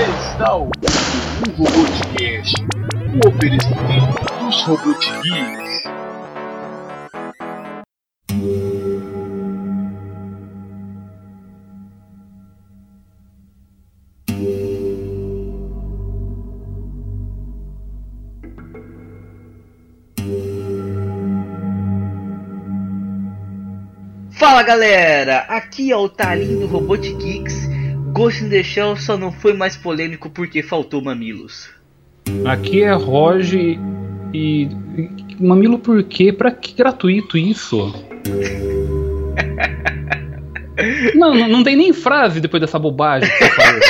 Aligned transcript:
Está 0.00 0.54
ouvindo 0.54 0.72
o 1.58 1.64
Robotcast, 1.64 2.54
o 3.22 3.28
oferecimento 3.28 4.38
dos 4.38 4.62
Robotgeeks. 4.62 5.70
Fala 24.38 24.62
galera, 24.62 25.40
aqui 25.40 25.92
é 25.92 25.96
o 25.96 26.08
Talinho 26.08 26.60
do 26.60 26.66
Robot 26.68 27.02
Geeks. 27.16 27.69
Ghost 28.12 28.44
in 28.44 28.48
the 28.48 28.62
Shell 28.62 28.96
só 28.96 29.16
não 29.16 29.32
foi 29.32 29.52
mais 29.52 29.76
polêmico 29.76 30.30
porque 30.30 30.62
faltou 30.62 31.02
mamilos. 31.02 31.68
Aqui 32.44 32.82
é 32.82 32.92
Roge 32.92 33.78
e. 34.34 34.68
Mamilo 35.38 35.78
por 35.78 36.02
quê? 36.02 36.32
Pra 36.32 36.50
que 36.50 36.74
gratuito 36.74 37.38
isso? 37.38 37.94
não, 41.14 41.34
não, 41.34 41.48
não 41.48 41.62
tem 41.62 41.76
nem 41.76 41.92
frase 41.92 42.40
depois 42.40 42.60
dessa 42.60 42.78
bobagem 42.78 43.30
que 43.30 43.38
você 43.38 43.50
falou. 43.50 43.80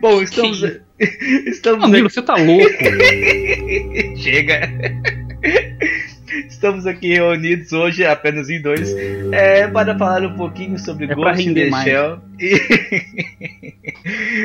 Bom, 0.00 0.22
estamos. 0.22 0.62
estamos 1.46 1.80
Mamilo, 1.80 2.10
você 2.10 2.22
tá 2.22 2.36
louco. 2.36 2.66
Chega! 4.16 4.70
Estamos 6.48 6.86
aqui 6.86 7.14
reunidos 7.14 7.72
hoje, 7.72 8.04
apenas 8.04 8.50
em 8.50 8.60
dois, 8.60 8.92
é, 9.32 9.66
para 9.68 9.96
falar 9.96 10.24
um 10.24 10.34
pouquinho 10.34 10.78
sobre 10.78 11.06
É 11.06 11.14
Ghost 11.14 11.48
in 11.48 11.54
the 11.54 11.70
mais. 11.70 11.84
Shell. 11.84 12.18
E... 12.40 12.56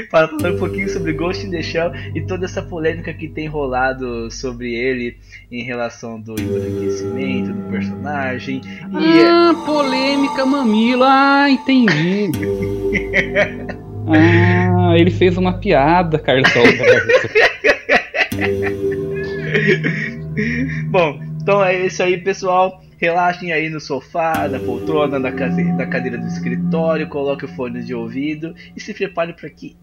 para 0.12 0.27
falar 0.27 0.52
um 0.52 0.58
pouquinho 0.58 0.89
sobre 0.89 1.13
Ghost 1.13 1.45
in 1.45 1.52
the 1.52 1.62
Shell 1.62 1.92
e 2.16 2.22
toda 2.22 2.45
essa 2.45 2.61
polêmica 2.61 3.14
que 3.14 3.28
tem 3.28 3.47
rolado 3.47 4.30
sobre 4.31 4.73
ele 4.73 5.17
em 5.52 5.64
relação 5.64 6.20
do 6.20 6.33
embranquecimento 6.39 7.53
do 7.53 7.70
personagem. 7.70 8.61
E 8.66 9.22
Ah, 9.23 9.53
polêmica 9.66 10.45
mamilo. 10.45 11.03
Ah, 11.03 11.50
entendi. 11.50 12.31
Ah, 14.14 14.94
ele 14.98 15.11
fez 15.11 15.38
uma 15.38 15.53
piada, 15.53 16.20
Carlos. 16.20 16.52
Bom, 20.89 21.20
então 21.42 21.64
é 21.64 21.86
isso 21.86 22.02
aí, 22.03 22.17
pessoal. 22.17 22.81
Relaxem 22.97 23.52
aí 23.52 23.67
no 23.70 23.80
sofá, 23.80 24.47
na 24.47 24.59
poltrona, 24.59 25.17
na, 25.17 25.31
case- 25.31 25.64
na 25.73 25.88
cadeira 25.88 26.20
do 26.20 26.28
escritório, 26.28 27.08
coloque 27.08 27.45
o 27.45 27.48
fone 27.48 27.83
de 27.83 27.95
ouvido 27.95 28.53
e 28.75 28.80
se 28.80 28.94
prepare 28.94 29.33
para 29.33 29.50
que 29.50 29.75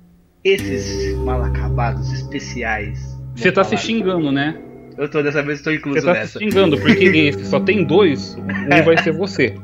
esses 0.45 1.17
mal 1.19 1.43
acabados 1.43 2.13
especiais. 2.13 3.19
Você 3.35 3.51
tá 3.51 3.65
se 3.65 3.77
xingando, 3.77 4.31
né? 4.31 4.57
Eu 4.97 5.09
tô 5.09 5.21
dessa 5.23 5.43
vez 5.43 5.59
estou 5.59 5.73
Você 5.73 5.79
incluso 5.79 6.07
tá 6.07 6.13
se 6.15 6.19
nessa. 6.21 6.39
xingando, 6.39 6.77
porque 6.79 7.05
esse 7.05 7.45
só 7.47 7.59
tem 7.61 7.85
dois, 7.85 8.37
um 8.39 8.85
vai 8.85 9.01
ser 9.03 9.13
você. 9.13 9.55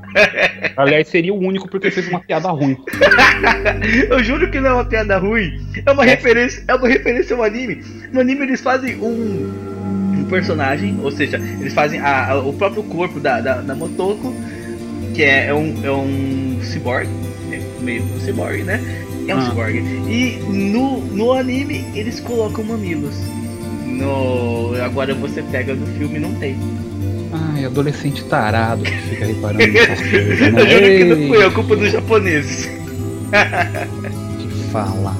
Aliás, 0.76 1.06
seria 1.08 1.32
o 1.34 1.38
único 1.38 1.68
porque 1.68 1.90
fez 1.92 2.08
uma 2.08 2.20
piada 2.20 2.48
ruim. 2.50 2.76
Eu 4.10 4.22
juro 4.22 4.50
que 4.50 4.60
não 4.60 4.70
é 4.70 4.74
uma 4.74 4.84
piada 4.84 5.16
ruim. 5.18 5.64
É 5.86 5.90
uma 5.92 6.04
referência, 6.04 6.64
é 6.68 6.74
uma 6.74 6.88
referência 6.88 7.34
ao 7.36 7.42
anime. 7.42 7.82
No 8.12 8.20
anime 8.20 8.42
eles 8.42 8.60
fazem 8.60 8.96
um, 8.96 9.73
um 10.24 10.28
personagem, 10.28 10.98
ou 11.02 11.10
seja, 11.12 11.36
eles 11.60 11.72
fazem 11.74 12.00
a- 12.00 12.30
a- 12.32 12.38
o 12.40 12.52
próprio 12.52 12.82
corpo 12.84 13.20
da, 13.20 13.40
da, 13.40 13.60
da 13.60 13.74
Motoko, 13.74 14.34
que 15.14 15.22
é, 15.22 15.46
é 15.48 15.54
um, 15.54 15.74
é 15.84 15.90
um 15.90 16.58
cyborg, 16.62 17.08
é 17.52 17.60
meio 17.80 18.02
um 18.02 18.20
cyborg, 18.20 18.62
né? 18.64 18.80
É 19.28 19.34
um 19.34 19.38
Ah. 19.38 19.42
cyborg. 19.50 19.76
E 20.08 20.38
no, 20.48 21.00
no 21.00 21.32
anime 21.32 21.84
eles 21.94 22.20
colocam 22.20 22.64
mamilos. 22.64 23.14
No, 23.86 24.74
agora 24.82 25.14
você 25.14 25.40
pega 25.42 25.74
no 25.74 25.86
filme 25.98 26.18
não 26.18 26.34
tem. 26.34 26.56
Ai, 27.32 27.64
adolescente 27.64 28.24
tarado 28.24 28.82
que 28.82 28.90
fica 28.90 29.26
reparando 29.26 29.58
coisas, 30.10 30.52
né? 30.52 30.60
Eu 30.60 30.68
juro 30.68 30.86
que 30.98 31.04
não 31.04 31.28
fui, 31.28 31.42
é 31.46 31.50
culpa 31.50 31.76
dos 31.76 31.92
japoneses. 31.92 32.68
Que 34.38 34.70
fala. 34.72 35.16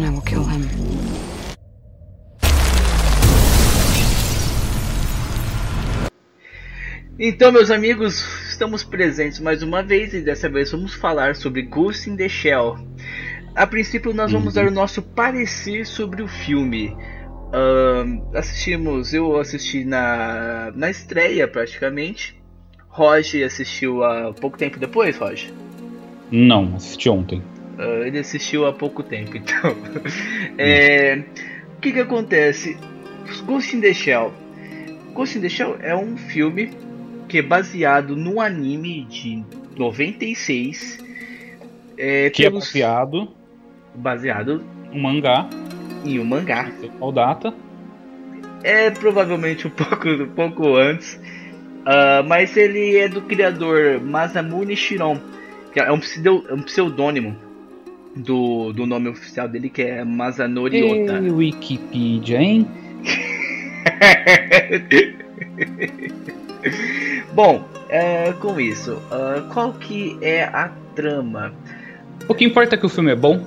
And 0.00 0.06
I 0.06 0.10
will 0.10 0.22
kill 0.22 0.44
him. 0.44 0.66
Então, 7.18 7.52
meus 7.52 7.70
amigos, 7.70 8.24
estamos 8.48 8.82
presentes 8.82 9.40
mais 9.40 9.62
uma 9.62 9.82
vez 9.82 10.14
e 10.14 10.22
dessa 10.22 10.48
vez 10.48 10.72
vamos 10.72 10.94
falar 10.94 11.36
sobre 11.36 11.60
Ghost 11.60 12.08
in 12.08 12.16
the 12.16 12.30
Shell. 12.30 12.78
A 13.54 13.66
princípio, 13.66 14.14
nós 14.14 14.32
vamos 14.32 14.54
dar 14.54 14.66
o 14.66 14.70
nosso 14.70 15.02
parecer 15.02 15.84
sobre 15.84 16.22
o 16.22 16.28
filme. 16.28 16.96
Ahn, 17.52 18.22
assistimos, 18.34 19.12
eu 19.12 19.38
assisti 19.38 19.84
na, 19.84 20.72
na 20.74 20.88
estreia 20.88 21.46
praticamente. 21.46 22.40
Roger 22.88 23.44
assistiu 23.44 24.02
há 24.02 24.32
pouco 24.32 24.56
tempo 24.56 24.78
depois, 24.78 25.18
Roger. 25.18 25.52
Não, 26.32 26.74
assisti 26.74 27.10
ontem. 27.10 27.42
Ah, 27.82 28.06
ele 28.06 28.18
assistiu 28.18 28.66
há 28.66 28.72
pouco 28.74 29.02
tempo, 29.02 29.34
então. 29.38 29.74
É, 30.58 31.22
o 31.76 31.80
que 31.80 31.92
que 31.92 32.00
acontece? 32.00 32.76
Ghost 33.46 33.74
in 33.74 33.80
the 33.80 33.94
Shell. 33.94 34.32
Ghost 35.14 35.38
in 35.38 35.40
the 35.40 35.48
Shell 35.48 35.76
é 35.80 35.96
um 35.96 36.16
filme 36.16 36.70
que 37.26 37.38
é 37.38 37.42
baseado 37.42 38.14
no 38.16 38.38
anime 38.40 39.04
de 39.04 39.42
96. 39.76 40.98
É, 41.96 42.28
Que 42.30 42.44
é 42.44 42.48
temos- 42.48 42.66
copiado 42.66 43.28
baseado 43.94 44.62
um 44.92 45.00
mangá, 45.00 45.48
em 46.04 46.18
um 46.18 46.24
mangá. 46.24 46.70
qual 46.98 47.12
data? 47.12 47.54
É 48.62 48.90
provavelmente 48.90 49.66
um 49.66 49.70
pouco, 49.74 50.08
um 50.08 50.28
pouco 50.28 50.76
antes. 50.76 51.18
Ah, 51.86 52.22
mas 52.26 52.56
ele 52.58 52.96
é 52.98 53.08
do 53.08 53.22
criador 53.22 54.00
Masamune 54.02 54.76
Shiron, 54.76 55.18
que 55.72 55.80
é 55.80 55.90
um, 55.90 55.98
pseudo, 56.00 56.44
é 56.48 56.54
um 56.54 56.62
pseudônimo 56.62 57.36
do, 58.16 58.72
do 58.72 58.86
nome 58.86 59.08
oficial 59.08 59.48
dele, 59.48 59.68
que 59.70 59.82
é 59.82 60.04
Masanori 60.04 60.82
Ota. 60.82 61.18
Ei, 61.22 61.30
Wikipedia, 61.30 62.40
hein? 62.40 62.66
Bom, 67.34 67.64
é, 67.88 68.32
com 68.34 68.58
isso, 68.60 69.00
ah, 69.10 69.42
qual 69.52 69.72
que 69.74 70.18
é 70.20 70.44
a 70.44 70.70
trama? 70.94 71.52
O 72.28 72.34
que 72.34 72.44
importa 72.44 72.74
é 72.74 72.78
que 72.78 72.84
o 72.86 72.88
filme 72.88 73.10
é 73.12 73.16
bom. 73.16 73.44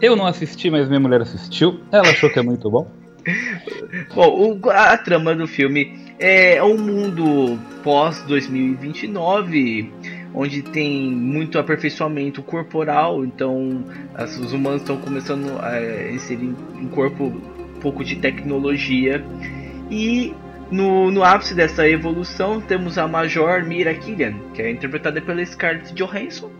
Eu 0.00 0.14
não 0.16 0.26
assisti, 0.26 0.70
mas 0.70 0.88
minha 0.88 1.00
mulher 1.00 1.20
assistiu. 1.22 1.80
Ela 1.92 2.08
achou 2.10 2.30
que 2.30 2.38
é 2.38 2.42
muito 2.42 2.70
bom. 2.70 2.90
Bom, 4.14 4.58
o- 4.62 4.70
a, 4.70 4.92
a 4.92 4.98
trama 4.98 5.34
do 5.34 5.48
filme 5.48 5.98
é 6.18 6.62
um 6.62 6.78
mundo 6.78 7.58
pós 7.82 8.22
2029, 8.28 9.90
onde 10.36 10.60
tem 10.62 11.10
muito 11.10 11.58
aperfeiçoamento 11.58 12.42
corporal, 12.42 13.24
então 13.24 13.82
as- 14.14 14.38
os 14.38 14.52
humanos 14.52 14.82
estão 14.82 14.98
começando 14.98 15.58
a 15.60 16.12
inserir 16.12 16.54
um 16.80 16.86
corpo 16.88 17.24
um 17.24 17.80
pouco 17.80 18.04
de 18.04 18.16
tecnologia 18.16 19.24
e 19.90 20.34
no, 20.70 21.10
no 21.10 21.24
ápice 21.24 21.54
dessa 21.54 21.88
evolução 21.88 22.60
temos 22.60 22.98
a 22.98 23.08
Major 23.08 23.64
Mira 23.64 23.94
Killian, 23.94 24.34
que 24.52 24.60
é 24.60 24.70
interpretada 24.70 25.20
pela 25.22 25.44
Scarlett 25.44 25.94
Johansson, 25.94 26.50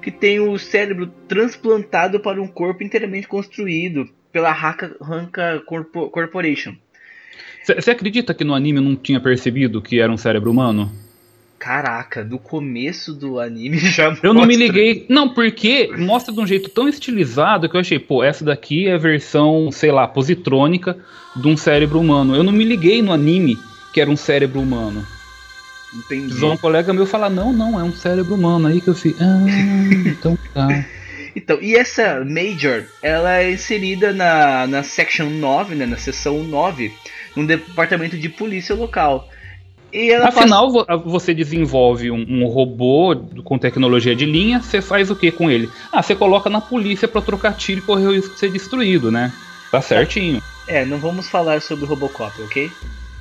que 0.00 0.10
tem 0.10 0.38
o 0.38 0.56
cérebro 0.58 1.08
transplantado 1.26 2.20
para 2.20 2.40
um 2.40 2.46
corpo 2.46 2.84
inteiramente 2.84 3.26
construído 3.26 4.08
pela 4.30 4.50
Haka 4.52 4.94
Hanka 5.02 5.62
Corpo- 5.66 6.08
Corporation. 6.10 6.74
Você 7.64 7.90
acredita 7.90 8.34
que 8.34 8.44
no 8.44 8.54
anime 8.54 8.80
não 8.80 8.94
tinha 8.94 9.18
percebido 9.18 9.80
que 9.80 9.98
era 9.98 10.12
um 10.12 10.18
cérebro 10.18 10.50
humano? 10.50 10.92
Caraca, 11.64 12.22
do 12.22 12.38
começo 12.38 13.14
do 13.14 13.40
anime 13.40 13.78
já 13.88 14.14
Eu 14.22 14.34
não 14.34 14.42
me 14.42 14.54
mostra- 14.54 14.66
liguei. 14.66 15.06
Não, 15.08 15.30
porque 15.30 15.90
mostra 15.96 16.30
de 16.30 16.38
um 16.38 16.46
jeito 16.46 16.68
tão 16.68 16.86
estilizado 16.86 17.70
que 17.70 17.74
eu 17.74 17.80
achei, 17.80 17.98
pô, 17.98 18.22
essa 18.22 18.44
daqui 18.44 18.86
é 18.86 18.92
a 18.92 18.98
versão, 18.98 19.70
sei 19.72 19.90
lá, 19.90 20.06
positrônica 20.06 20.94
de 21.34 21.48
um 21.48 21.56
cérebro 21.56 21.98
humano. 21.98 22.36
Eu 22.36 22.42
não 22.42 22.52
me 22.52 22.64
liguei 22.64 23.00
no 23.00 23.10
anime 23.10 23.58
que 23.94 24.00
era 24.02 24.10
um 24.10 24.16
cérebro 24.16 24.60
humano. 24.60 25.06
Entendi. 25.94 26.24
Precisou 26.24 26.52
um 26.52 26.56
colega 26.58 26.92
meu 26.92 27.06
falar, 27.06 27.30
não, 27.30 27.50
não, 27.50 27.80
é 27.80 27.82
um 27.82 27.94
cérebro 27.94 28.34
humano. 28.34 28.66
Aí 28.68 28.82
que 28.82 28.88
eu 28.88 28.94
fiz, 28.94 29.14
ah, 29.18 29.46
então 30.04 30.36
tá. 30.52 30.68
Então, 31.34 31.58
e 31.62 31.74
essa 31.76 32.22
Major, 32.26 32.84
ela 33.02 33.38
é 33.38 33.50
inserida 33.50 34.12
na, 34.12 34.66
na 34.66 34.82
Section 34.82 35.30
9, 35.30 35.74
né, 35.76 35.86
na 35.86 35.96
seção 35.96 36.44
9, 36.44 36.92
num 37.34 37.46
departamento 37.46 38.18
de 38.18 38.28
polícia 38.28 38.74
local. 38.74 39.30
Afinal, 40.26 40.70
vo- 40.72 40.84
você 41.04 41.32
desenvolve 41.32 42.10
um, 42.10 42.26
um 42.28 42.46
robô 42.46 43.14
com 43.44 43.56
tecnologia 43.58 44.14
de 44.16 44.26
linha, 44.26 44.60
você 44.60 44.82
faz 44.82 45.08
o 45.10 45.14
que 45.16 45.30
com 45.30 45.48
ele? 45.50 45.70
Ah, 45.92 46.02
você 46.02 46.16
coloca 46.16 46.50
na 46.50 46.60
polícia 46.60 47.06
pra 47.06 47.22
trocar 47.22 47.56
tiro 47.56 47.78
e 47.80 47.84
correr 47.84 48.06
o 48.06 48.12
risco 48.12 48.34
de 48.34 48.40
ser 48.40 48.50
destruído, 48.50 49.12
né? 49.12 49.32
Tá 49.70 49.80
certinho. 49.80 50.42
É, 50.66 50.84
não 50.84 50.98
vamos 50.98 51.28
falar 51.28 51.60
sobre 51.62 51.86
Robocop, 51.86 52.32
ok? 52.42 52.70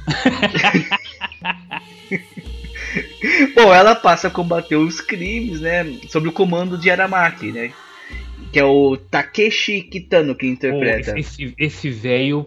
Bom, 3.56 3.74
ela 3.74 3.96
passa 3.96 4.28
a 4.28 4.32
combater 4.32 4.76
os 4.76 5.02
crimes, 5.02 5.62
né, 5.62 5.86
sob 6.10 6.28
o 6.28 6.32
comando 6.32 6.78
de 6.78 6.90
Aramaki, 6.90 7.52
né? 7.52 7.72
Que 8.52 8.60
é 8.60 8.66
o 8.66 8.98
Takeshi 8.98 9.82
Kitano 9.82 10.36
que 10.36 10.46
interpreta. 10.46 11.18
esse 11.20 11.54
esse 11.58 11.90
velho 11.90 12.46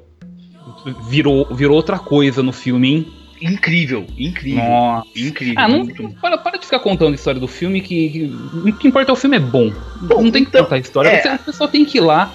virou, 1.09 1.47
virou 1.55 1.77
outra 1.77 1.99
coisa 1.99 2.43
no 2.43 2.53
filme, 2.53 2.89
hein? 2.89 3.07
Incrível, 3.41 4.07
incrível, 4.17 4.65
Nossa. 4.65 5.07
incrível. 5.17 5.55
Ah, 5.59 5.69
não, 5.69 5.87
para, 6.21 6.39
para 6.39 6.59
de 6.59 6.65
ficar 6.65 6.79
contando 6.79 7.13
a 7.13 7.15
história 7.15 7.41
do 7.41 7.49
filme, 7.49 7.81
que, 7.81 8.09
que 8.11 8.25
o 8.71 8.73
que 8.73 8.89
importa 8.89 9.11
é 9.11 9.15
o 9.15 9.17
filme 9.17 9.37
é 9.37 9.41
bom. 9.41 9.73
Bom, 10.03 10.23
não 10.23 10.31
tem 10.31 10.43
que 10.45 10.49
então, 10.49 10.65
contar 10.65 10.77
a 10.77 10.79
história, 10.79 11.09
é. 11.11 11.21
você- 11.23 11.29
o 11.35 11.39
pessoal 11.39 11.69
tem 11.69 11.85
que 11.85 11.99
ir 11.99 12.01
lá 12.01 12.33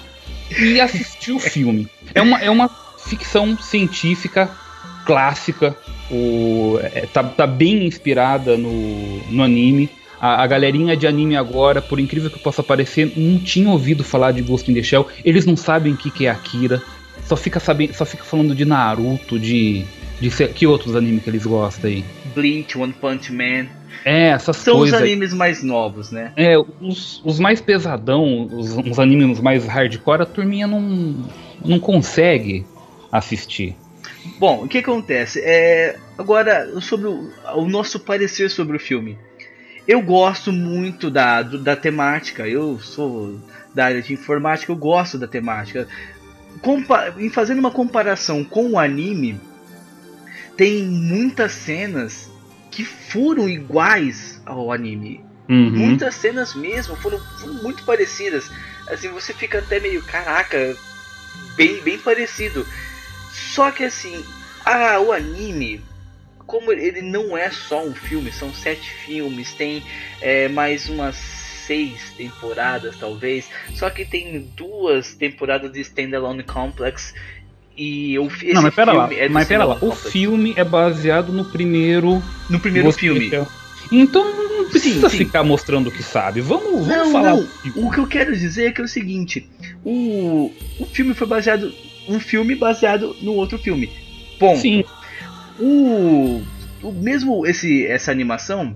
e 0.58 0.80
assistir 0.80 1.32
o 1.32 1.38
filme. 1.40 1.88
É 2.14 2.22
uma, 2.22 2.38
é 2.40 2.50
uma 2.50 2.68
ficção 2.98 3.56
científica 3.58 4.48
clássica, 5.04 5.76
o, 6.10 6.78
é, 6.80 7.06
tá, 7.12 7.24
tá 7.24 7.46
bem 7.46 7.86
inspirada 7.86 8.56
no, 8.56 9.18
no 9.30 9.42
anime. 9.42 9.88
A, 10.20 10.44
a 10.44 10.46
galerinha 10.46 10.96
de 10.96 11.06
anime 11.06 11.36
agora, 11.36 11.82
por 11.82 11.98
incrível 11.98 12.30
que 12.30 12.38
possa 12.38 12.62
parecer, 12.62 13.12
não 13.16 13.38
tinha 13.40 13.68
ouvido 13.68 14.04
falar 14.04 14.30
de 14.30 14.40
Ghost 14.42 14.70
in 14.70 14.74
the 14.74 14.82
Shell. 14.82 15.08
Eles 15.24 15.44
não 15.44 15.56
sabem 15.56 15.94
o 15.94 15.96
que, 15.96 16.10
que 16.12 16.26
é 16.26 16.30
Akira. 16.30 16.80
Só 17.26 17.36
fica, 17.36 17.58
sabendo, 17.58 17.92
só 17.94 18.04
fica 18.04 18.22
falando 18.22 18.54
de 18.54 18.64
Naruto, 18.64 19.38
de, 19.38 19.84
de 20.22 20.48
que 20.48 20.66
outros 20.66 20.94
animes 20.94 21.24
que 21.24 21.30
eles 21.30 21.44
gostam 21.44 21.90
aí. 21.90 22.04
Bleach, 22.34 22.78
One 22.78 22.92
Punch 22.92 23.32
Man. 23.32 23.66
É, 24.04 24.28
essas 24.28 24.56
São 24.56 24.74
os 24.74 24.80
coisas. 24.80 25.00
aí. 25.00 25.08
animes 25.08 25.34
mais 25.34 25.62
novos, 25.62 26.12
né? 26.12 26.32
É, 26.36 26.56
os, 26.58 27.20
os 27.24 27.40
mais 27.40 27.60
pesadão, 27.60 28.46
os, 28.46 28.76
os 28.76 28.98
animes 28.98 29.40
mais 29.40 29.66
hardcore, 29.66 30.22
a 30.22 30.26
turminha 30.26 30.66
não, 30.66 31.28
não 31.64 31.78
consegue 31.80 32.64
assistir. 33.10 33.76
Bom, 34.38 34.64
o 34.64 34.68
que 34.68 34.78
acontece? 34.78 35.40
É, 35.40 35.96
agora, 36.16 36.80
sobre 36.80 37.08
o, 37.08 37.30
o 37.56 37.68
nosso 37.68 37.98
parecer 37.98 38.48
sobre 38.48 38.76
o 38.76 38.80
filme. 38.80 39.18
Eu 39.86 40.00
gosto 40.00 40.52
muito 40.52 41.10
da, 41.10 41.42
da 41.42 41.74
temática, 41.74 42.46
eu 42.46 42.78
sou 42.78 43.40
da 43.74 43.86
área 43.86 44.00
de 44.00 44.12
informática, 44.12 44.70
eu 44.70 44.76
gosto 44.76 45.18
da 45.18 45.26
temática. 45.26 45.88
Compa 46.60 47.12
em 47.18 47.28
fazendo 47.28 47.58
uma 47.58 47.72
comparação 47.72 48.44
com 48.44 48.70
o 48.70 48.78
anime, 48.78 49.40
tem 50.56 50.82
muitas 50.84 51.52
cenas 51.52 52.30
que 52.70 52.84
foram 52.84 53.48
iguais 53.48 54.40
ao 54.46 54.72
anime. 54.72 55.24
Uhum. 55.48 55.70
Muitas 55.70 56.14
cenas 56.14 56.54
mesmo 56.54 56.96
foram, 56.96 57.18
foram 57.38 57.54
muito 57.54 57.84
parecidas. 57.84 58.50
Assim, 58.88 59.08
você 59.08 59.32
fica 59.34 59.58
até 59.58 59.78
meio, 59.78 60.02
caraca, 60.02 60.76
bem, 61.56 61.80
bem 61.82 61.98
parecido. 61.98 62.66
Só 63.30 63.70
que 63.70 63.84
assim, 63.84 64.24
ah, 64.64 64.98
o 65.00 65.12
anime, 65.12 65.82
como 66.46 66.72
ele 66.72 67.02
não 67.02 67.36
é 67.36 67.50
só 67.50 67.84
um 67.84 67.94
filme, 67.94 68.32
são 68.32 68.52
sete 68.52 68.90
filmes, 68.90 69.52
tem 69.52 69.82
é, 70.20 70.48
mais 70.48 70.88
umas 70.88 71.16
seis 71.16 72.12
temporadas 72.16 72.96
talvez. 72.98 73.48
Só 73.74 73.90
que 73.90 74.04
tem 74.04 74.40
duas 74.56 75.14
temporadas 75.14 75.72
de 75.72 75.80
Standalone 75.80 76.42
Complex. 76.42 77.14
E 77.76 78.14
eu 78.14 78.28
Não, 78.52 78.62
mas 78.62 78.74
pera 78.74 78.92
lá, 78.92 79.08
é 79.12 79.28
mas 79.28 79.48
pera 79.48 79.64
lá. 79.64 79.78
O 79.80 79.92
filme 79.92 80.52
é 80.56 80.64
baseado 80.64 81.32
no 81.32 81.44
primeiro 81.44 82.22
No 82.48 82.60
primeiro 82.60 82.88
Ghost 82.88 83.00
filme. 83.00 83.30
Então 83.90 84.24
não 84.48 84.68
precisa 84.70 85.08
sim. 85.08 85.18
ficar 85.18 85.42
mostrando 85.42 85.88
o 85.88 85.90
que 85.90 86.02
sabe. 86.02 86.40
Vamos, 86.40 86.86
vamos 86.86 86.88
Não, 86.88 87.12
falar. 87.12 87.30
não. 87.30 87.40
o 87.40 87.46
que- 87.62 87.72
O 87.76 87.90
que 87.90 87.98
eu 88.00 88.06
quero 88.06 88.36
dizer 88.36 88.66
é 88.66 88.72
que 88.72 88.80
é 88.80 88.84
o 88.84 88.88
seguinte: 88.88 89.48
o, 89.84 90.52
o 90.78 90.86
filme 90.86 91.14
foi 91.14 91.26
baseado. 91.26 91.72
Um 92.08 92.18
filme 92.20 92.54
baseado 92.54 93.14
no 93.22 93.32
outro 93.34 93.58
filme. 93.58 93.90
Bom, 94.38 94.56
Sim, 94.56 94.84
o, 95.58 96.42
o 96.82 96.92
mesmo 96.92 97.46
esse 97.46 97.86
essa 97.86 98.10
animação, 98.10 98.74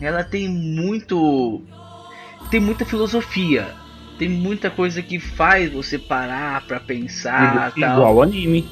ela 0.00 0.22
tem 0.22 0.48
muito 0.48 1.62
tem 2.50 2.60
muita 2.60 2.84
filosofia, 2.84 3.68
tem 4.22 4.28
muita 4.28 4.70
coisa 4.70 5.02
que 5.02 5.18
faz 5.18 5.72
você 5.72 5.98
parar 5.98 6.62
pra 6.64 6.78
pensar, 6.78 7.72
igual, 7.76 7.90
tal. 7.90 7.98
igual 7.98 8.22
anime. 8.22 8.64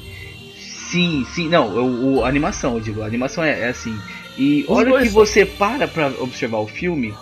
Sim, 0.89 1.25
sim, 1.33 1.49
não, 1.49 1.67
o, 1.67 2.15
o- 2.19 2.25
a 2.25 2.29
animação, 2.29 2.75
eu 2.75 2.79
digo, 2.79 3.01
a 3.01 3.05
animação 3.05 3.43
é, 3.43 3.59
é 3.61 3.67
assim. 3.67 3.97
E 4.37 4.63
Os 4.67 4.77
hora 4.77 5.01
que 5.01 5.09
você 5.09 5.45
para 5.45 5.89
pra 5.89 6.07
observar 6.19 6.59
o 6.59 6.67
filme, 6.67 7.13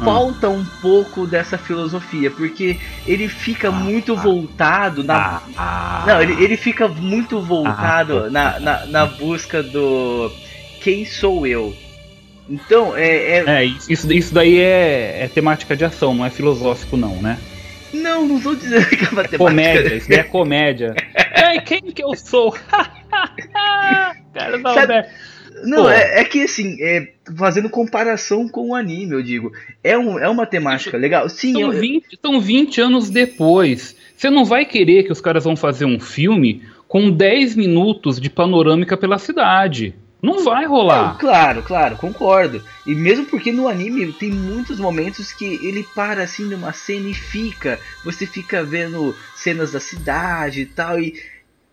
Ah. 0.00 0.04
falta 0.04 0.48
um 0.48 0.64
pouco 0.80 1.26
dessa 1.26 1.58
filosofia, 1.58 2.30
porque 2.30 2.78
ele 3.04 3.26
fica 3.28 3.72
muito 3.72 4.14
voltado 4.14 5.02
na. 5.02 5.42
Ah, 5.56 6.04
Não, 6.06 6.22
ele, 6.22 6.40
ele 6.44 6.56
fica 6.56 6.86
muito 6.86 7.40
voltado 7.40 8.26
Ah. 8.26 8.30
na, 8.30 8.60
na, 8.60 8.86
na 8.86 9.06
busca 9.06 9.64
do 9.64 10.30
quem 10.80 11.04
sou 11.04 11.44
eu. 11.44 11.74
Então, 12.48 12.96
é. 12.96 13.38
é- 13.40 13.44
É, 13.46 13.64
isso, 13.64 14.12
isso 14.12 14.32
daí 14.34 14.58
é, 14.58 15.24
é 15.24 15.28
temática 15.28 15.76
de 15.76 15.84
ação, 15.84 16.14
não 16.14 16.24
é 16.24 16.30
filosófico, 16.30 16.96
não, 16.96 17.20
né? 17.20 17.38
Não, 17.92 18.26
não 18.26 18.40
tô 18.40 18.54
dizendo 18.54 18.86
que 18.86 18.96
é 18.96 19.10
matemática. 19.10 19.38
Comédia, 19.38 19.94
isso 19.96 20.08
daí 20.08 20.18
é 20.18 20.22
comédia. 20.22 20.94
Ei, 21.52 21.60
quem 21.60 21.80
que 21.80 22.02
eu 22.02 22.14
sou? 22.14 22.52
Cara, 24.34 24.58
não, 24.58 24.74
Sabe- 24.74 24.92
né? 24.94 25.08
Não, 25.64 25.90
é, 25.90 26.20
é 26.20 26.24
que 26.24 26.42
assim, 26.42 26.76
é, 26.80 27.14
fazendo 27.36 27.68
comparação 27.68 28.48
com 28.48 28.68
o 28.70 28.74
anime, 28.76 29.12
eu 29.12 29.22
digo. 29.22 29.50
É, 29.82 29.98
um, 29.98 30.16
é 30.16 30.28
uma 30.28 30.46
temática 30.46 30.96
legal. 30.96 31.28
Sim, 31.28 31.52
São 31.54 31.60
eu, 31.62 31.72
20, 31.72 32.04
são 32.22 32.40
20 32.40 32.80
anos 32.80 33.10
depois. 33.10 33.96
Você 34.16 34.30
não 34.30 34.44
vai 34.44 34.64
querer 34.64 35.02
que 35.02 35.10
os 35.10 35.20
caras 35.20 35.42
vão 35.44 35.56
fazer 35.56 35.84
um 35.84 35.98
filme 35.98 36.62
com 36.86 37.10
10 37.10 37.56
minutos 37.56 38.20
de 38.20 38.30
panorâmica 38.30 38.96
pela 38.96 39.18
cidade. 39.18 39.94
Não 40.20 40.42
vai 40.44 40.66
rolar. 40.66 41.16
claro, 41.18 41.62
claro, 41.62 41.96
concordo. 41.96 42.62
E 42.84 42.94
mesmo 42.94 43.26
porque 43.26 43.52
no 43.52 43.68
anime 43.68 44.12
tem 44.12 44.30
muitos 44.30 44.80
momentos 44.80 45.32
que 45.32 45.44
ele 45.64 45.86
para 45.94 46.24
assim 46.24 46.44
numa 46.44 46.72
cena 46.72 47.08
e 47.08 47.14
fica. 47.14 47.78
Você 48.04 48.26
fica 48.26 48.64
vendo 48.64 49.14
cenas 49.36 49.72
da 49.72 49.80
cidade 49.80 50.62
e 50.62 50.66
tal. 50.66 50.98
E, 50.98 51.14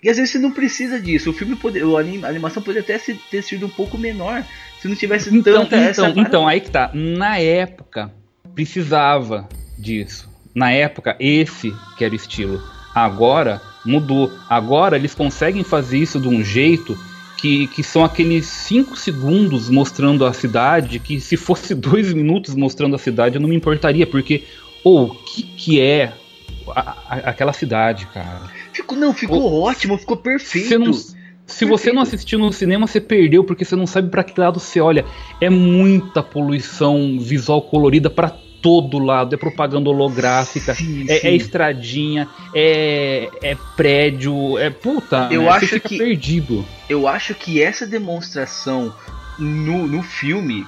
e 0.01 0.09
às 0.09 0.17
vezes 0.17 0.31
você 0.31 0.39
não 0.39 0.51
precisa 0.51 0.99
disso. 0.99 1.31
O 1.31 1.33
filme 1.33 1.55
pode, 1.55 1.81
o 1.83 1.97
anime, 1.97 2.23
a 2.23 2.29
animação 2.29 2.61
poderia 2.61 2.83
até 2.83 2.99
ter 3.31 3.41
sido 3.41 3.65
um 3.65 3.69
pouco 3.69 3.97
menor 3.97 4.45
se 4.79 4.87
não 4.87 4.95
tivesse 4.95 5.35
Então, 5.35 5.63
tanta 5.63 5.75
essa. 5.77 6.07
então, 6.07 6.21
então, 6.21 6.47
aí 6.47 6.61
que 6.61 6.69
tá. 6.69 6.91
Na 6.93 7.39
época, 7.39 8.13
precisava 8.53 9.49
disso. 9.77 10.29
Na 10.53 10.71
época, 10.71 11.17
esse 11.19 11.73
que 11.97 12.05
era 12.05 12.13
o 12.13 12.15
estilo. 12.15 12.61
Agora, 12.93 13.59
mudou. 13.83 14.31
Agora, 14.47 14.95
eles 14.95 15.15
conseguem 15.15 15.63
fazer 15.63 15.97
isso 15.97 16.19
de 16.19 16.27
um 16.27 16.43
jeito 16.43 16.95
que, 17.45 17.67
que 17.67 17.83
são 17.83 18.03
aqueles 18.03 18.47
5 18.47 18.95
segundos 18.97 19.69
mostrando 19.69 20.25
a 20.25 20.33
cidade, 20.33 20.97
que 20.97 21.19
se 21.21 21.37
fosse 21.37 21.75
2 21.75 22.11
minutos 22.11 22.55
mostrando 22.55 22.95
a 22.95 22.97
cidade, 22.99 23.35
eu 23.35 23.41
não 23.41 23.47
me 23.47 23.55
importaria, 23.55 24.07
porque, 24.07 24.43
ou, 24.83 25.03
o 25.11 25.15
que 25.15 25.43
que 25.43 25.79
é 25.79 26.11
a- 26.75 26.95
a- 27.07 27.15
aquela 27.29 27.53
cidade, 27.53 28.07
cara? 28.07 28.49
Ficou, 28.73 28.97
não, 28.97 29.13
ficou 29.13 29.61
ótimo, 29.61 29.95
ficou 29.95 30.17
perfeito. 30.17 30.79
Não- 30.79 30.91
se 31.45 31.63
você 31.65 31.93
não 31.93 32.01
assistiu 32.01 32.39
no 32.39 32.51
cinema, 32.51 32.87
você 32.87 32.99
perdeu, 32.99 33.43
porque 33.43 33.63
você 33.63 33.75
não 33.75 33.85
sabe 33.85 34.09
pra 34.09 34.23
que 34.23 34.39
lado 34.39 34.59
você 34.59 34.81
olha. 34.81 35.05
É 35.39 35.47
muita 35.47 36.23
poluição 36.23 37.19
visual 37.19 37.61
colorida 37.61 38.09
pra 38.09 38.35
todo 38.65 38.97
lado. 38.97 39.35
É 39.35 39.37
propaganda 39.37 39.91
holográfica, 39.91 40.73
Sim, 40.73 41.05
é, 41.07 41.19
sim. 41.19 41.27
é 41.27 41.35
estradinha, 41.35 42.27
é, 42.55 43.29
é 43.43 43.55
prédio, 43.77 44.57
é 44.57 44.71
puta. 44.71 45.27
Eu 45.31 45.43
né? 45.43 45.49
acho 45.49 45.67
você 45.67 45.75
fica 45.75 45.89
que- 45.89 45.97
perdido. 45.99 46.65
eu 46.89 47.07
acho 47.07 47.35
que 47.35 47.61
essa 47.61 47.85
demonstração 47.85 48.91
no, 49.37 49.85
no 49.87 50.01
filme, 50.01 50.65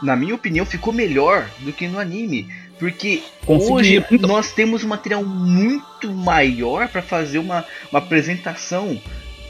na 0.00 0.14
minha 0.14 0.32
opinião, 0.36 0.64
ficou 0.64 0.92
melhor 0.92 1.48
do 1.58 1.72
que 1.72 1.88
no 1.88 1.98
anime. 1.98 2.46
Porque 2.78 3.22
Conseguiram. 3.44 3.74
hoje 3.76 4.04
Então- 4.12 4.28
nós 4.28 4.52
temos 4.52 4.84
um 4.84 4.88
material 4.88 5.24
muito 5.24 6.12
maior 6.12 6.86
para 6.88 7.02
fazer 7.02 7.38
uma, 7.38 7.64
uma 7.90 7.98
apresentação 7.98 9.00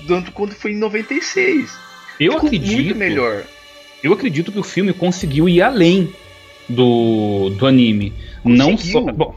tanto 0.06 0.32
quanto 0.32 0.54
foi 0.54 0.72
em 0.72 0.76
96. 0.78 1.70
Eu 2.20 2.32
ficou 2.32 2.46
acredito. 2.46 2.74
muito 2.82 2.94
melhor. 2.96 3.42
Eu 4.02 4.12
acredito 4.12 4.52
que 4.52 4.58
o 4.58 4.62
filme 4.62 4.92
conseguiu 4.92 5.48
ir 5.48 5.60
além 5.62 6.12
do, 6.68 7.50
do 7.50 7.66
anime. 7.66 8.12
Não 8.44 8.76
só. 8.76 9.00
Bom, 9.00 9.34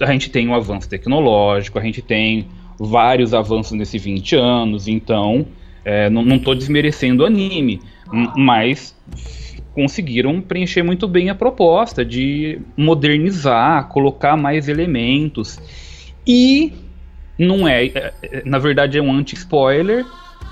a 0.00 0.12
gente 0.12 0.30
tem 0.30 0.48
um 0.48 0.54
avanço 0.54 0.88
tecnológico, 0.88 1.78
a 1.78 1.82
gente 1.82 2.02
tem 2.02 2.46
vários 2.78 3.34
avanços 3.34 3.72
nesses 3.72 4.02
20 4.02 4.36
anos, 4.36 4.88
então 4.88 5.46
é, 5.84 6.08
não, 6.10 6.24
não 6.24 6.38
tô 6.38 6.54
desmerecendo 6.54 7.22
o 7.22 7.26
anime. 7.26 7.80
Mas 8.36 8.94
conseguiram 9.74 10.40
preencher 10.40 10.82
muito 10.82 11.08
bem 11.08 11.30
a 11.30 11.34
proposta 11.34 12.04
de 12.04 12.60
modernizar, 12.76 13.88
colocar 13.88 14.36
mais 14.36 14.68
elementos. 14.68 15.58
E 16.26 16.72
não 17.38 17.66
é, 17.66 17.86
é, 17.86 18.12
é 18.22 18.42
na 18.44 18.58
verdade 18.58 18.98
é 18.98 19.02
um 19.02 19.12
anti-spoiler, 19.12 20.04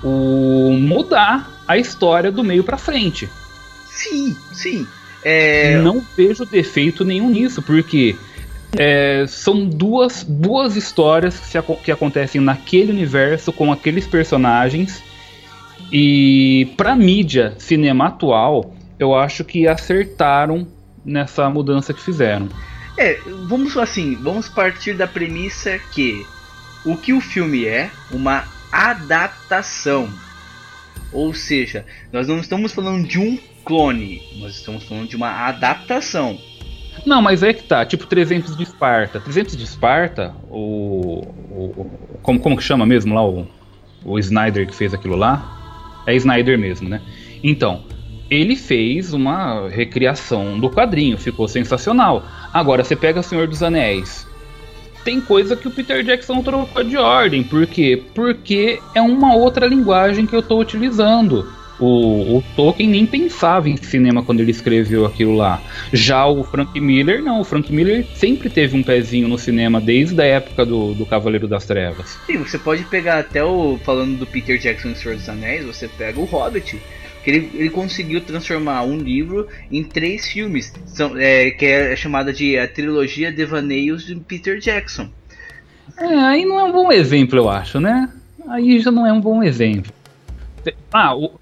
o 0.03 0.71
mudar 0.73 1.63
a 1.67 1.77
história 1.77 2.31
do 2.31 2.43
meio 2.43 2.63
para 2.63 2.77
frente. 2.77 3.29
Sim, 3.85 4.35
sim. 4.51 4.87
É... 5.23 5.77
Não 5.77 6.03
vejo 6.15 6.45
defeito 6.45 7.05
nenhum 7.05 7.29
nisso, 7.29 7.61
porque 7.61 8.15
é, 8.77 9.25
são 9.27 9.65
duas, 9.65 10.23
duas 10.23 10.75
histórias 10.75 11.37
que, 11.37 11.47
se, 11.47 11.61
que 11.83 11.91
acontecem 11.91 12.39
naquele 12.39 12.91
universo 12.91 13.51
com 13.51 13.71
aqueles 13.71 14.07
personagens. 14.07 15.03
E 15.91 16.73
pra 16.77 16.95
mídia 16.95 17.53
cinema 17.57 18.07
atual, 18.07 18.73
eu 18.97 19.13
acho 19.13 19.43
que 19.43 19.67
acertaram 19.67 20.65
nessa 21.03 21.49
mudança 21.49 21.93
que 21.93 22.01
fizeram. 22.01 22.47
É, 22.97 23.19
vamos 23.47 23.75
assim, 23.77 24.15
vamos 24.15 24.47
partir 24.47 24.93
da 24.93 25.07
premissa 25.07 25.79
que 25.93 26.25
o 26.85 26.95
que 26.95 27.13
o 27.13 27.21
filme 27.21 27.65
é, 27.65 27.89
uma 28.11 28.45
adaptação. 28.71 30.09
Ou 31.11 31.33
seja, 31.33 31.85
nós 32.11 32.27
não 32.27 32.39
estamos 32.39 32.71
falando 32.71 33.05
de 33.05 33.19
um 33.19 33.37
clone, 33.65 34.21
nós 34.37 34.55
estamos 34.55 34.83
falando 34.83 35.07
de 35.07 35.15
uma 35.15 35.29
adaptação. 35.47 36.37
Não, 37.05 37.21
mas 37.21 37.41
é 37.41 37.53
que 37.53 37.63
tá, 37.63 37.85
tipo 37.85 38.05
300 38.05 38.55
de 38.55 38.63
Esparta. 38.63 39.19
300 39.19 39.55
de 39.55 39.63
Esparta, 39.63 40.35
o, 40.49 41.21
o, 41.49 41.89
como, 42.21 42.39
como 42.39 42.57
que 42.57 42.63
chama 42.63 42.85
mesmo 42.85 43.15
lá 43.15 43.25
o, 43.25 43.47
o 44.03 44.19
Snyder 44.19 44.67
que 44.67 44.75
fez 44.75 44.93
aquilo 44.93 45.15
lá? 45.15 46.03
É 46.05 46.15
Snyder 46.15 46.57
mesmo, 46.59 46.89
né? 46.89 47.01
Então, 47.43 47.83
ele 48.29 48.55
fez 48.55 49.13
uma 49.13 49.67
recriação 49.67 50.59
do 50.59 50.69
quadrinho, 50.69 51.17
ficou 51.17 51.47
sensacional. 51.47 52.23
Agora, 52.53 52.83
você 52.83 52.95
pega 52.95 53.21
Senhor 53.21 53.47
dos 53.47 53.63
Anéis. 53.63 54.27
Tem 55.03 55.19
coisa 55.19 55.55
que 55.55 55.67
o 55.67 55.71
Peter 55.71 56.03
Jackson 56.03 56.43
trocou 56.43 56.83
de 56.83 56.95
ordem. 56.95 57.43
Por 57.43 57.65
quê? 57.65 58.01
Porque 58.13 58.79
é 58.93 59.01
uma 59.01 59.35
outra 59.35 59.65
linguagem 59.65 60.27
que 60.27 60.35
eu 60.35 60.41
estou 60.41 60.61
utilizando. 60.61 61.51
O, 61.81 62.37
o, 62.37 62.43
Tolkien 62.55 62.87
nem 62.87 63.07
pensava 63.07 63.67
em 63.67 63.75
cinema 63.75 64.23
quando 64.23 64.39
ele 64.39 64.51
escreveu 64.51 65.03
aquilo 65.03 65.35
lá. 65.35 65.59
Já 65.91 66.27
o 66.27 66.43
Frank 66.43 66.79
Miller, 66.79 67.23
não. 67.23 67.41
O 67.41 67.43
Frank 67.43 67.73
Miller 67.73 68.05
sempre 68.13 68.51
teve 68.51 68.77
um 68.77 68.83
pezinho 68.83 69.27
no 69.27 69.35
cinema 69.35 69.81
desde 69.81 70.21
a 70.21 70.25
época 70.25 70.63
do, 70.63 70.93
do 70.93 71.07
Cavaleiro 71.07 71.47
das 71.47 71.65
Trevas. 71.65 72.19
Sim, 72.27 72.37
você 72.37 72.59
pode 72.59 72.83
pegar 72.83 73.17
até 73.17 73.43
o. 73.43 73.79
Falando 73.83 74.19
do 74.19 74.27
Peter 74.27 74.59
Jackson 74.59 74.89
em 74.89 74.95
Senhor 74.95 75.17
dos 75.17 75.27
Anéis, 75.27 75.65
você 75.65 75.87
pega 75.87 76.19
o 76.19 76.25
Hobbit. 76.25 76.79
Que 77.23 77.29
ele, 77.29 77.51
ele 77.53 77.69
conseguiu 77.69 78.21
transformar 78.21 78.83
um 78.83 78.97
livro 78.97 79.47
em 79.71 79.83
três 79.83 80.27
filmes, 80.27 80.73
são, 80.87 81.15
é, 81.17 81.51
que 81.51 81.65
é 81.65 81.95
chamada 81.95 82.33
de 82.33 82.57
a 82.57 82.67
trilogia 82.67 83.31
Devaneios 83.31 84.05
de 84.05 84.15
Peter 84.15 84.59
Jackson. 84.59 85.07
É, 85.97 86.05
aí 86.05 86.45
não 86.45 86.59
é 86.59 86.63
um 86.63 86.71
bom 86.71 86.91
exemplo, 86.91 87.37
eu 87.37 87.49
acho, 87.49 87.79
né? 87.79 88.09
Aí 88.47 88.79
já 88.79 88.91
não 88.91 89.05
é 89.05 89.13
um 89.13 89.21
bom 89.21 89.43
exemplo. 89.43 89.91
Ah, 90.91 91.15
o, 91.15 91.39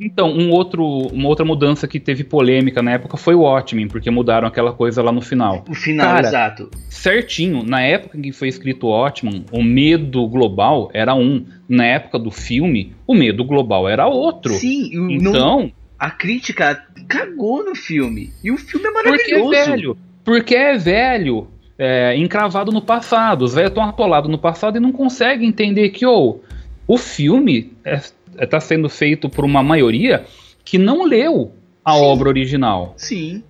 então, 0.00 0.30
um 0.30 0.50
outro, 0.50 0.84
uma 0.84 1.28
outra 1.28 1.44
mudança 1.44 1.86
que 1.86 2.00
teve 2.00 2.24
polêmica 2.24 2.82
na 2.82 2.92
época 2.92 3.16
foi 3.16 3.34
o 3.34 3.40
Watchmen, 3.40 3.88
porque 3.88 4.10
mudaram 4.10 4.48
aquela 4.48 4.72
coisa 4.72 5.02
lá 5.02 5.12
no 5.12 5.20
final. 5.20 5.64
O 5.68 5.74
final, 5.74 6.06
Cara, 6.06 6.28
exato. 6.28 6.70
Certinho, 6.88 7.62
na 7.62 7.82
época 7.82 8.16
em 8.18 8.22
que 8.22 8.32
foi 8.32 8.48
escrito 8.48 8.86
o 8.86 8.90
Watchmen, 8.90 9.44
o 9.52 9.62
medo 9.62 10.26
global 10.28 10.90
era 10.94 11.14
um. 11.14 11.44
Na 11.68 11.84
época 11.84 12.18
do 12.18 12.30
filme, 12.30 12.94
o 13.06 13.14
medo 13.14 13.44
global 13.44 13.88
era 13.88 14.06
outro. 14.06 14.52
Sim, 14.54 15.12
então. 15.12 15.32
Não, 15.32 15.72
a 15.98 16.10
crítica 16.10 16.82
cagou 17.06 17.64
no 17.64 17.74
filme. 17.74 18.32
E 18.42 18.50
o 18.50 18.56
filme 18.56 18.86
é 18.86 18.90
maravilhoso. 18.90 19.44
Porque 19.44 19.56
é 19.56 19.64
velho. 19.66 19.98
Porque 20.24 20.54
é 20.54 20.78
velho. 20.78 21.48
É, 21.78 22.16
encravado 22.16 22.72
no 22.72 22.82
passado. 22.82 23.42
Os 23.42 23.54
velhos 23.54 23.70
estão 23.70 23.84
atolados 23.84 24.30
no 24.30 24.38
passado 24.38 24.76
e 24.76 24.80
não 24.80 24.92
conseguem 24.92 25.48
entender 25.48 25.90
que 25.90 26.04
oh, 26.06 26.40
o 26.86 26.96
filme 26.96 27.72
é 27.84 28.00
está 28.38 28.60
sendo 28.60 28.88
feito 28.88 29.28
por 29.28 29.44
uma 29.44 29.62
maioria 29.62 30.24
que 30.64 30.78
não 30.78 31.04
leu 31.04 31.52
a 31.84 31.94
Sim. 31.94 32.00
obra 32.00 32.28
original. 32.28 32.94
Sim. 32.96 33.42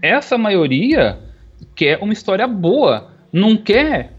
Essa 0.00 0.36
maioria 0.36 1.18
quer 1.74 1.98
uma 2.02 2.12
história 2.12 2.46
boa, 2.46 3.10
não 3.32 3.56
quer 3.56 4.12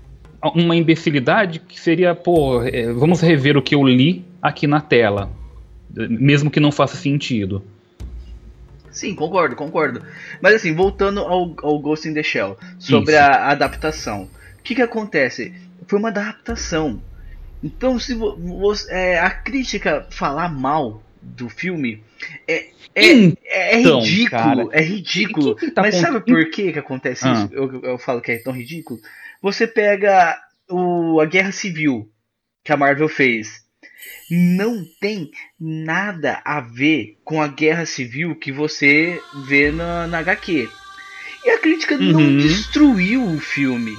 uma 0.55 0.75
imbecilidade 0.75 1.59
que 1.59 1.79
seria, 1.79 2.13
pô, 2.13 2.61
é, 2.63 2.91
vamos 2.91 3.21
rever 3.21 3.57
o 3.57 3.61
que 3.61 3.75
eu 3.75 3.83
li 3.83 4.25
aqui 4.41 4.67
na 4.67 4.81
tela, 4.81 5.29
mesmo 5.89 6.51
que 6.51 6.59
não 6.59 6.71
faça 6.71 6.97
sentido. 6.97 7.63
Sim, 8.91 9.15
concordo, 9.15 9.55
concordo. 9.55 10.01
Mas 10.41 10.55
assim, 10.55 10.73
voltando 10.73 11.21
ao, 11.21 11.55
ao 11.63 11.79
Ghost 11.79 12.07
in 12.07 12.13
the 12.13 12.21
Shell, 12.21 12.57
sobre 12.77 13.13
Isso. 13.13 13.23
a 13.23 13.49
adaptação. 13.49 14.29
O 14.59 14.63
que, 14.63 14.75
que 14.75 14.81
acontece? 14.81 15.53
Foi 15.87 15.97
uma 15.97 16.09
adaptação. 16.09 17.01
Então, 17.63 17.97
se 17.97 18.13
você, 18.13 18.91
é, 18.91 19.19
a 19.19 19.29
crítica 19.29 20.05
falar 20.11 20.49
mal 20.49 21.01
do 21.21 21.47
filme 21.47 22.03
é, 22.45 22.67
é, 22.93 23.33
é 23.45 23.79
então, 23.79 23.99
é 23.99 24.01
ridículo, 24.01 24.29
cara, 24.29 24.67
é 24.71 24.81
ridículo. 24.81 25.55
Que 25.55 25.65
que 25.67 25.71
tá 25.71 25.81
Mas 25.81 25.95
sabe 25.95 26.19
por 26.19 26.49
que 26.49 26.73
que 26.73 26.79
acontece 26.79 27.25
ah. 27.25 27.33
isso? 27.33 27.53
Eu, 27.53 27.81
eu 27.81 27.97
falo 27.97 28.21
que 28.21 28.31
é 28.31 28.37
tão 28.37 28.53
ridículo. 28.53 28.99
Você 29.41 29.65
pega 29.65 30.37
o, 30.69 31.19
a 31.19 31.25
Guerra 31.25 31.51
Civil 31.51 32.09
que 32.63 32.71
a 32.71 32.77
Marvel 32.77 33.09
fez. 33.09 33.63
Não 34.29 34.83
tem 34.99 35.31
nada 35.59 36.41
a 36.43 36.59
ver 36.59 37.17
com 37.23 37.41
a 37.41 37.47
Guerra 37.47 37.85
Civil 37.85 38.35
que 38.35 38.51
você 38.51 39.19
vê 39.47 39.71
na, 39.71 40.07
na 40.07 40.19
HQ. 40.19 40.69
E 41.45 41.49
a 41.49 41.59
crítica 41.59 41.95
uhum. 41.95 42.11
não 42.11 42.37
destruiu 42.37 43.23
o 43.23 43.39
filme. 43.39 43.97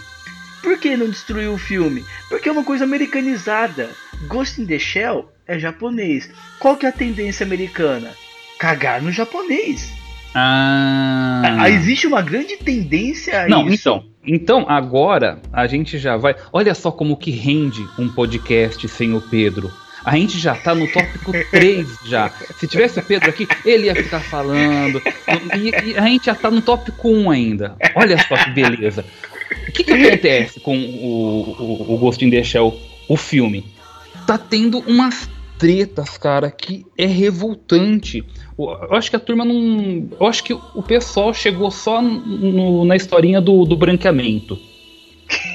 Por 0.65 0.79
que 0.79 0.97
não 0.97 1.11
destruiu 1.11 1.53
o 1.53 1.59
filme? 1.59 2.03
Porque 2.31 2.49
é 2.49 2.53
uma 2.53 2.65
coisa 2.65 2.85
americanizada. 2.85 3.91
Ghost 4.27 4.63
in 4.63 4.65
the 4.65 4.79
Shell 4.79 5.31
é 5.47 5.59
japonês. 5.59 6.31
Qual 6.59 6.75
que 6.75 6.87
é 6.87 6.89
a 6.89 6.93
tendência 6.93 7.45
americana? 7.45 8.13
Cagar 8.59 9.03
no 9.03 9.13
japonês. 9.13 9.93
Ah. 10.35 11.59
ah 11.61 11.71
existe 11.71 12.07
uma 12.07 12.23
grande 12.23 12.57
tendência 12.57 13.43
a 13.43 13.47
Não, 13.47 13.69
isso. 13.69 13.75
então. 13.75 14.05
Então, 14.27 14.65
agora 14.67 15.39
a 15.53 15.67
gente 15.67 15.99
já 15.99 16.17
vai. 16.17 16.35
Olha 16.51 16.75
só 16.75 16.91
como 16.91 17.19
que 17.19 17.31
rende 17.31 17.87
um 17.99 18.09
podcast 18.09 18.89
sem 18.89 19.13
o 19.13 19.21
Pedro. 19.21 19.71
A 20.03 20.17
gente 20.17 20.39
já 20.39 20.55
tá 20.55 20.75
no 20.75 20.91
tópico 20.91 21.31
3 21.53 21.87
já. 22.07 22.31
Se 22.59 22.67
tivesse 22.67 23.01
o 23.01 23.03
Pedro 23.03 23.29
aqui, 23.29 23.47
ele 23.67 23.87
ia 23.87 23.95
ficar 23.95 24.21
falando. 24.21 25.03
E, 25.59 25.91
e 25.91 25.99
a 25.99 26.07
gente 26.07 26.25
já 26.25 26.35
tá 26.35 26.51
no 26.51 26.63
tópico 26.63 27.11
1 27.11 27.31
ainda. 27.31 27.77
Olha 27.95 28.17
só 28.27 28.35
que 28.35 28.51
beleza. 28.51 29.05
O 29.69 29.73
que, 29.73 29.85
que 29.85 29.93
acontece 29.93 30.61
com 30.61 30.77
o, 30.77 31.57
o, 31.59 31.95
o 31.95 31.99
Ghost 31.99 32.25
in 32.25 32.31
the 32.31 32.43
Shell, 32.43 32.79
o 33.09 33.17
filme? 33.17 33.65
Tá 34.27 34.39
tendo 34.39 34.79
umas 34.81 35.29
tretas, 35.59 36.17
cara, 36.19 36.51
que 36.51 36.85
é 36.97 37.07
revoltante. 37.07 38.25
Eu 38.59 38.95
acho 38.95 39.11
que 39.11 39.17
a 39.17 39.21
turma 39.21 39.45
não. 39.45 40.09
Eu 40.19 40.27
acho 40.27 40.45
que 40.45 40.53
o 40.53 40.83
pessoal 40.83 41.33
chegou 41.35 41.71
só 41.71 42.01
no, 42.01 42.85
na 42.85 42.97
historinha 42.97 43.41
do, 43.41 43.65
do 43.65 43.77
branqueamento. 43.77 44.59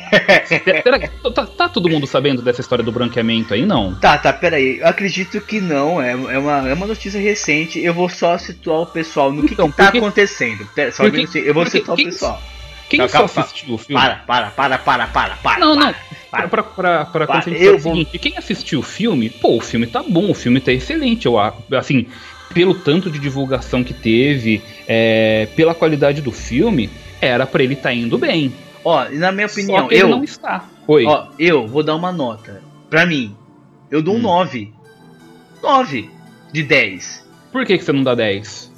Será 0.84 1.00
que 1.00 1.08
tá, 1.32 1.46
tá, 1.46 1.70
todo 1.70 1.90
mundo 1.90 2.08
sabendo 2.08 2.42
dessa 2.42 2.62
história 2.62 2.84
do 2.84 2.92
branqueamento 2.92 3.54
aí, 3.54 3.66
não? 3.66 3.96
Tá, 3.96 4.18
tá, 4.18 4.34
peraí. 4.34 4.80
Eu 4.80 4.88
acredito 4.88 5.40
que 5.42 5.62
não. 5.62 6.02
É, 6.02 6.12
é, 6.12 6.38
uma, 6.40 6.70
é 6.70 6.74
uma 6.74 6.88
notícia 6.88 7.20
recente. 7.20 7.80
Eu 7.80 7.94
vou 7.94 8.10
só 8.10 8.38
situar 8.38 8.82
o 8.82 8.88
pessoal 8.88 9.32
no 9.32 9.44
que, 9.46 9.54
então, 9.54 9.70
que 9.70 9.78
tá 9.78 9.86
porque, 9.86 10.00
acontecendo. 10.00 10.68
Só 10.92 11.04
porque, 11.04 11.40
eu 11.40 11.54
vou 11.54 11.66
situar 11.66 12.00
o 12.00 12.04
pessoal. 12.04 12.42
Quem 12.90 13.08
só 13.08 13.26
assistiu 13.26 13.76
o 13.76 13.78
filme? 13.78 14.02
Para, 14.02 14.16
para, 14.16 14.50
para, 14.50 14.78
para, 14.80 15.08
para, 15.08 15.36
para. 15.36 15.60
Não, 15.60 15.76
não. 15.76 15.94
Para, 16.32 16.48
para, 16.48 16.64
para, 16.64 17.06
para, 17.06 17.28
para 17.28 17.52
eu 17.52 17.76
o 17.76 17.80
seguinte, 17.80 18.18
quem 18.18 18.38
assistiu 18.38 18.80
o 18.80 18.84
filme, 18.84 19.30
pô, 19.30 19.58
o 19.58 19.62
filme 19.62 19.88
tá 19.88 20.04
bom, 20.04 20.30
o 20.30 20.34
filme 20.34 20.60
tá 20.60 20.72
excelente, 20.72 21.26
eu 21.26 21.40
assim, 21.40 22.08
pelo 22.54 22.74
tanto 22.74 23.10
de 23.10 23.20
divulgação 23.20 23.84
que 23.84 23.94
teve, 23.94 24.62
é, 24.88 25.48
pela 25.56 25.74
qualidade 25.74 26.22
do 26.22 26.32
filme, 26.32 26.90
era 27.22 27.46
para 27.46 27.64
ele 27.64 27.74
estar 27.74 27.90
tá 27.90 27.96
indo 27.96 28.18
bem. 28.18 28.54
Ó, 28.84 29.06
na 29.10 29.32
minha 29.32 29.48
opinião, 29.48 29.92
eu 29.92 30.08
não 30.08 30.24
está. 30.24 30.66
Oi. 30.88 31.06
Ó, 31.06 31.28
eu 31.38 31.68
vou 31.68 31.84
dar 31.84 31.96
uma 31.96 32.12
nota. 32.12 32.62
Pra 32.90 33.06
mim, 33.06 33.36
eu 33.92 34.02
dou 34.02 34.16
um 34.16 34.20
9. 34.20 34.74
Hum. 34.74 34.80
9 35.62 36.10
de 36.52 36.64
10. 36.64 37.28
Por 37.52 37.66
que, 37.66 37.78
que 37.78 37.84
você 37.84 37.92
não 37.92 38.04
dá 38.04 38.16
10? 38.16 38.69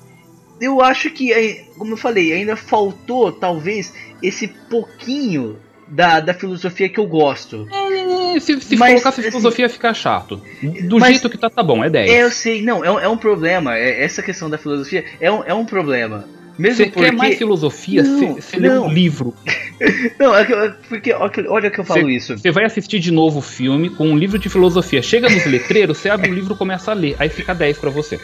Eu 0.61 0.79
acho 0.79 1.09
que, 1.09 1.33
é, 1.33 1.65
como 1.75 1.93
eu 1.93 1.97
falei, 1.97 2.31
ainda 2.31 2.55
faltou 2.55 3.31
talvez 3.31 3.91
esse 4.21 4.47
pouquinho 4.47 5.57
da, 5.87 6.19
da 6.19 6.33
filosofia 6.33 6.87
que 6.87 6.99
eu 6.99 7.07
gosto. 7.07 7.67
É, 7.69 8.39
se, 8.39 8.61
se 8.61 8.77
mas, 8.77 8.91
colocar 8.91 9.09
essa 9.09 9.21
assim, 9.21 9.29
filosofia 9.29 9.65
assim, 9.65 9.73
fica 9.73 9.93
chato. 9.93 10.41
Do 10.83 10.99
mas, 10.99 11.09
jeito 11.09 11.29
que 11.29 11.37
tá, 11.37 11.49
tá 11.49 11.63
bom, 11.63 11.83
é 11.83 11.89
10. 11.89 12.09
É, 12.09 12.23
eu 12.23 12.31
sei, 12.31 12.61
não, 12.61 12.85
é, 12.85 13.05
é 13.05 13.09
um 13.09 13.17
problema. 13.17 13.75
É, 13.75 14.03
essa 14.03 14.21
questão 14.21 14.49
da 14.49 14.57
filosofia 14.57 15.03
é 15.19 15.31
um, 15.31 15.43
é 15.43 15.53
um 15.53 15.65
problema. 15.65 16.25
Mesmo 16.61 16.77
Você 16.77 16.91
porque... 16.91 17.09
quer 17.09 17.11
mais 17.11 17.37
filosofia? 17.37 18.03
Não, 18.03 18.35
Você 18.35 18.57
lê 18.57 18.69
um 18.69 18.87
livro. 18.87 19.33
Não, 20.19 20.35
é 20.35 20.45
que- 20.45 20.73
porque 20.87 21.11
olha 21.11 21.71
que 21.71 21.79
eu 21.79 21.83
falo 21.83 22.05
Cê- 22.05 22.11
isso. 22.11 22.37
Você 22.37 22.51
vai 22.51 22.65
assistir 22.65 22.99
de 22.99 23.11
novo 23.11 23.39
o 23.39 23.41
filme 23.41 23.89
com 23.89 24.07
um 24.07 24.15
livro 24.17 24.37
de 24.37 24.47
filosofia. 24.47 25.01
Chega 25.01 25.27
nos 25.27 25.43
letreiros, 25.45 25.97
você 25.97 26.09
abre 26.09 26.29
o 26.29 26.33
livro 26.33 26.53
e 26.53 26.57
começa 26.57 26.91
a 26.91 26.93
ler. 26.93 27.15
Aí 27.17 27.29
fica 27.29 27.55
10 27.55 27.79
pra 27.79 27.89
você. 27.89 28.19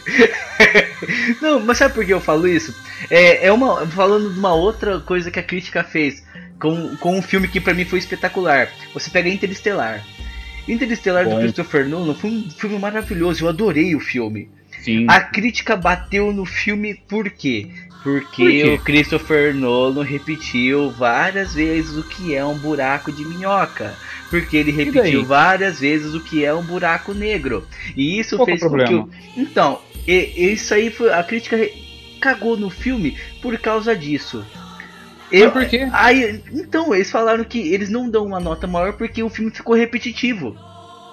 Não, 1.42 1.60
mas 1.60 1.78
sabe 1.80 1.94
por 1.96 2.06
que 2.06 2.14
eu 2.14 2.22
falo 2.22 2.48
isso? 2.48 2.76
É, 3.10 3.48
é 3.48 3.52
uma. 3.52 3.86
Falando 3.88 4.32
de 4.32 4.38
uma 4.40 4.54
outra 4.54 5.00
coisa 5.00 5.32
que 5.32 5.40
a 5.40 5.44
crítica 5.44 5.84
fez 5.84 6.24
com, 6.60 6.96
com 6.98 7.18
um 7.18 7.22
filme 7.22 7.48
que 7.48 7.60
pra 7.60 7.74
mim 7.74 7.86
foi 7.86 8.00
espetacular. 8.00 8.70
Você 8.94 9.10
pega 9.10 9.30
Interestelar. 9.30 10.06
Interestelar 10.68 11.24
do 11.24 11.32
Bom. 11.32 11.40
Christopher 11.40 11.88
Nolan 11.88 12.14
foi 12.14 12.30
um 12.30 12.50
filme 12.52 12.78
maravilhoso, 12.78 13.44
eu 13.46 13.50
adorei 13.50 13.96
o 13.96 14.00
filme. 14.00 14.50
Sim. 14.82 15.06
A 15.10 15.20
crítica 15.22 15.76
bateu 15.76 16.32
no 16.32 16.46
filme 16.46 16.94
por 17.08 17.30
quê? 17.30 17.68
Porque 18.08 18.64
Por 18.64 18.74
o 18.74 18.80
Christopher 18.80 19.54
Nolan 19.54 20.02
repetiu 20.02 20.90
várias 20.90 21.54
vezes 21.54 21.98
o 21.98 22.04
que 22.04 22.34
é 22.34 22.46
um 22.46 22.58
buraco 22.58 23.12
de 23.12 23.26
minhoca. 23.26 23.94
Porque 24.30 24.56
ele 24.56 24.72
repetiu 24.72 25.26
várias 25.26 25.82
vezes 25.82 26.14
o 26.14 26.22
que 26.22 26.46
é 26.46 26.54
um 26.54 26.64
buraco 26.64 27.14
negro. 27.14 27.68
E 27.98 28.18
isso 28.18 28.38
Qual 28.38 28.48
é 28.48 28.52
fez 28.52 28.64
o 28.64 28.70
com 28.70 28.78
que. 28.78 29.40
Então, 29.42 29.82
e- 30.08 30.54
isso 30.54 30.74
aí 30.74 30.90
foi. 30.90 31.12
A 31.12 31.22
crítica 31.22 31.58
cagou 32.22 32.56
no 32.56 32.70
filme 32.70 33.18
por 33.42 33.58
causa 33.58 33.94
disso. 33.94 34.46
Mas 35.30 35.52
por 35.52 35.66
quê? 35.66 35.90
Aí, 35.92 36.42
então, 36.54 36.96
eles 36.96 37.12
falaram 37.12 37.44
que 37.44 37.60
eles 37.60 37.90
não 37.90 38.10
dão 38.10 38.26
uma 38.26 38.40
nota 38.40 38.66
maior 38.68 38.94
porque 38.94 39.22
o 39.22 39.30
filme 39.30 39.52
ficou 39.52 39.76
repetitivo. 39.76 40.56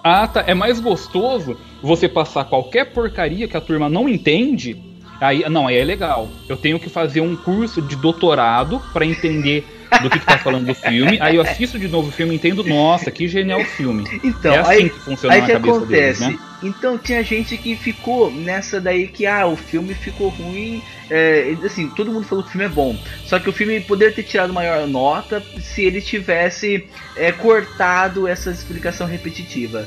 Ah, 0.05 0.29
tá. 0.29 0.45
É 0.47 0.55
mais 0.55 0.79
gostoso 0.79 1.59
você 1.83 2.09
passar 2.09 2.45
qualquer 2.45 2.93
porcaria 2.93 3.49
que 3.49 3.57
a 3.57 3.61
turma 3.61 3.89
não 3.89 4.09
entende. 4.09 4.94
Aí, 5.25 5.49
não, 5.49 5.67
aí 5.67 5.77
é 5.77 5.85
legal. 5.85 6.29
Eu 6.49 6.57
tenho 6.57 6.79
que 6.79 6.89
fazer 6.91 7.21
um 7.21 7.35
curso 7.35 7.81
de 7.81 7.97
doutorado 7.97 8.81
pra 8.93 9.05
entender 9.05 9.65
do 10.03 10.11
que, 10.11 10.19
que 10.19 10.27
tá 10.27 10.39
falando 10.39 10.67
do 10.67 10.75
filme. 10.75 11.19
Aí 11.21 11.37
eu 11.37 11.43
assisto 11.43 11.79
de 11.79 11.89
novo 11.89 12.09
o 12.09 12.13
filme 12.13 12.35
e 12.35 12.37
entendo, 12.37 12.65
nossa, 12.65 13.11
que 13.11 13.29
genial 13.29 13.61
o 13.61 13.65
filme. 13.65 14.05
Então, 14.23 14.55
é 14.55 14.59
assim 14.59 14.71
aí, 14.71 14.91
que 14.91 14.99
funciona 14.99 15.35
Aí 15.35 15.41
na 15.41 15.47
que 15.47 15.53
cabeça 15.53 15.77
acontece? 15.77 16.21
deles, 16.21 16.39
né? 16.39 16.39
Então 16.63 16.97
tinha 16.97 17.23
gente 17.23 17.57
que 17.57 17.77
ficou 17.77 18.31
nessa 18.31 18.81
daí 18.81 19.07
que 19.07 19.27
ah, 19.27 19.47
o 19.47 19.57
filme 19.57 19.95
ficou 19.95 20.29
ruim. 20.29 20.83
é, 21.11 21.55
assim, 21.65 21.89
todo 21.91 22.11
mundo 22.11 22.27
falou 22.27 22.43
que 22.43 22.49
o 22.51 22.53
filme 22.53 22.67
é 22.67 22.71
bom. 22.71 22.97
Só 23.27 23.39
que 23.39 23.49
o 23.49 23.53
filme 23.53 23.81
poderia 23.81 24.15
ter 24.15 24.23
tirado 24.23 24.53
maior 24.53 24.87
nota 24.87 25.43
se 25.61 25.85
ele 25.85 26.01
tivesse 26.01 26.87
é, 27.17 27.33
cortado 27.33 28.27
essa 28.27 28.51
explicação 28.51 29.07
repetitiva. 29.07 29.87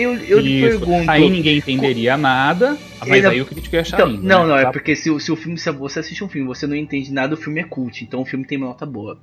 Eu, 0.00 0.14
eu 0.16 0.38
lhe 0.38 0.60
pergunto. 0.60 1.10
Aí 1.10 1.28
ninguém 1.28 1.58
entenderia 1.58 2.16
nada, 2.16 2.76
mas 3.00 3.10
Ele- 3.18 3.26
aí 3.26 3.40
o 3.40 3.46
crítico 3.46 3.74
ia 3.74 3.80
achar 3.82 3.96
Então, 3.96 4.08
lindo, 4.08 4.22
não, 4.22 4.42
né? 4.42 4.48
não, 4.48 4.56
é 4.58 4.62
Tá? 4.64 4.72
porque 4.72 4.94
se, 4.94 5.10
o- 5.10 5.18
se 5.18 5.32
o 5.32 5.36
filme, 5.36 5.58
se 5.58 5.70
você 5.72 5.98
assiste 6.00 6.22
um 6.22 6.28
filme 6.28 6.46
e 6.46 6.48
você 6.48 6.66
não 6.66 6.76
entende 6.76 7.12
nada, 7.12 7.34
o 7.34 7.36
filme 7.36 7.60
é 7.60 7.64
cult, 7.64 8.02
então 8.04 8.20
o 8.20 8.24
filme 8.24 8.44
tem 8.44 8.56
uma 8.58 8.68
nota 8.68 8.86
boa. 8.86 9.18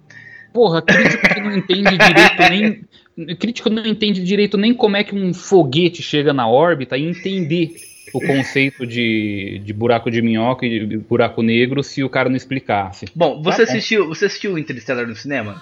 Porra, 0.53 0.82
crítico 0.82 1.27
que 1.34 1.39
não 1.41 1.55
entende 1.58 1.98
direito 1.98 2.50
nem. 2.50 3.36
Crítico 3.38 3.70
não 3.70 3.86
entende 3.86 4.24
direito 4.24 4.58
nem 4.58 4.74
como 4.74 4.98
é 4.98 5.03
que 5.03 5.15
um 5.15 5.34
foguete 5.34 6.01
chega 6.01 6.34
na 6.34 6.48
órbita 6.48 6.98
e 6.98 7.03
entender 7.05 7.75
o 8.13 8.20
conceito 8.22 8.86
de, 8.88 9.62
de 9.65 9.74
buraco 9.74 10.10
de 10.12 10.22
minhoca 10.22 10.65
e 10.65 10.86
de 10.86 10.98
buraco 10.98 11.41
negro 11.41 11.82
se 11.84 12.03
o 12.03 12.10
cara 12.10 12.29
não 12.29 12.36
explicasse. 12.38 13.05
Bom, 13.15 13.41
você 13.41 13.65
Tá 13.65 13.65
bom. 13.65 13.72
assistiu. 13.77 14.08
Você 14.10 14.25
assistiu 14.25 14.58
Interstellar 14.58 15.08
no 15.08 15.15
cinema? 15.15 15.62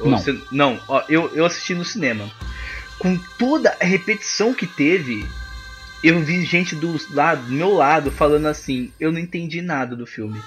Ou 0.00 0.10
Não. 0.10 0.18
você- 0.18 0.36
não, 0.52 0.78
ó, 0.88 1.02
eu, 1.08 1.30
eu 1.34 1.44
assisti 1.44 1.74
no 1.74 1.84
cinema. 1.84 2.24
Com 2.98 3.16
toda 3.38 3.76
a 3.80 3.84
repetição 3.84 4.52
que 4.52 4.66
teve, 4.66 5.24
eu 6.02 6.20
vi 6.20 6.44
gente 6.44 6.74
do, 6.74 6.98
lado, 7.12 7.42
do 7.46 7.52
meu 7.52 7.72
lado 7.74 8.10
falando 8.10 8.46
assim, 8.46 8.90
eu 8.98 9.12
não 9.12 9.18
entendi 9.20 9.62
nada 9.62 9.94
do 9.94 10.06
filme. 10.06 10.40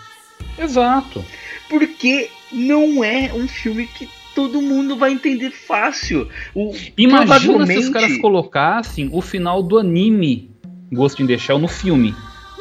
Exato. 0.58 1.24
Porque 1.70 2.30
não 2.52 3.04
é 3.04 3.32
um 3.34 3.48
filme 3.48 3.88
que 3.88 4.10
todo 4.36 4.62
mundo 4.62 4.98
vai 4.98 5.12
entender 5.14 5.52
fácil. 5.52 6.28
O, 6.54 6.74
Imagina 6.98 7.28
se 7.28 7.38
os 7.38 7.44
provavelmente- 7.46 7.92
caras 7.92 8.18
colocassem 8.18 9.10
o 9.12 9.22
final 9.22 9.62
do 9.64 9.78
anime 9.78 10.50
Ghost 10.92 11.22
in 11.22 11.28
the 11.28 11.38
Shell 11.38 11.60
no 11.60 11.68
filme. 11.68 12.14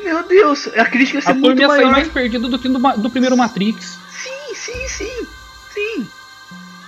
Meu 0.04 0.26
Deus, 0.26 0.68
a 0.76 0.84
crítica 0.84 1.18
ia 1.18 1.22
ser 1.22 1.30
A 1.30 1.34
muito 1.34 1.46
turma 1.46 1.62
ia 1.62 1.68
sair 1.68 1.76
maior. 1.78 1.92
mais 1.92 2.08
perdida 2.08 2.48
do 2.48 2.58
que 2.58 2.68
do, 2.68 3.10
primeiro 3.10 3.36
Matrix. 3.36 3.98
Sim, 4.10 4.54
sim, 4.54 4.88
sim. 4.88 5.26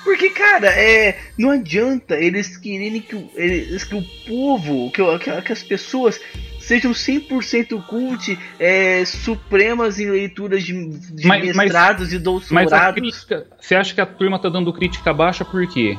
Porque, 0.05 0.31
cara, 0.31 0.67
é, 0.69 1.19
não 1.39 1.51
adianta 1.51 2.17
eles 2.17 2.57
quererem 2.57 3.01
que, 3.01 3.15
o- 3.15 3.31
eles, 3.37 3.85
que 3.85 3.95
o 3.95 4.03
povo, 4.27 4.91
que, 4.91 5.01
que, 5.19 5.43
que 5.43 5.53
as 5.53 5.63
pessoas 5.63 6.21
sejam 6.59 6.93
100% 6.93 7.81
cult, 7.87 8.37
é, 8.59 9.05
supremas 9.05 10.01
em 10.01 10.11
leituras 10.11 10.65
de, 10.65 10.73
de 10.89 11.27
Mas- 11.27 11.57
mestrados 11.57 12.13
e 12.13 12.17
Mas 12.17 12.17
a 12.17 12.25
doutorados. 12.25 13.01
crítica. 13.01 13.47
Você 13.61 13.75
acha 13.77 13.95
que 13.95 14.01
a 14.01 14.07
turma 14.07 14.41
tá 14.41 14.49
dando 14.49 14.73
crítica 14.73 15.13
baixa 15.15 15.45
por 15.45 15.67
quê? 15.69 15.97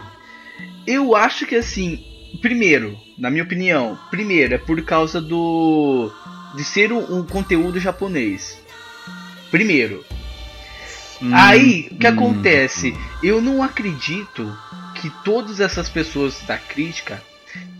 Eu 0.85 1.15
acho 1.15 1.45
que 1.45 1.55
assim, 1.55 2.03
primeiro, 2.41 2.97
na 3.17 3.29
minha 3.29 3.43
opinião, 3.43 3.97
primeiro 4.11 4.53
é 4.55 4.57
por 4.57 4.81
causa 4.83 5.21
do 5.21 6.11
de 6.57 6.63
ser 6.65 6.91
um, 6.91 7.19
um 7.19 7.25
conteúdo 7.25 7.79
japonês. 7.79 8.61
Primeiro. 9.49 10.03
Hum, 11.23 11.31
Aí, 11.33 11.87
o 11.91 11.95
que 11.95 12.05
hum. 12.05 12.09
acontece? 12.09 12.93
Eu 13.23 13.41
não 13.41 13.63
acredito 13.63 14.53
que 14.95 15.09
todas 15.23 15.61
essas 15.61 15.87
pessoas 15.87 16.41
da 16.41 16.57
crítica 16.57 17.23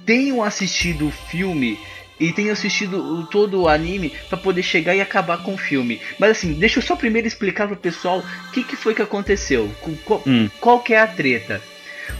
tenham 0.05 0.41
assistido 0.41 1.07
o 1.07 1.11
filme 1.11 1.77
e 2.19 2.31
tenham 2.31 2.53
assistido 2.53 3.27
todo 3.29 3.61
o 3.61 3.67
anime 3.67 4.13
pra 4.29 4.37
poder 4.37 4.63
chegar 4.63 4.95
e 4.95 5.01
acabar 5.01 5.39
com 5.43 5.55
o 5.55 5.57
filme. 5.57 5.99
Mas 6.17 6.31
assim, 6.31 6.53
deixa 6.53 6.79
eu 6.79 6.83
só 6.83 6.95
primeiro 6.95 7.27
explicar 7.27 7.67
pro 7.67 7.75
pessoal 7.75 8.19
o 8.19 8.51
que, 8.51 8.63
que 8.63 8.75
foi 8.77 8.93
que 8.93 9.01
aconteceu. 9.01 9.69
Qual, 10.05 10.23
Hum. 10.25 10.49
qual 10.61 10.79
que 10.79 10.93
é 10.93 10.99
a 10.99 11.07
treta? 11.07 11.61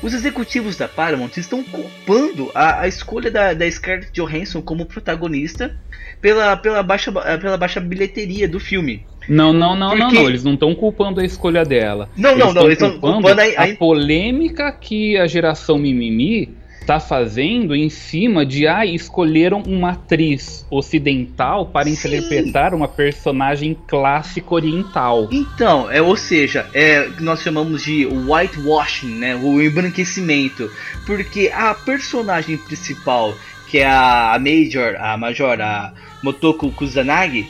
Os 0.02 0.13
executivos 0.13 0.76
da 0.76 0.88
Paramount 0.88 1.32
estão 1.38 1.63
culpando 1.63 2.52
a, 2.54 2.82
a 2.82 2.88
escolha 2.88 3.30
da, 3.32 3.54
da 3.54 3.69
Scarlett 3.69 4.12
Johansson 4.13 4.62
como 4.62 4.86
protagonista 4.86 5.76
pela, 6.22 6.56
pela, 6.58 6.82
baixa, 6.84 7.12
pela 7.12 7.58
baixa 7.58 7.80
bilheteria 7.80 8.48
do 8.48 8.60
filme. 8.60 9.06
Não, 9.28 9.54
não, 9.54 9.76
não, 9.76 9.96
não, 9.96 10.08
Porque- 10.08 10.15
não. 10.22 10.30
Eles 10.30 10.43
não 10.43 10.54
estão 10.54 10.76
culpando 10.76 11.22
a 11.22 11.26
escolha 11.26 11.63
dela. 11.63 12.10
Não, 12.17 12.32
não, 12.38 12.48
não, 12.48 12.54
tão 12.54 12.63
eles 12.65 12.74
estão 12.82 12.91
culpando 13.00 13.28
a- 13.28 13.63
a- 13.63 13.76
polêmica 13.76 14.72
que 14.72 15.17
a 15.17 15.26
geração 15.28 15.78
mimimi 15.78 16.56
tá 16.86 17.00
fazendo 17.00 17.76
em 17.76 17.89
cima 17.89 18.46
de 18.46 18.67
ah, 18.67 18.86
escolheram 18.86 19.62
uma 19.65 19.91
atriz 19.91 20.65
ocidental 20.69 21.65
para 21.67 21.86
Sim. 21.86 21.93
interpretar 21.93 22.74
uma 22.74 22.88
personagem 22.88 23.78
clássica 23.88 24.54
oriental. 24.54 25.28
Então, 25.32 25.89
é, 25.91 26.02
ou 26.02 26.15
seja, 26.15 26.67
é 26.74 27.10
que 27.15 27.24
nós 27.24 27.41
chamamos 27.41 27.84
de 27.84 28.06
whitewashing, 28.06 29.15
né, 29.15 29.36
o 29.36 29.62
embranquecimento, 29.62 30.69
porque 31.06 31.52
a 31.54 31.74
personagem 31.74 32.58
principal, 32.58 33.34
que 33.69 33.80
é 33.80 33.88
a 33.89 34.38
Major, 34.39 34.96
a 35.00 35.17
Major, 35.17 35.60
a 35.62 35.93
Motoko 36.22 36.72
Kusanagi, 36.72 37.48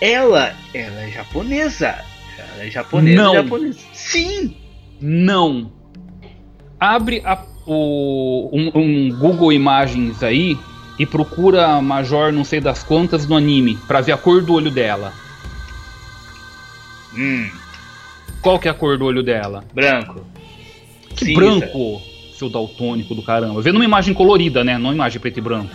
ela, 0.00 0.54
ela 0.72 1.02
é 1.02 1.10
japonesa. 1.10 1.94
Ela 2.36 2.64
é 2.66 2.70
japonesa, 2.70 3.22
Não. 3.22 3.34
japonesa. 3.34 3.78
Sim. 3.92 4.56
Não. 5.00 5.72
Abre 6.78 7.22
a- 7.24 7.53
o- 7.66 8.48
um, 8.52 8.70
um 8.78 9.08
Google 9.18 9.52
Imagens 9.52 10.22
aí 10.22 10.58
e 10.98 11.04
procura 11.06 11.66
a 11.66 11.82
Major 11.82 12.32
não 12.32 12.44
sei 12.44 12.60
das 12.60 12.82
quantas 12.82 13.26
no 13.26 13.36
anime 13.36 13.76
pra 13.86 14.00
ver 14.00 14.12
a 14.12 14.16
cor 14.16 14.42
do 14.42 14.54
olho 14.54 14.70
dela. 14.70 15.12
Hum, 17.16 17.48
Qual 18.42 18.58
que 18.58 18.68
é 18.68 18.70
a 18.70 18.74
cor 18.74 18.98
do 18.98 19.04
olho 19.06 19.22
dela? 19.22 19.64
branco. 19.72 20.26
Que 21.16 21.26
Cinza. 21.26 21.40
branco, 21.40 22.02
seu 22.36 22.48
daltônico 22.48 23.14
do 23.14 23.22
caramba. 23.22 23.60
Vê 23.62 23.70
numa 23.72 23.84
imagem 23.84 24.12
colorida, 24.12 24.64
né? 24.64 24.76
Não 24.76 24.92
imagem 24.92 25.20
preto 25.20 25.38
e 25.38 25.40
branco. 25.40 25.74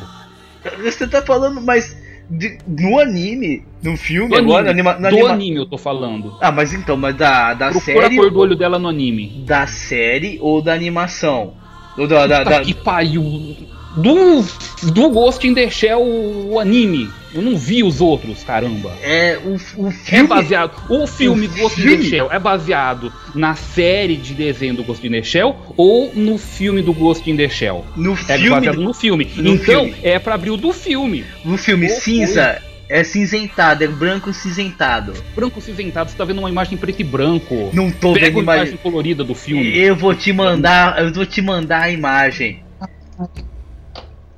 Você 0.84 1.08
tá 1.08 1.22
falando, 1.22 1.62
mas 1.62 1.98
de- 2.30 2.58
no 2.68 3.00
anime, 3.00 3.64
no 3.82 3.96
filme 3.96 4.30
Do 4.30 4.36
agora, 4.38 4.70
anime, 4.70 4.88
anima, 4.90 4.94
no 4.96 5.00
do 5.02 5.08
anima- 5.08 5.30
anime 5.34 5.56
eu 5.58 5.66
tô 5.66 5.78
falando. 5.78 6.38
Ah, 6.42 6.52
mas 6.52 6.74
então, 6.74 6.98
mas 6.98 7.16
da, 7.16 7.54
da 7.54 7.72
Procura 7.72 8.02
série 8.02 8.18
a 8.20 8.22
cor 8.22 8.32
do 8.32 8.40
olho 8.40 8.56
dela 8.56 8.78
no 8.78 8.90
anime. 8.90 9.44
da 9.48 9.66
série 9.66 10.38
ou 10.42 10.62
da 10.62 10.74
animação? 10.74 11.54
Ou 12.00 12.08
da, 12.08 12.26
da, 12.26 12.44
da- 12.44 12.62
que 12.62 12.74
pariu. 12.74 13.56
Do, 13.98 14.46
do 14.94 15.10
Ghost 15.10 15.46
in 15.46 15.54
the 15.56 15.70
Shell, 15.70 16.00
o 16.02 16.60
anime. 16.60 17.10
Eu 17.34 17.42
não 17.42 17.58
vi 17.58 17.84
os 17.84 18.00
outros, 18.02 18.44
caramba. 18.44 18.92
É 19.02 19.38
o, 19.44 19.56
o 19.84 19.88
É 19.90 19.92
filme. 19.92 20.28
baseado. 20.28 20.72
O 20.90 21.06
filme 21.08 21.48
O 21.48 21.50
Ghost 21.50 21.80
in 21.80 21.84
filme? 21.84 21.98
the 22.04 22.10
Shell 22.10 22.32
é 22.32 22.40
baseado 22.40 23.12
na 23.36 23.56
série 23.56 24.16
de 24.16 24.34
desenho 24.34 24.76
do 24.76 24.84
Ghost 24.84 25.06
in 25.06 25.12
the 25.12 25.22
Shell 25.24 25.56
ou 25.76 26.12
no 26.16 26.38
filme 26.38 26.82
do 26.84 26.94
Ghost 26.94 27.30
in 27.30 27.36
the 27.36 27.50
Shell? 27.50 27.84
no 27.96 28.14
É 28.14 28.16
filme. 28.38 28.50
baseado 28.52 28.80
no 28.82 28.94
filme. 28.94 29.28
no 29.36 29.56
então, 29.56 29.86
filme. 29.86 29.96
é 30.04 30.18
pra 30.20 30.36
abrir 30.36 30.52
o 30.52 30.58
do 30.58 30.72
filme. 30.72 31.26
No 31.44 31.58
filme 31.58 31.90
cinza 31.90 32.62
é 32.90 33.04
cinzentado, 33.04 33.84
é 33.84 33.88
branco 33.88 34.34
cinzentado. 34.34 35.14
Branco 35.36 35.62
cinzentado, 35.62 36.10
você 36.10 36.18
tá 36.18 36.26
vendo 36.26 36.40
uma 36.40 36.50
imagem 36.50 36.76
preto 36.78 37.00
e 37.00 37.04
branco. 37.04 37.70
Não 37.72 37.92
tô 37.92 38.14
Pega 38.14 38.26
vendo 38.26 38.40
a 38.40 38.42
imagem 38.42 38.62
imagem. 38.64 38.78
colorida 38.80 39.24
do 39.24 39.36
filme. 39.36 39.78
Eu 39.78 39.96
vou 39.96 40.16
te 40.16 40.34
mandar, 40.34 41.00
eu 41.00 41.14
vou 41.14 41.26
te 41.26 41.42
mandar 41.42 41.84
a 41.84 41.92
imagem. 41.92 42.64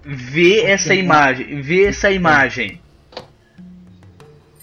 Vê 0.03 0.63
essa 0.65 0.93
imagem, 0.93 1.61
vê 1.61 1.85
essa 1.85 2.11
imagem. 2.11 2.81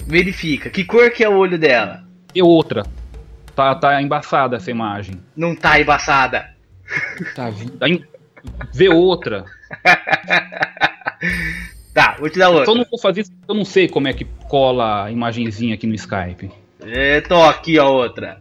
Verifica, 0.06 0.68
que 0.70 0.84
cor 0.84 1.10
que 1.10 1.24
é 1.24 1.28
o 1.28 1.36
olho 1.36 1.58
dela? 1.58 2.04
E 2.34 2.42
outra. 2.42 2.84
Tá, 3.54 3.74
tá 3.74 4.00
embaçada 4.02 4.56
essa 4.56 4.70
imagem. 4.70 5.14
Não 5.36 5.54
tá 5.56 5.80
embaçada. 5.80 6.50
Tá, 7.34 7.50
em- 7.88 8.04
Vê 8.72 8.88
outra. 8.88 9.44
Tá, 11.98 12.14
vou 12.18 12.30
te 12.30 12.38
dar 12.38 12.50
outra. 12.50 12.66
Só 12.66 12.74
não 12.76 12.84
vou 12.88 13.00
fazer 13.00 13.22
isso 13.22 13.32
porque 13.32 13.50
eu 13.50 13.56
não 13.56 13.64
sei 13.64 13.88
como 13.88 14.06
é 14.06 14.12
que 14.12 14.24
cola 14.48 15.06
a 15.06 15.10
imagenzinha 15.10 15.74
aqui 15.74 15.84
no 15.86 15.94
Skype. 15.96 16.48
É, 16.80 17.20
tô 17.22 17.42
aqui 17.42 17.76
a 17.76 17.86
outra. 17.88 18.40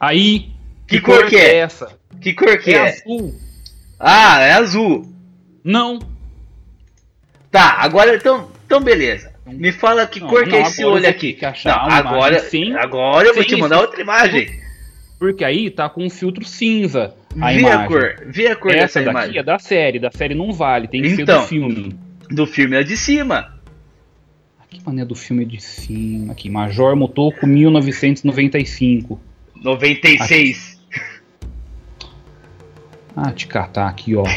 Aí. 0.00 0.50
Que 0.88 0.98
cor 1.00 1.26
que 1.26 1.36
é? 1.36 1.56
essa? 1.56 1.98
Que 2.18 2.32
cor 2.32 2.56
que 2.56 2.72
é 2.72 2.76
é? 2.76 2.88
azul. 2.88 3.34
Ah, 4.00 4.40
é 4.40 4.52
azul. 4.52 5.12
Não. 5.62 5.98
Tá, 7.50 7.76
agora 7.80 8.14
então, 8.16 8.50
então 8.64 8.80
beleza. 8.80 9.32
Me 9.46 9.70
fala 9.70 10.06
que 10.06 10.18
Não, 10.20 10.28
cor 10.28 10.44
que 10.44 10.50
não, 10.50 10.58
é 10.58 10.62
esse 10.62 10.82
olho 10.84 11.08
aqui. 11.08 11.34
que 11.34 11.44
Não, 11.44 11.74
agora, 11.90 12.38
sem- 12.40 12.74
agora 12.74 13.28
eu 13.28 13.34
vou 13.34 13.44
te 13.44 13.54
mandar 13.56 13.76
esse- 13.76 13.84
outra 13.84 14.00
imagem. 14.00 14.48
Porque 15.18 15.44
aí 15.44 15.70
tá 15.70 15.88
com 15.90 16.04
um 16.04 16.10
filtro 16.10 16.42
cinza 16.44 17.14
a 17.38 17.52
Vê 17.52 17.58
imagem. 17.58 17.78
a 17.84 17.86
cor, 17.86 18.16
vê 18.26 18.46
a 18.48 18.56
cor 18.56 18.70
Essa 18.72 18.80
dessa 18.80 18.98
daqui 19.00 19.10
imagem. 19.10 19.38
é 19.38 19.42
da 19.42 19.58
série, 19.58 19.98
da 19.98 20.10
série 20.10 20.34
não 20.34 20.52
vale, 20.52 20.88
tem 20.88 21.02
que 21.02 21.14
ser 21.16 21.22
Então. 21.22 21.42
do 21.42 21.46
filme. 21.48 22.05
Do 22.30 22.46
filme 22.46 22.76
é 22.76 22.82
de 22.82 22.96
cima. 22.96 23.54
Que 24.68 24.82
mané 24.84 25.04
do 25.04 25.14
filme 25.14 25.44
é 25.44 25.46
de 25.46 25.60
cima 25.60 26.32
aqui. 26.32 26.50
Major 26.50 26.96
Motoko 26.96 27.46
1995. 27.46 29.20
96. 29.54 30.80
Ah, 33.14 33.32
te 33.32 33.46
catar 33.46 33.88
aqui, 33.88 34.14
ó. 34.14 34.24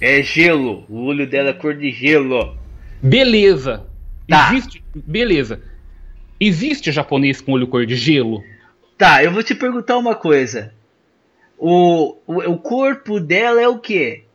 É 0.00 0.22
gelo. 0.22 0.84
O 0.88 1.04
olho 1.04 1.26
dela 1.26 1.50
é 1.50 1.52
cor 1.52 1.74
de 1.74 1.90
gelo. 1.90 2.56
Beleza. 3.02 3.86
Tá. 4.28 4.52
Existe. 4.52 4.84
Beleza. 4.94 5.62
Existe 6.38 6.92
japonês 6.92 7.40
com 7.40 7.52
olho 7.52 7.66
cor 7.66 7.86
de 7.86 7.96
gelo? 7.96 8.44
Tá, 8.98 9.24
eu 9.24 9.32
vou 9.32 9.42
te 9.42 9.54
perguntar 9.54 9.96
uma 9.96 10.14
coisa. 10.14 10.72
O, 11.58 12.16
o, 12.26 12.38
o 12.50 12.58
corpo 12.58 13.18
dela 13.18 13.60
é 13.60 13.68
o 13.68 13.78
quê? 13.78 14.25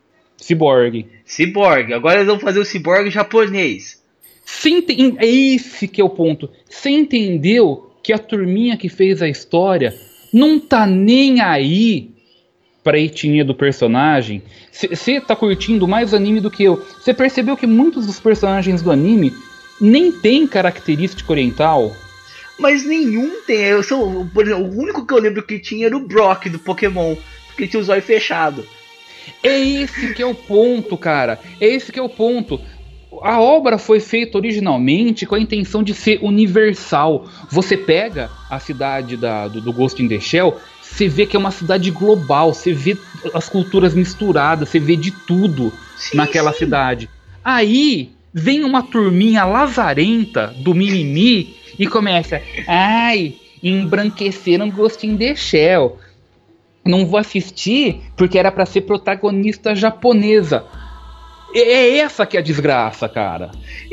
Cyborg. 0.42 1.06
Ciborgue. 1.24 1.94
Agora 1.94 2.16
eles 2.16 2.26
vão 2.26 2.38
fazer 2.40 2.58
o 2.58 2.64
ciborgue 2.64 3.10
japonês. 3.10 4.02
Enten- 4.66 5.16
É 5.18 5.26
esse 5.26 5.86
que 5.88 6.00
é 6.00 6.04
o 6.04 6.10
ponto. 6.10 6.50
Você 6.68 6.90
entendeu 6.90 7.90
que 8.02 8.12
a 8.12 8.18
turminha 8.18 8.76
que 8.76 8.88
fez 8.88 9.22
a 9.22 9.28
história 9.28 9.94
não 10.32 10.58
tá 10.58 10.86
nem 10.86 11.40
aí 11.40 12.10
pra 12.82 12.98
etnia 12.98 13.44
do 13.44 13.54
personagem? 13.54 14.42
Você 14.72 15.20
tá 15.20 15.36
curtindo 15.36 15.86
mais 15.86 16.12
anime 16.12 16.40
do 16.40 16.50
que 16.50 16.64
eu. 16.64 16.76
Você 17.00 17.14
percebeu 17.14 17.56
que 17.56 17.66
muitos 17.66 18.06
dos 18.06 18.18
personagens 18.18 18.82
do 18.82 18.90
anime 18.90 19.32
nem 19.80 20.10
tem 20.12 20.46
característica 20.46 21.30
oriental? 21.32 21.94
Mas 22.58 22.84
nenhum 22.84 23.42
tem. 23.46 23.58
Eu 23.60 23.82
sou, 23.82 24.26
por 24.34 24.44
exemplo, 24.44 24.64
o 24.64 24.78
único 24.78 25.06
que 25.06 25.14
eu 25.14 25.18
lembro 25.18 25.42
que 25.44 25.58
tinha 25.58 25.86
era 25.86 25.96
o 25.96 26.06
Brock 26.06 26.46
do 26.48 26.58
Pokémon. 26.58 27.14
Porque 27.48 27.66
tinha 27.68 27.80
os 27.80 27.88
olhos 27.88 28.04
fechados. 28.04 28.64
É 29.42 29.58
esse 29.58 30.14
que 30.14 30.22
é 30.22 30.26
o 30.26 30.34
ponto, 30.34 30.96
cara. 30.96 31.38
É 31.60 31.66
esse 31.66 31.90
que 31.92 31.98
é 31.98 32.02
o 32.02 32.08
ponto. 32.08 32.60
A 33.22 33.40
obra 33.40 33.76
foi 33.78 34.00
feita 34.00 34.38
originalmente 34.38 35.26
com 35.26 35.34
a 35.34 35.40
intenção 35.40 35.82
de 35.82 35.92
ser 35.94 36.18
universal. 36.22 37.26
Você 37.50 37.76
pega 37.76 38.30
a 38.48 38.58
cidade 38.58 39.16
da- 39.16 39.48
do, 39.48 39.60
do 39.60 39.72
Ghost 39.72 40.02
in 40.02 40.08
the 40.08 40.18
Shell, 40.18 40.56
você 40.80 41.08
vê 41.08 41.26
que 41.26 41.36
é 41.36 41.38
uma 41.38 41.50
cidade 41.50 41.90
global, 41.90 42.52
você 42.54 42.72
vê 42.72 42.96
as 43.34 43.48
culturas 43.48 43.94
misturadas, 43.94 44.68
você 44.68 44.78
vê 44.78 44.96
de 44.96 45.10
tudo 45.10 45.72
Sim, 45.96 46.16
naquela 46.16 46.52
sim. 46.52 46.60
cidade. 46.60 47.08
Aí 47.44 48.10
vem 48.32 48.64
uma 48.64 48.82
turminha 48.82 49.44
lazarenta 49.44 50.46
do 50.58 50.74
mimimi 50.74 51.54
e 51.78 51.86
começa, 51.86 52.40
ai, 52.66 53.34
embranqueceram 53.62 54.70
Ghost 54.70 55.06
in 55.06 55.16
the 55.16 55.34
Shell. 55.34 55.98
Não 56.84 57.06
vou 57.06 57.18
assistir 57.18 58.00
porque 58.16 58.38
era 58.38 58.50
pra 58.50 58.66
ser 58.66 58.82
protagonista 58.82 59.74
japonesa. 59.74 60.64
É- 61.54 61.60
É 61.60 61.98
essa 61.98 62.24
que 62.26 62.36
é 62.36 62.40
a 62.40 62.42
desgraça, 62.42 63.08
cara. 63.08 63.50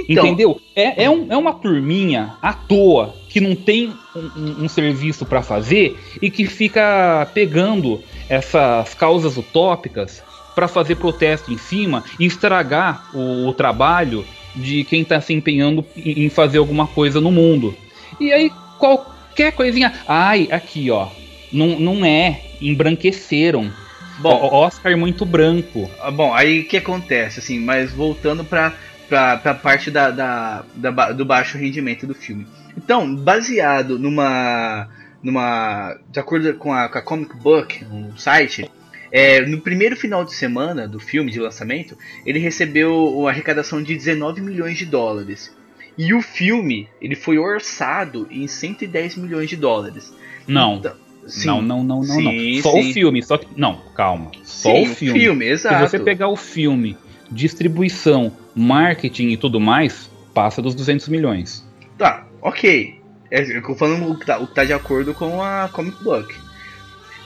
Então, 0.08 0.26
Entendeu? 0.26 0.60
É, 0.76 1.04
é, 1.04 1.10
um- 1.10 1.28
é 1.30 1.36
uma 1.38 1.54
turminha 1.54 2.34
à 2.42 2.54
toa 2.54 3.14
que 3.28 3.40
não 3.42 3.54
tem 3.54 3.94
um, 4.16 4.20
um- 4.20 4.64
um 4.64 4.70
serviço 4.70 5.26
pra 5.26 5.42
fazer 5.42 6.00
e 6.22 6.32
que 6.32 6.46
fica 6.46 7.28
pegando 7.34 8.02
essas 8.30 8.94
causas 8.94 9.38
utópicas 9.38 10.24
pra 10.56 10.68
fazer 10.68 10.96
protesto 10.96 11.52
em 11.54 11.58
cima 11.58 12.04
e 12.20 12.26
estragar 12.26 13.10
o, 13.14 13.48
o 13.48 13.54
trabalho 13.54 14.26
de 14.56 14.84
quem 14.86 15.04
tá 15.04 15.22
se 15.22 15.34
empenhando 15.34 15.86
em, 15.96 16.26
em 16.26 16.30
fazer 16.30 16.58
alguma 16.58 16.88
coisa 16.88 17.22
no 17.22 17.32
mundo. 17.32 17.76
E 18.20 18.32
aí, 18.34 18.52
qualquer 18.80 19.52
coisinha. 19.52 19.94
Ai, 20.08 20.48
aqui, 20.52 20.90
ó. 20.90 21.08
Não, 21.52 21.80
não 21.80 22.04
é. 22.06 22.42
Embranqueceram. 22.62 23.72
Bom, 24.20 24.50
Oscar 24.52 24.98
muito 24.98 25.26
branco. 25.26 25.90
Ah, 26.02 26.12
Bom, 26.12 26.34
aí 26.34 26.62
o 26.62 26.66
que 26.66 26.78
acontece, 26.78 27.40
assim, 27.40 27.60
mas 27.60 27.92
voltando 27.92 28.44
pra, 28.44 28.74
pra, 29.08 29.38
pra 29.38 29.54
parte 29.54 29.90
da, 29.90 30.12
da, 30.12 30.66
da 30.76 31.12
do 31.12 31.26
baixo 31.26 31.58
rendimento 31.58 32.06
do 32.06 32.14
filme. 32.14 32.46
Então, 32.78 33.16
baseado 33.16 33.98
numa. 33.98 34.90
numa. 35.24 35.98
De 36.10 36.20
acordo 36.20 36.54
com 36.56 36.74
a, 36.74 36.90
com 36.90 36.98
a 36.98 37.02
Comic 37.02 37.36
Book, 37.38 37.86
um 37.86 38.18
site, 38.18 38.70
é, 39.12 39.42
no 39.46 39.62
primeiro 39.62 39.96
final 39.96 40.24
de 40.26 40.34
semana 40.34 40.88
do 40.88 41.00
filme 41.00 41.32
de 41.32 41.40
lançamento, 41.40 41.98
ele 42.26 42.40
recebeu 42.40 43.28
a 43.28 43.32
arrecadação 43.32 43.82
de 43.82 43.96
19 43.96 44.42
milhões 44.42 44.78
de 44.78 44.86
dólares. 44.86 45.56
E 45.98 46.14
o 46.14 46.22
filme, 46.22 46.88
ele 47.02 47.16
foi 47.16 47.38
orçado 47.38 48.28
em 48.32 48.48
110 48.48 49.18
milhões 49.18 49.50
de 49.50 49.58
dólares. 49.58 50.14
Não. 50.48 50.78
Então, 50.78 50.96
sim, 51.30 51.48
não, 51.48 51.62
não, 51.62 51.84
não, 51.84 51.98
não, 51.98 52.04
sim, 52.04 52.56
não. 52.56 52.62
Só 52.64 52.72
sim. 52.74 52.90
o 52.90 52.94
filme, 52.94 53.24
só 53.24 53.38
que. 53.38 53.48
Não, 53.56 53.78
calma. 53.96 54.32
Só 54.44 54.82
o 54.82 54.86
filme. 54.86 55.46
Se 55.46 55.52
exato. 55.52 55.88
você 55.90 56.00
pegar 56.00 56.28
o 56.28 56.36
filme, 56.36 56.98
distribuição, 57.32 58.32
marketing 58.56 59.30
e 59.30 59.38
tudo 59.38 59.60
mais, 59.60 60.10
passa 60.34 60.62
dos 60.62 60.76
200 60.76 61.08
milhões. 61.10 61.66
Tá, 61.98 62.26
ok. 62.42 63.00
É, 63.32 63.42
eu 63.58 63.62
tô 63.62 63.76
falando 63.76 64.12
o 64.12 64.18
que, 64.18 64.26
tá, 64.26 64.40
o 64.40 64.48
que 64.48 64.56
tá 64.56 64.66
de 64.66 64.74
acordo 64.74 65.14
com 65.14 65.42
a 65.44 65.70
Comic 65.72 66.04
Book. 66.04 66.34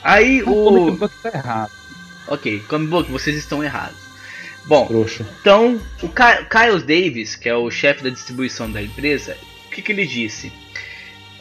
Aí 0.02 0.42
O 0.42 0.46
Comic. 0.46 0.98
Book 0.98 1.14
tá 1.22 1.30
errado, 1.34 1.70
Ok, 2.28 2.58
Comic 2.68 2.90
Book, 2.90 3.10
vocês 3.10 3.36
estão 3.36 3.62
errados. 3.64 3.96
Bom, 4.66 4.86
trouxa. 4.86 5.26
então 5.40 5.78
o 6.02 6.08
Ky- 6.08 6.46
Kyle 6.50 6.80
Davis, 6.80 7.36
que 7.36 7.48
é 7.48 7.54
o 7.54 7.70
chefe 7.70 8.02
da 8.02 8.08
distribuição 8.10 8.70
da 8.70 8.82
empresa, 8.82 9.36
o 9.66 9.70
que, 9.70 9.82
que 9.82 9.92
ele 9.92 10.06
disse? 10.06 10.50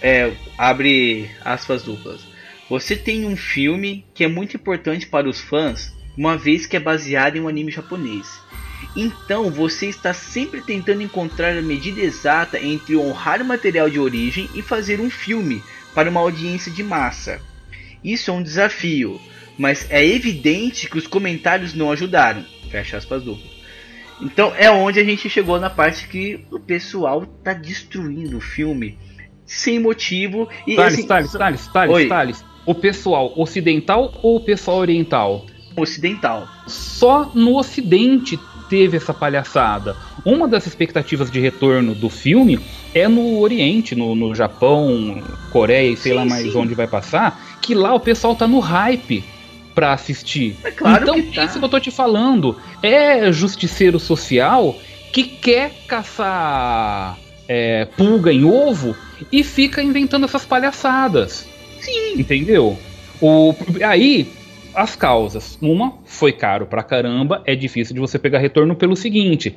É, 0.01 0.33
abre 0.57 1.31
aspas 1.43 1.83
duplas. 1.83 2.21
Você 2.73 2.95
tem 2.95 3.23
um 3.23 3.37
filme 3.37 4.03
que 4.15 4.23
é 4.23 4.27
muito 4.27 4.57
importante 4.57 5.05
para 5.05 5.29
os 5.29 5.39
fãs, 5.39 5.93
uma 6.17 6.35
vez 6.35 6.65
que 6.65 6.75
é 6.75 6.79
baseado 6.79 7.35
em 7.35 7.39
um 7.39 7.47
anime 7.47 7.71
japonês. 7.71 8.27
Então 8.95 9.51
você 9.51 9.85
está 9.85 10.11
sempre 10.11 10.59
tentando 10.59 11.03
encontrar 11.03 11.55
a 11.55 11.61
medida 11.61 12.01
exata 12.01 12.59
entre 12.59 12.97
honrar 12.97 13.43
o 13.43 13.45
material 13.45 13.87
de 13.91 13.99
origem 13.99 14.49
e 14.55 14.63
fazer 14.63 14.99
um 14.99 15.11
filme 15.11 15.61
para 15.93 16.09
uma 16.09 16.19
audiência 16.19 16.71
de 16.71 16.81
massa. 16.81 17.39
Isso 18.03 18.31
é 18.31 18.33
um 18.33 18.41
desafio, 18.41 19.21
mas 19.55 19.85
é 19.91 20.03
evidente 20.03 20.89
que 20.89 20.97
os 20.97 21.05
comentários 21.05 21.75
não 21.75 21.91
ajudaram. 21.91 22.43
Fecha 22.71 22.97
aspas 22.97 23.21
duplas. 23.21 23.51
Então 24.19 24.51
é 24.57 24.71
onde 24.71 24.99
a 24.99 25.03
gente 25.03 25.29
chegou 25.29 25.59
na 25.59 25.69
parte 25.69 26.07
que 26.07 26.43
o 26.49 26.59
pessoal 26.59 27.23
tá 27.23 27.53
destruindo 27.53 28.37
o 28.37 28.41
filme 28.41 28.97
sem 29.45 29.77
motivo 29.77 30.49
e 30.65 30.75
Thales, 30.75 30.93
assim, 30.95 31.07
Thales, 31.07 31.31
Thales, 31.33 31.67
Thales. 31.67 32.09
Thales. 32.09 32.52
O 32.65 32.73
pessoal 32.73 33.33
ocidental 33.35 34.13
ou 34.21 34.37
o 34.37 34.39
pessoal 34.39 34.77
oriental? 34.77 35.45
ocidental. 35.75 36.47
Só 36.67 37.31
no 37.33 37.57
ocidente 37.57 38.39
teve 38.69 38.97
essa 38.97 39.13
palhaçada. 39.13 39.95
Uma 40.23 40.47
das 40.47 40.65
expectativas 40.65 41.29
de 41.29 41.39
retorno 41.39 41.93
do 41.93 42.09
filme 42.09 42.59
é 42.93 43.07
no 43.07 43.39
Oriente, 43.39 43.95
no, 43.95 44.15
no 44.15 44.33
Japão, 44.33 45.21
Coreia 45.51 45.91
e 45.91 45.97
sei 45.97 46.11
Sim, 46.11 46.17
lá 46.17 46.25
mais 46.25 46.51
sim. 46.51 46.57
onde 46.57 46.73
vai 46.73 46.87
passar, 46.87 47.57
que 47.61 47.73
lá 47.73 47.93
o 47.93 47.99
pessoal 47.99 48.35
tá 48.35 48.47
no 48.47 48.59
hype 48.59 49.23
pra 49.75 49.93
assistir. 49.93 50.55
É 50.63 50.71
claro 50.71 51.03
então, 51.03 51.15
que 51.21 51.35
tá. 51.35 51.45
isso 51.45 51.59
que 51.59 51.65
eu 51.65 51.69
tô 51.69 51.79
te 51.79 51.91
falando. 51.91 52.55
É 52.81 53.31
justiceiro 53.31 53.99
social 53.99 54.75
que 55.11 55.23
quer 55.23 55.71
caçar 55.87 57.17
é, 57.47 57.85
pulga 57.97 58.31
em 58.31 58.45
ovo 58.45 58.95
e 59.31 59.43
fica 59.43 59.81
inventando 59.81 60.25
essas 60.25 60.45
palhaçadas. 60.45 61.47
Sim. 61.83 62.19
Entendeu? 62.19 62.77
O, 63.21 63.53
aí, 63.85 64.27
as 64.73 64.95
causas. 64.95 65.57
Uma, 65.61 65.93
foi 66.05 66.31
caro 66.31 66.65
pra 66.65 66.83
caramba, 66.83 67.41
é 67.45 67.55
difícil 67.55 67.93
de 67.93 67.99
você 67.99 68.17
pegar 68.19 68.39
retorno 68.39 68.75
pelo 68.75 68.95
seguinte. 68.95 69.55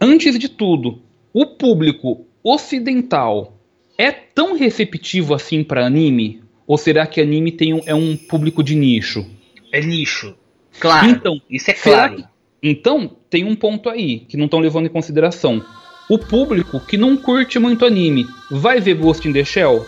Antes 0.00 0.38
de 0.38 0.48
tudo, 0.48 1.00
o 1.32 1.46
público 1.46 2.26
ocidental 2.42 3.56
é 3.98 4.10
tão 4.10 4.56
receptivo 4.56 5.34
assim 5.34 5.62
pra 5.62 5.86
anime? 5.86 6.42
Ou 6.66 6.78
será 6.78 7.06
que 7.06 7.20
anime 7.20 7.52
tem 7.52 7.74
um, 7.74 7.80
é 7.84 7.94
um 7.94 8.16
público 8.16 8.62
de 8.62 8.74
nicho? 8.74 9.26
É 9.72 9.80
nicho. 9.80 10.34
Claro. 10.78 11.06
Então, 11.08 11.40
isso 11.50 11.70
é 11.70 11.74
claro. 11.74 12.16
que- 12.16 12.24
Então, 12.62 13.10
tem 13.28 13.44
um 13.44 13.54
ponto 13.56 13.88
aí 13.88 14.20
que 14.20 14.36
não 14.36 14.44
estão 14.46 14.60
levando 14.60 14.86
em 14.86 14.90
consideração. 14.90 15.62
O 16.08 16.18
público 16.18 16.80
que 16.80 16.96
não 16.96 17.16
curte 17.16 17.58
muito 17.58 17.84
anime 17.84 18.26
vai 18.50 18.80
ver 18.80 18.94
Ghost 18.94 19.26
in 19.28 19.32
the 19.32 19.44
Shell? 19.44 19.86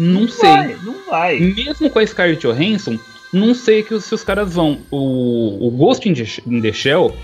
Não, 0.00 0.26
sei. 0.26 0.48
Vai, 0.48 0.76
não 0.82 0.94
vai. 1.06 1.38
Mesmo 1.38 1.90
com 1.90 1.98
a 1.98 2.06
Scarlett 2.06 2.40
Johansson, 2.40 2.98
não 3.30 3.54
sei 3.54 3.82
que 3.82 4.00
se 4.00 4.14
os 4.14 4.24
caras 4.24 4.54
vão. 4.54 4.78
O, 4.90 5.68
o 5.68 5.70
Ghost 5.70 6.08
in 6.08 6.14
the, 6.14 6.24
in 6.46 6.62
the 6.62 6.72
Shell, 6.72 7.14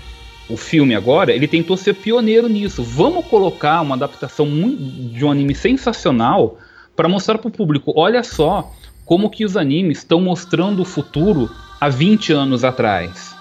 o 0.47 0.55
filme 0.55 0.93
agora, 0.93 1.33
ele 1.33 1.47
tentou 1.47 1.75
ser 1.75 1.95
pioneiro 1.95 2.47
nisso. 2.47 2.83
Vamos 2.83 3.25
colocar 3.25 3.81
uma 3.81 3.95
adaptação 3.95 4.45
muito, 4.45 4.77
de 5.11 5.25
um 5.25 5.31
anime 5.31 5.55
sensacional 5.55 6.59
para 6.95 7.09
mostrar 7.09 7.39
para 7.39 7.47
o 7.47 7.51
público. 7.51 7.93
Olha 7.95 8.23
só 8.23 8.71
como 9.05 9.29
que 9.29 9.43
os 9.43 9.57
animes 9.57 9.99
estão 9.99 10.21
mostrando 10.21 10.81
o 10.81 10.85
futuro 10.85 11.49
há 11.81 11.89
20 11.89 12.31
anos 12.31 12.63
atrás. 12.63 13.35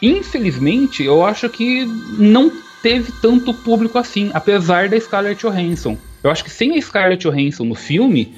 Infelizmente, 0.00 1.02
eu 1.02 1.24
acho 1.24 1.48
que 1.48 1.86
não 2.18 2.52
teve 2.82 3.10
tanto 3.20 3.52
público 3.52 3.98
assim, 3.98 4.30
apesar 4.32 4.88
da 4.88 5.00
Scarlett 5.00 5.40
Johansson. 5.40 5.98
Eu 6.22 6.30
acho 6.30 6.44
que 6.44 6.50
sem 6.50 6.76
a 6.76 6.80
Scarlett 6.80 7.26
Johansson 7.26 7.64
no 7.64 7.74
filme, 7.74 8.34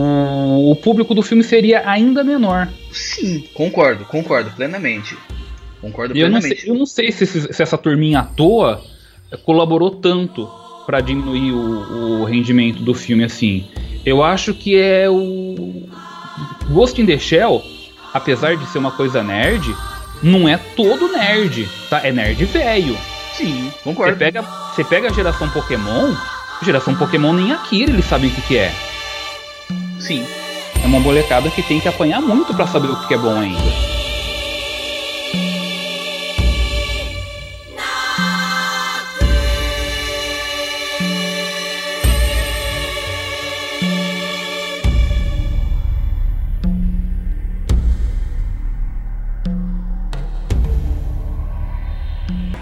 o, 0.00 0.70
o 0.72 0.76
público 0.76 1.14
do 1.14 1.22
filme 1.22 1.42
seria 1.42 1.88
ainda 1.88 2.22
menor. 2.22 2.68
Sim, 2.92 3.44
concordo, 3.54 4.04
concordo 4.04 4.50
plenamente. 4.52 5.16
Concordo 5.80 6.16
E 6.16 6.20
eu 6.20 6.28
não 6.30 6.38
plenamente. 6.40 6.62
sei, 6.62 6.70
eu 6.70 6.74
não 6.76 6.86
sei 6.86 7.12
se, 7.12 7.24
esse- 7.24 7.52
se 7.52 7.62
essa 7.62 7.76
turminha 7.78 8.20
à 8.20 8.22
toa 8.24 8.82
colaborou 9.44 9.90
tanto 9.90 10.48
para 10.86 11.00
diminuir 11.00 11.52
o, 11.52 12.20
o 12.20 12.24
rendimento 12.24 12.82
do 12.82 12.94
filme 12.94 13.24
assim. 13.24 13.66
Eu 14.06 14.22
acho 14.22 14.54
que 14.54 14.76
é 14.80 15.08
o 15.10 15.86
Ghost 16.70 17.00
in 17.00 17.06
the 17.06 17.18
Shell, 17.18 17.62
apesar 18.14 18.56
de 18.56 18.66
ser 18.66 18.78
uma 18.78 18.90
coisa 18.92 19.22
nerd, 19.22 19.74
não 20.22 20.48
é 20.48 20.56
todo 20.56 21.12
nerd, 21.12 21.68
tá? 21.90 22.00
É 22.06 22.10
nerd 22.12 22.44
velho. 22.46 22.96
Sim, 23.34 23.70
Você 23.70 23.82
concordo. 23.84 24.16
pega, 24.16 24.42
você 24.42 24.82
pega 24.84 25.08
a 25.08 25.12
geração 25.12 25.48
Pokémon, 25.50 26.12
geração 26.62 26.94
Pokémon 26.94 27.32
nem 27.34 27.52
Akira 27.52 27.92
eles 27.92 28.04
sabem 28.06 28.30
o 28.30 28.32
que, 28.34 28.40
que 28.42 28.56
é. 28.56 28.72
Sim. 30.00 30.26
É 30.82 30.86
uma 30.86 31.00
molecada 31.00 31.50
que 31.50 31.62
tem 31.62 31.80
que 31.80 31.88
apanhar 31.88 32.20
muito 32.20 32.54
pra 32.54 32.66
saber 32.66 32.88
o 32.88 32.96
que, 32.96 33.08
que 33.08 33.14
é 33.14 33.18
bom 33.18 33.38
ainda. 33.38 33.88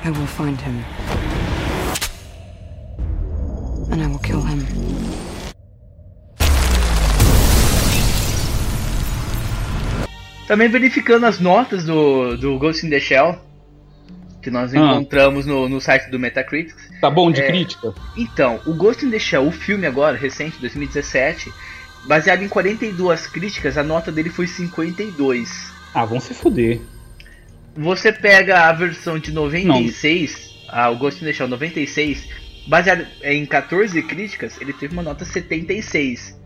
I 0.04 0.10
will 0.10 0.26
find 0.26 0.60
him. 0.60 1.05
Também 10.46 10.68
verificando 10.68 11.24
as 11.26 11.40
notas 11.40 11.84
do, 11.84 12.36
do 12.36 12.58
Ghost 12.58 12.86
in 12.86 12.90
the 12.90 13.00
Shell, 13.00 13.38
que 14.42 14.50
nós 14.50 14.72
Ah. 14.72 14.78
encontramos 14.78 15.44
no, 15.44 15.68
no 15.68 15.80
site 15.80 16.08
do 16.10 16.18
Metacritic. 16.18 16.74
Tá 17.00 17.10
bom 17.10 17.30
de 17.32 17.40
É. 17.40 17.46
crítica? 17.48 17.92
Então, 18.16 18.60
o 18.66 18.72
Ghost 18.74 19.04
in 19.04 19.10
the 19.10 19.18
Shell, 19.18 19.46
o 19.46 19.50
filme 19.50 19.86
agora, 19.86 20.16
recente, 20.16 20.58
2017, 20.60 21.52
baseado 22.06 22.42
em 22.42 22.48
42 22.48 23.26
críticas, 23.26 23.76
a 23.76 23.82
nota 23.82 24.12
dele 24.12 24.30
foi 24.30 24.46
52. 24.46 25.72
Ah, 25.92 26.04
vão 26.04 26.20
se 26.20 26.32
fuder. 26.32 26.80
Você 27.76 28.12
pega 28.12 28.68
a 28.68 28.72
versão 28.72 29.18
de 29.18 29.32
96, 29.32 30.50
ah, 30.68 30.90
o 30.90 30.96
Ghost 30.96 31.22
in 31.22 31.26
the 31.26 31.32
Shell 31.32 31.48
96, 31.48 32.28
baseado 32.68 33.04
em 33.22 33.44
14 33.44 34.00
críticas, 34.02 34.60
ele 34.60 34.72
teve 34.72 34.92
uma 34.92 35.02
nota 35.02 35.24
76. 35.24 36.38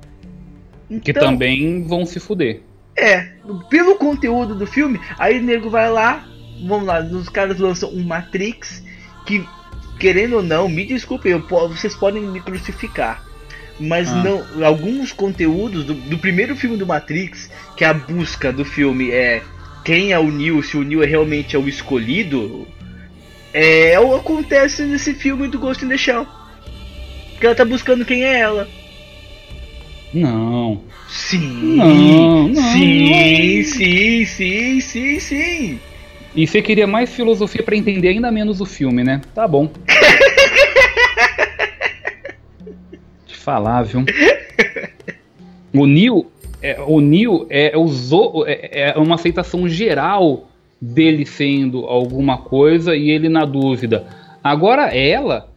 Que 1.03 1.11
Então, 1.11 1.23
também 1.23 1.85
vão 1.87 2.05
se 2.07 2.19
fuder. 2.19 2.63
É, 2.97 3.29
pelo 3.69 3.97
conteúdo 3.97 4.55
do 4.55 4.67
filme, 4.67 5.01
aí 5.19 5.39
o 5.39 5.43
nego 5.43 5.71
vai 5.71 5.91
lá, 5.91 6.25
vamos 6.67 6.87
lá, 6.87 7.01
os 7.01 7.29
caras 7.29 7.59
lançam 7.59 7.91
um 7.91 8.03
Matrix 8.03 8.83
que, 9.25 9.47
querendo 9.99 10.37
ou 10.37 10.43
não, 10.43 10.69
me 10.69 10.85
desculpem, 10.85 11.33
eu 11.33 11.47
vocês 11.69 11.95
podem 11.95 12.23
me 12.23 12.41
crucificar. 12.41 13.25
Mas 13.79 14.11
Ah. 14.11 14.23
não, 14.23 14.65
alguns 14.67 15.11
conteúdos 15.13 15.85
do, 15.85 15.95
do 15.95 16.19
primeiro 16.19 16.55
filme 16.55 16.77
do 16.77 16.87
Matrix, 16.87 17.51
que 17.77 17.85
a 17.85 17.95
busca 17.95 18.53
do 18.53 18.65
filme 18.65 19.11
é 19.11 19.43
quem 19.85 20.13
é 20.13 20.19
o 20.19 20.31
Neo, 20.31 20.63
se 20.63 20.77
o 20.77 20.83
Neo 20.83 21.03
é 21.03 21.07
realmente 21.07 21.57
é 21.57 21.59
o 21.59 21.67
escolhido, 21.67 22.69
é 23.53 23.99
o 23.99 24.11
que 24.11 24.15
acontece 24.17 24.83
nesse 24.83 25.15
filme 25.15 25.49
do 25.49 25.59
Ghost 25.59 25.83
in 25.85 25.89
the 25.89 25.97
Shell. 25.97 26.27
Que 27.39 27.47
ela 27.47 27.55
tá 27.55 27.65
buscando 27.65 28.05
quem 28.05 28.23
é 28.23 28.39
ela. 28.39 28.69
Não. 30.13 30.83
Sim, 31.11 31.77
Não, 31.77 32.49
não, 32.49 32.63
sim, 32.73 33.11
não. 33.11 33.65
sim, 33.65 34.25
sim, 34.25 34.81
sim, 34.81 35.19
sim. 35.19 35.81
E 36.37 36.47
você 36.47 36.63
queria 36.63 36.87
mais 36.87 37.13
filosofia 37.13 37.65
pra 37.65 37.77
entender 37.77 38.09
ainda 38.09 38.31
menos 38.31 38.61
o 38.61 38.67
filme, 38.67 39.03
né? 39.03 39.21
Tá 39.35 39.49
bom. 39.49 39.69
Te 43.27 43.37
falar, 43.37 43.83
viu? 43.83 44.05
O 45.75 45.85
Neil, 45.85 46.31
é, 46.63 46.81
o 46.81 47.01
Neil 47.01 47.45
é, 47.51 47.77
usou, 47.77 48.47
é, 48.47 48.91
é 48.91 48.95
uma 48.97 49.17
aceitação 49.17 49.69
geral 49.69 50.49
dele 50.81 51.27
sendo 51.27 51.87
alguma 51.87 52.39
coisa 52.39 52.95
e 52.95 53.11
ele 53.11 53.29
na 53.29 53.45
dúvida. 53.45 54.07
Agora 54.43 54.97
ela, 54.97 55.53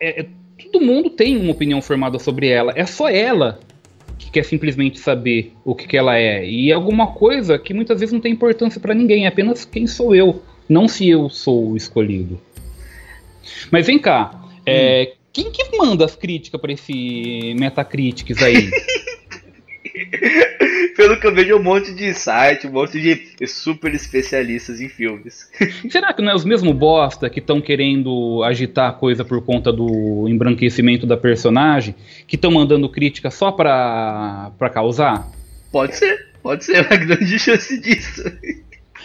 é, 0.00 0.20
é, 0.20 0.26
todo 0.70 0.84
mundo 0.84 1.10
tem 1.10 1.36
uma 1.36 1.50
opinião 1.50 1.82
formada 1.82 2.20
sobre 2.20 2.48
ela. 2.48 2.72
É 2.76 2.86
só 2.86 3.08
ela 3.08 3.58
que 4.22 4.30
quer 4.30 4.44
simplesmente 4.44 4.98
saber 4.98 5.52
o 5.64 5.74
que, 5.74 5.86
que 5.86 5.96
ela 5.96 6.16
é. 6.16 6.48
E 6.48 6.70
é 6.70 6.74
alguma 6.74 7.08
coisa 7.08 7.58
que 7.58 7.74
muitas 7.74 7.98
vezes 8.00 8.12
não 8.12 8.20
tem 8.20 8.32
importância 8.32 8.80
pra 8.80 8.94
ninguém, 8.94 9.24
é 9.24 9.28
apenas 9.28 9.64
quem 9.64 9.86
sou 9.86 10.14
eu, 10.14 10.42
não 10.68 10.86
se 10.86 11.08
eu 11.08 11.28
sou 11.28 11.72
o 11.72 11.76
escolhido. 11.76 12.40
Mas 13.70 13.86
vem 13.86 13.98
cá, 13.98 14.44
é, 14.64 15.14
quem 15.32 15.50
que 15.50 15.76
manda 15.76 16.04
as 16.04 16.14
críticas 16.14 16.60
pra 16.60 16.72
esse 16.72 17.54
Metacritics 17.58 18.42
aí? 18.42 18.70
Pelo 20.96 21.18
que 21.18 21.26
eu 21.26 21.34
vejo, 21.34 21.52
é 21.52 21.56
um 21.56 21.62
monte 21.62 21.92
de 21.92 22.12
site, 22.14 22.66
um 22.66 22.72
monte 22.72 23.00
de 23.00 23.46
super 23.46 23.94
especialistas 23.94 24.80
em 24.80 24.88
filmes. 24.88 25.50
Será 25.90 26.12
que 26.12 26.22
não 26.22 26.32
é 26.32 26.34
os 26.34 26.44
mesmos 26.44 26.74
bosta 26.74 27.30
que 27.30 27.38
estão 27.38 27.60
querendo 27.60 28.42
agitar 28.44 28.90
a 28.90 28.92
coisa 28.92 29.24
por 29.24 29.42
conta 29.44 29.72
do 29.72 30.26
embranquecimento 30.28 31.06
da 31.06 31.16
personagem, 31.16 31.94
que 32.26 32.36
estão 32.36 32.50
mandando 32.50 32.88
crítica 32.88 33.30
só 33.30 33.50
pra, 33.50 34.52
pra 34.58 34.68
causar? 34.68 35.28
Pode 35.70 35.96
ser, 35.96 36.28
pode 36.42 36.64
ser, 36.64 36.84
uma 36.86 36.96
grande 36.96 37.38
chance 37.38 37.80
disso. 37.80 38.22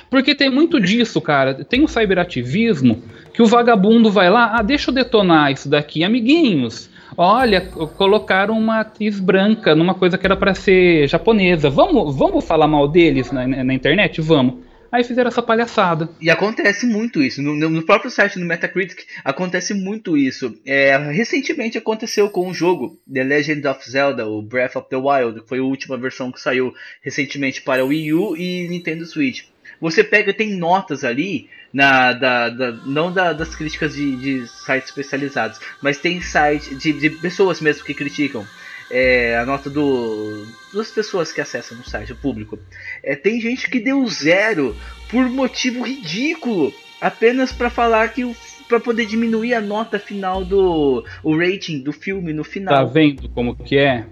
Porque 0.09 0.35
tem 0.35 0.49
muito 0.49 0.79
disso, 0.79 1.19
cara. 1.19 1.53
Tem 1.65 1.83
o 1.83 1.87
cyberativismo 1.87 3.03
que 3.33 3.41
o 3.41 3.45
vagabundo 3.45 4.09
vai 4.09 4.29
lá, 4.29 4.57
ah, 4.57 4.61
deixa 4.61 4.89
eu 4.89 4.95
detonar 4.95 5.51
isso 5.51 5.69
daqui, 5.69 6.03
amiguinhos. 6.03 6.89
Olha, 7.15 7.61
colocaram 7.61 8.57
uma 8.57 8.81
atriz 8.81 9.19
branca 9.19 9.75
numa 9.75 9.93
coisa 9.93 10.17
que 10.17 10.25
era 10.25 10.35
pra 10.35 10.53
ser 10.53 11.07
japonesa. 11.07 11.69
Vamos, 11.69 12.15
vamos 12.15 12.43
falar 12.45 12.67
mal 12.67 12.87
deles 12.87 13.31
na, 13.31 13.47
na 13.47 13.73
internet? 13.73 14.21
Vamos. 14.21 14.65
Aí 14.91 15.03
fizeram 15.03 15.27
essa 15.27 15.41
palhaçada. 15.41 16.09
E 16.21 16.29
acontece 16.29 16.85
muito 16.85 17.21
isso. 17.21 17.41
No, 17.41 17.53
no- 17.55 17.83
próprio 17.83 18.09
site 18.09 18.39
do 18.39 18.45
Metacritic 18.45 18.99
acontece 19.23 19.73
muito 19.73 20.15
isso. 20.17 20.57
É, 20.65 20.95
recentemente 21.11 21.77
aconteceu 21.77 22.29
com 22.29 22.49
o 22.49 22.53
jogo 22.53 22.97
The 23.11 23.23
Legend 23.23 23.67
of 23.67 23.89
Zelda, 23.89 24.27
o 24.27 24.41
Breath 24.41 24.75
of 24.77 24.87
the 24.89 24.95
Wild, 24.95 25.41
que 25.41 25.47
foi 25.49 25.59
a 25.59 25.63
última 25.63 25.97
versão 25.97 26.31
que 26.31 26.39
saiu 26.39 26.73
recentemente 27.01 27.61
para 27.61 27.83
o 27.83 27.89
Wii 27.89 28.13
U 28.13 28.37
e 28.37 28.67
Nintendo 28.69 29.05
Switch. 29.05 29.43
Você 29.79 30.03
pega, 30.03 30.33
tem 30.33 30.55
notas 30.55 31.03
ali, 31.03 31.49
na, 31.77 32.11
da, 32.13 32.49
da- 32.49 32.71
não 32.85 33.11
da- 33.13 33.33
das 33.33 33.53
críticas 33.55 33.93
de, 33.93 34.15
de 34.15 34.47
sites 34.47 34.89
especializados, 34.89 35.59
mas 35.79 35.99
tem 35.99 36.19
site 36.21 36.73
de, 36.73 36.91
de 36.91 37.09
pessoas 37.11 37.61
mesmo 37.61 37.83
que 37.85 37.93
criticam. 37.93 38.43
É, 38.89 39.37
a 39.37 39.45
nota 39.45 39.69
do, 39.69 40.47
das 40.73 40.89
pessoas 40.89 41.31
que 41.33 41.41
acessam 41.41 41.77
o 41.77 41.83
site, 41.87 42.13
o 42.13 42.15
público. 42.15 42.57
É, 43.03 43.15
tem 43.15 43.39
gente 43.39 43.69
que 43.69 43.79
deu 43.81 44.07
zero 44.07 44.75
por 45.09 45.29
motivo 45.29 45.83
ridículo, 45.83 46.73
apenas 47.01 47.51
para 47.51 47.69
falar 47.69 48.07
que 48.13 48.23
para 48.67 48.79
poder 48.79 49.05
diminuir 49.05 49.53
a 49.53 49.61
nota 49.61 49.99
final 49.99 50.43
do 50.43 51.05
o 51.23 51.37
rating 51.37 51.79
do 51.81 51.93
filme 51.93 52.33
no 52.33 52.43
Tá 52.43 52.49
final. 52.49 52.89
vendo 52.89 53.29
como 53.29 53.55
que 53.55 53.77
é? 53.77 54.07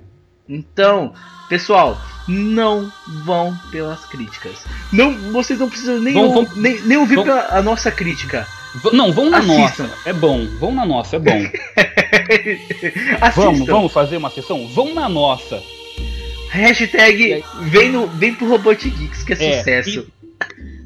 Então, 0.47 1.13
pessoal, 1.49 1.99
não 2.27 2.91
vão 3.23 3.55
pelas 3.71 4.05
críticas. 4.05 4.53
Não, 4.91 5.13
vocês 5.31 5.59
não 5.59 5.69
precisam 5.69 5.99
nem, 5.99 6.13
Vão- 6.13 6.23
ou- 6.27 6.33
vão- 6.45 6.55
nem, 6.55 6.79
nem 6.81 6.97
ouvir 6.97 7.15
vão- 7.15 7.23
pela, 7.25 7.47
a 7.49 7.61
nossa 7.61 7.91
crítica. 7.91 8.47
Não, 8.91 9.11
vão 9.13 9.29
na 9.29 9.37
Assistam. 9.37 9.83
nossa. 9.87 9.89
É 10.05 10.11
bom. 10.13 10.45
Vão 10.59 10.73
na 10.73 10.85
nossa, 10.85 11.15
é 11.15 11.19
bom. 11.19 11.41
Vamos, 13.35 13.65
vamos 13.65 13.91
fazer 13.93 14.17
uma 14.17 14.29
sessão? 14.29 14.67
Vão 14.67 14.93
na 14.93 15.07
nossa. 15.07 15.61
E 15.97 16.57
Hashtag 16.57 17.43
vem, 17.63 17.91
no, 17.91 18.07
vem 18.07 18.33
pro 18.33 18.47
Robot 18.49 18.89
Geeks, 18.89 19.23
que 19.23 19.33
é, 19.33 19.35
É, 19.35 19.57
sucesso. 19.59 20.07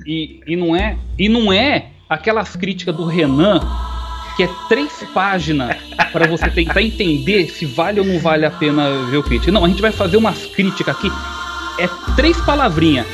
E, 0.05 0.39
e 0.47 0.55
não 0.55 0.75
é, 0.75 0.97
e 1.17 1.29
não 1.29 1.51
é 1.53 1.87
aquelas 2.09 2.55
críticas 2.55 2.95
do 2.95 3.05
Renan 3.05 3.59
que 4.39 4.43
é 4.43 4.49
três 4.69 5.03
páginas 5.13 5.75
para 6.13 6.25
você 6.25 6.49
tentar 6.49 6.81
entender 6.81 7.49
se 7.49 7.65
vale 7.65 7.99
ou 7.99 8.05
não 8.05 8.17
vale 8.19 8.45
a 8.45 8.49
pena 8.49 8.89
ver 9.11 9.17
o 9.17 9.23
crítico. 9.23 9.51
Não, 9.51 9.65
a 9.65 9.67
gente 9.67 9.81
vai 9.81 9.91
fazer 9.91 10.15
umas 10.15 10.45
críticas 10.45 10.95
aqui. 10.95 11.11
É 11.77 11.89
três 12.15 12.39
palavrinhas. 12.39 13.05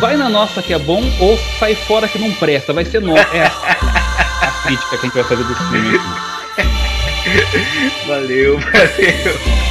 Vai 0.00 0.16
na 0.16 0.30
nossa 0.30 0.62
que 0.62 0.72
é 0.72 0.78
bom 0.78 1.02
ou 1.20 1.36
sai 1.58 1.74
fora 1.74 2.08
que 2.08 2.18
não 2.18 2.32
presta. 2.32 2.72
Vai 2.72 2.86
ser 2.86 3.02
nossa. 3.02 3.28
É 3.36 3.44
a 3.44 4.62
crítica 4.64 4.88
que 4.88 4.96
a 4.96 5.02
gente 5.02 5.14
vai 5.14 5.24
fazer 5.24 5.44
do 5.44 5.54
filme. 5.54 5.98
Valeu, 8.08 8.58
valeu. 8.58 9.67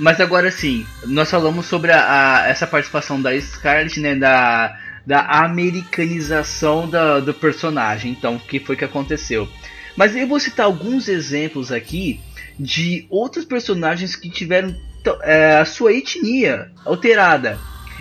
Mas 0.00 0.18
agora 0.20 0.50
sim, 0.50 0.86
nós 1.06 1.30
falamos 1.30 1.66
sobre 1.66 1.92
a, 1.92 2.40
a- 2.42 2.48
essa 2.48 2.66
participação 2.66 3.20
da 3.20 3.38
Scarlett, 3.38 4.00
né, 4.00 4.14
da, 4.14 4.76
da 5.06 5.20
americanização 5.44 6.88
da, 6.88 7.20
do 7.20 7.34
personagem, 7.34 8.12
então, 8.12 8.36
o 8.36 8.40
que 8.40 8.58
foi 8.60 8.76
que 8.76 8.84
aconteceu. 8.84 9.48
Mas 9.96 10.16
eu 10.16 10.26
vou 10.26 10.40
citar 10.40 10.66
alguns 10.66 11.08
exemplos 11.08 11.70
aqui 11.70 12.20
de 12.58 13.06
outros 13.10 13.44
personagens 13.44 14.16
que 14.16 14.30
tiveram 14.30 14.74
é, 15.22 15.56
a 15.58 15.64
sua 15.64 15.92
etnia 15.92 16.70
alterada. 16.84 17.58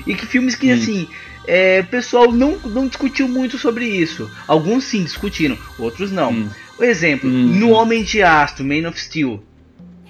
E 0.08 0.16
que 0.16 0.26
filmes 0.26 0.56
que, 0.56 0.72
Hum. 0.72 0.76
assim, 0.76 1.08
é, 1.46 1.82
o 1.82 1.88
pessoal 1.88 2.32
não, 2.32 2.58
não 2.60 2.88
discutiu 2.88 3.28
muito 3.28 3.58
sobre 3.58 3.86
isso. 3.86 4.30
Alguns 4.48 4.86
sim 4.86 5.04
discutiram, 5.04 5.58
outros 5.78 6.12
não. 6.12 6.32
Hum. 6.32 6.50
Por 6.78 6.86
exemplo, 6.86 7.30
Hum. 7.30 7.58
no 7.60 7.72
Homem 7.72 8.04
de 8.04 8.22
Aço, 8.22 8.64
Man 8.64 8.88
of 8.88 8.98
Steel, 9.00 9.44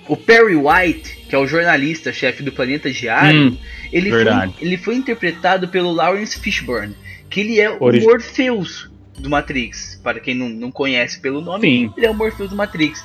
o 0.09 0.17
Perry 0.17 0.55
White, 0.55 1.25
que 1.29 1.35
é 1.35 1.37
o 1.37 1.47
jornalista 1.47 2.11
chefe 2.11 2.43
do 2.43 2.51
Planeta 2.51 2.89
Diário, 2.91 3.51
Hum, 3.51 3.57
ele, 3.93 4.09
foi, 4.11 4.53
ele 4.59 4.77
foi 4.77 4.95
interpretado 4.95 5.67
pelo 5.69 5.91
Lawrence 5.91 6.39
Fishburne, 6.39 6.95
que 7.29 7.39
ele 7.39 7.59
é 7.59 7.69
o 7.69 7.77
Origi- 7.81 8.05
Morpheus 8.05 8.89
do 9.17 9.29
Matrix. 9.29 9.99
Para 10.03 10.19
quem 10.19 10.33
não, 10.35 10.49
não 10.49 10.71
conhece 10.71 11.19
pelo 11.19 11.41
nome, 11.41 11.61
Sim. 11.67 11.93
ele 11.95 12.05
é 12.05 12.09
o 12.09 12.13
Morpheus 12.13 12.49
do 12.49 12.55
Matrix. 12.55 13.03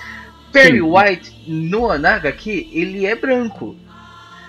Perry 0.52 0.78
Sim. 0.78 0.82
White, 0.82 1.32
no 1.46 1.90
HQ, 1.90 2.68
ele 2.72 3.04
é 3.06 3.14
branco. 3.14 3.76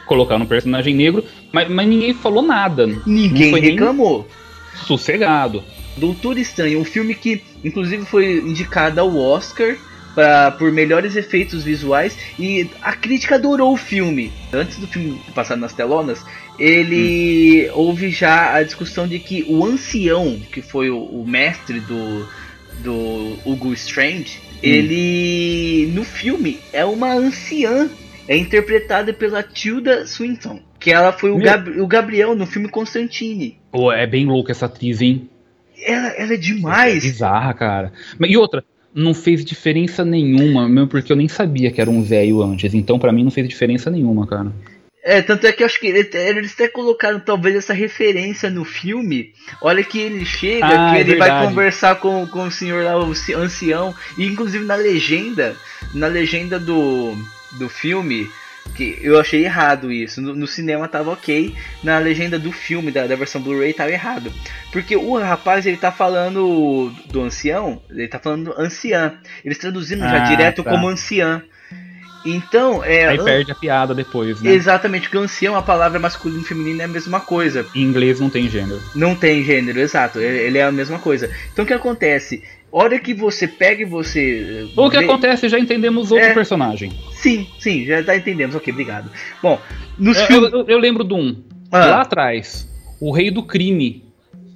Colocar 0.06 0.36
um 0.36 0.46
personagem 0.46 0.94
negro, 0.94 1.26
mas, 1.52 1.68
mas 1.68 1.88
ninguém 1.88 2.14
falou 2.14 2.44
nada. 2.44 2.86
Ninguém 3.08 3.54
reclamou. 3.60 4.28
sossegado. 4.86 5.64
Doutor 5.98 6.38
Estranho, 6.38 6.80
um 6.80 6.86
filme 6.86 7.16
que 7.16 7.42
inclusive 7.64 8.06
foi 8.06 8.38
indicado 8.38 9.00
ao 9.00 9.16
Oscar 9.18 9.76
pra, 10.16 10.50
por 10.52 10.72
melhores 10.72 11.16
efeitos 11.16 11.64
visuais 11.64 12.18
e 12.40 12.68
a 12.82 12.94
crítica 12.94 13.36
adorou 13.36 13.74
o 13.74 13.78
filme. 13.78 14.32
Antes 14.52 14.78
do 14.80 14.88
filme 14.88 15.22
passar 15.36 15.56
nas 15.58 15.74
telonas, 15.74 16.26
ele 16.58 17.70
houve 17.74 18.10
já 18.10 18.56
a 18.56 18.64
discussão 18.64 19.08
de 19.08 19.20
que 19.20 19.46
o 19.48 19.64
ancião, 19.66 20.40
que 20.52 20.62
foi 20.62 20.90
o, 20.90 20.98
o 21.04 21.28
mestre 21.28 21.80
do, 21.82 22.28
do 22.82 23.38
Hugo 23.46 23.74
Strange, 23.74 24.40
ele 24.64 25.92
no 25.94 26.04
filme 26.04 26.60
é 26.74 26.84
uma 26.86 27.14
anciã, 27.14 27.90
é 28.28 28.36
interpretada 28.38 29.14
pela 29.14 29.44
Tilda 29.44 30.06
Swinton, 30.08 30.60
que 30.80 30.92
ela 30.92 31.12
foi 31.12 31.30
o. 31.32 31.38
Gab- 31.38 31.80
o 31.80 31.86
Gabriel 31.88 32.36
no 32.36 32.46
filme 32.48 32.68
Constantine. 32.70 33.60
Pô, 33.72 33.92
é 33.92 34.08
bem 34.08 34.26
louco 34.26 34.50
essa 34.52 34.66
atriz, 34.66 35.02
hein? 35.02 35.30
Ela, 35.86 36.08
ela 36.18 36.32
é 36.32 36.36
É 36.36 36.38
demais. 36.38 37.04
bizarra, 37.04 37.54
cara. 37.54 37.94
E 38.20 38.38
outra, 38.38 38.64
não 38.96 39.14
fez 39.14 39.44
diferença 39.44 40.06
nenhuma, 40.06 40.68
mesmo 40.70 40.88
porque 40.88 41.12
eu 41.12 41.16
nem 41.18 41.28
sabia 41.28 41.70
que 41.70 41.82
era 41.82 41.90
um 41.90 42.02
velho 42.02 42.42
antes. 42.42 42.74
Então, 42.74 42.98
pra 42.98 43.12
mim, 43.12 43.24
não 43.26 43.32
fez 43.32 43.48
diferença 43.48 43.92
nenhuma, 43.92 44.26
cara. 44.26 44.52
É, 45.04 45.22
tanto 45.22 45.46
é 45.46 45.52
que 45.52 45.62
eu 45.62 45.68
acho 45.68 45.80
que 45.80 45.86
ele- 45.86 46.10
eles 46.14 46.54
até 46.54 46.68
colocaram 46.68 47.20
talvez 47.20 47.56
essa 47.56 47.74
referência 47.74 48.50
no 48.50 48.66
filme. 48.66 49.34
Olha 49.62 49.84
que 49.84 50.00
ele 50.00 50.26
chega, 50.26 50.66
Ah, 50.66 50.92
que 50.92 50.98
é 50.98 51.02
ele 51.02 51.16
vai 51.18 51.28
verdade. 51.30 51.48
conversar 51.50 51.96
com, 51.98 52.26
com 52.26 52.48
o 52.48 52.52
senhor 52.52 52.84
lá, 52.84 52.98
o 52.98 53.14
ci- 53.14 53.34
ancião. 53.34 53.94
E 54.18 54.26
inclusive 54.26 54.66
na 54.66 54.74
legenda, 54.76 55.56
na 55.94 56.08
legenda 56.08 56.58
do, 56.60 57.14
do 57.60 57.70
filme, 57.70 58.28
que 58.76 58.98
eu 59.02 59.20
achei 59.20 59.46
errado 59.46 59.92
isso. 59.92 60.22
No, 60.22 60.36
no 60.36 60.48
cinema 60.48 60.88
tava 60.88 61.12
ok, 61.12 61.54
na 61.84 61.98
legenda 62.00 62.38
do 62.38 62.52
filme, 62.52 62.92
da, 62.92 63.08
da 63.08 63.16
versão 63.16 63.42
Blu-ray, 63.42 63.74
tava 63.74 63.92
errado. 63.92 64.32
Porque 64.72 64.96
o 64.96 65.18
rapaz, 65.20 65.66
ele 65.66 65.78
tá 65.78 65.92
falando 65.92 66.94
do 67.10 67.22
ancião, 67.22 67.82
ele 67.90 68.08
tá 68.08 68.20
falando 68.20 68.54
anciã. 68.58 69.14
Eles 69.44 69.58
traduzindo 69.58 70.00
já 70.02 70.24
Ah, 70.24 70.30
direto 70.30 70.64
tá. 70.64 70.72
como 70.72 70.88
anciã. 70.88 71.42
Então, 72.26 72.84
é. 72.84 73.08
Aí 73.08 73.24
perde 73.24 73.52
a 73.52 73.56
piada 73.56 73.94
depois, 73.94 74.42
né? 74.42 74.52
Exatamente, 74.52 75.04
porque 75.04 75.18
ancião, 75.18 75.56
a 75.56 75.62
palavra 75.62 76.00
masculino 76.00 76.42
e 76.42 76.46
feminino 76.46 76.82
é 76.82 76.86
a 76.86 76.88
mesma 76.88 77.20
coisa. 77.20 77.66
Em 77.76 77.84
inglês 77.84 78.20
não 78.20 78.32
tem 78.32 78.50
gênero. 78.50 78.82
Não 78.96 79.16
tem 79.16 79.44
gênero, 79.44 79.80
exato. 79.80 80.20
Ele 80.20 80.40
ele 80.40 80.58
é 80.58 80.64
a 80.64 80.72
mesma 80.72 80.98
coisa. 80.98 81.30
Então 81.54 81.64
o 81.64 81.68
que 81.68 81.74
acontece? 81.74 82.44
Hora 82.78 83.00
que 83.00 83.14
você 83.14 83.48
pega 83.48 83.84
e 83.84 83.86
você. 83.86 84.68
O 84.76 84.90
que 84.90 84.98
acontece, 84.98 85.48
já 85.48 85.58
entendemos 85.58 86.12
outro 86.12 86.26
É. 86.28 86.34
personagem. 86.34 86.92
Sim, 87.14 87.48
sim, 87.58 87.86
já 87.86 88.04
tá 88.04 88.18
entendendo. 88.18 88.56
Ok, 88.58 88.74
obrigado. 88.74 89.10
Bom, 89.42 89.58
nos 89.98 90.18
Eu, 90.20 90.26
filmes. 90.28 90.52
eu- 90.52 90.66
eu 90.68 90.78
lembro 90.78 91.06
de 91.06 91.14
um. 91.14 91.38
Ah. 91.72 91.86
Lá 91.86 92.02
atrás, 92.02 92.70
o 93.00 93.12
rei 93.14 93.32
do 93.32 93.42
crime. 93.44 94.04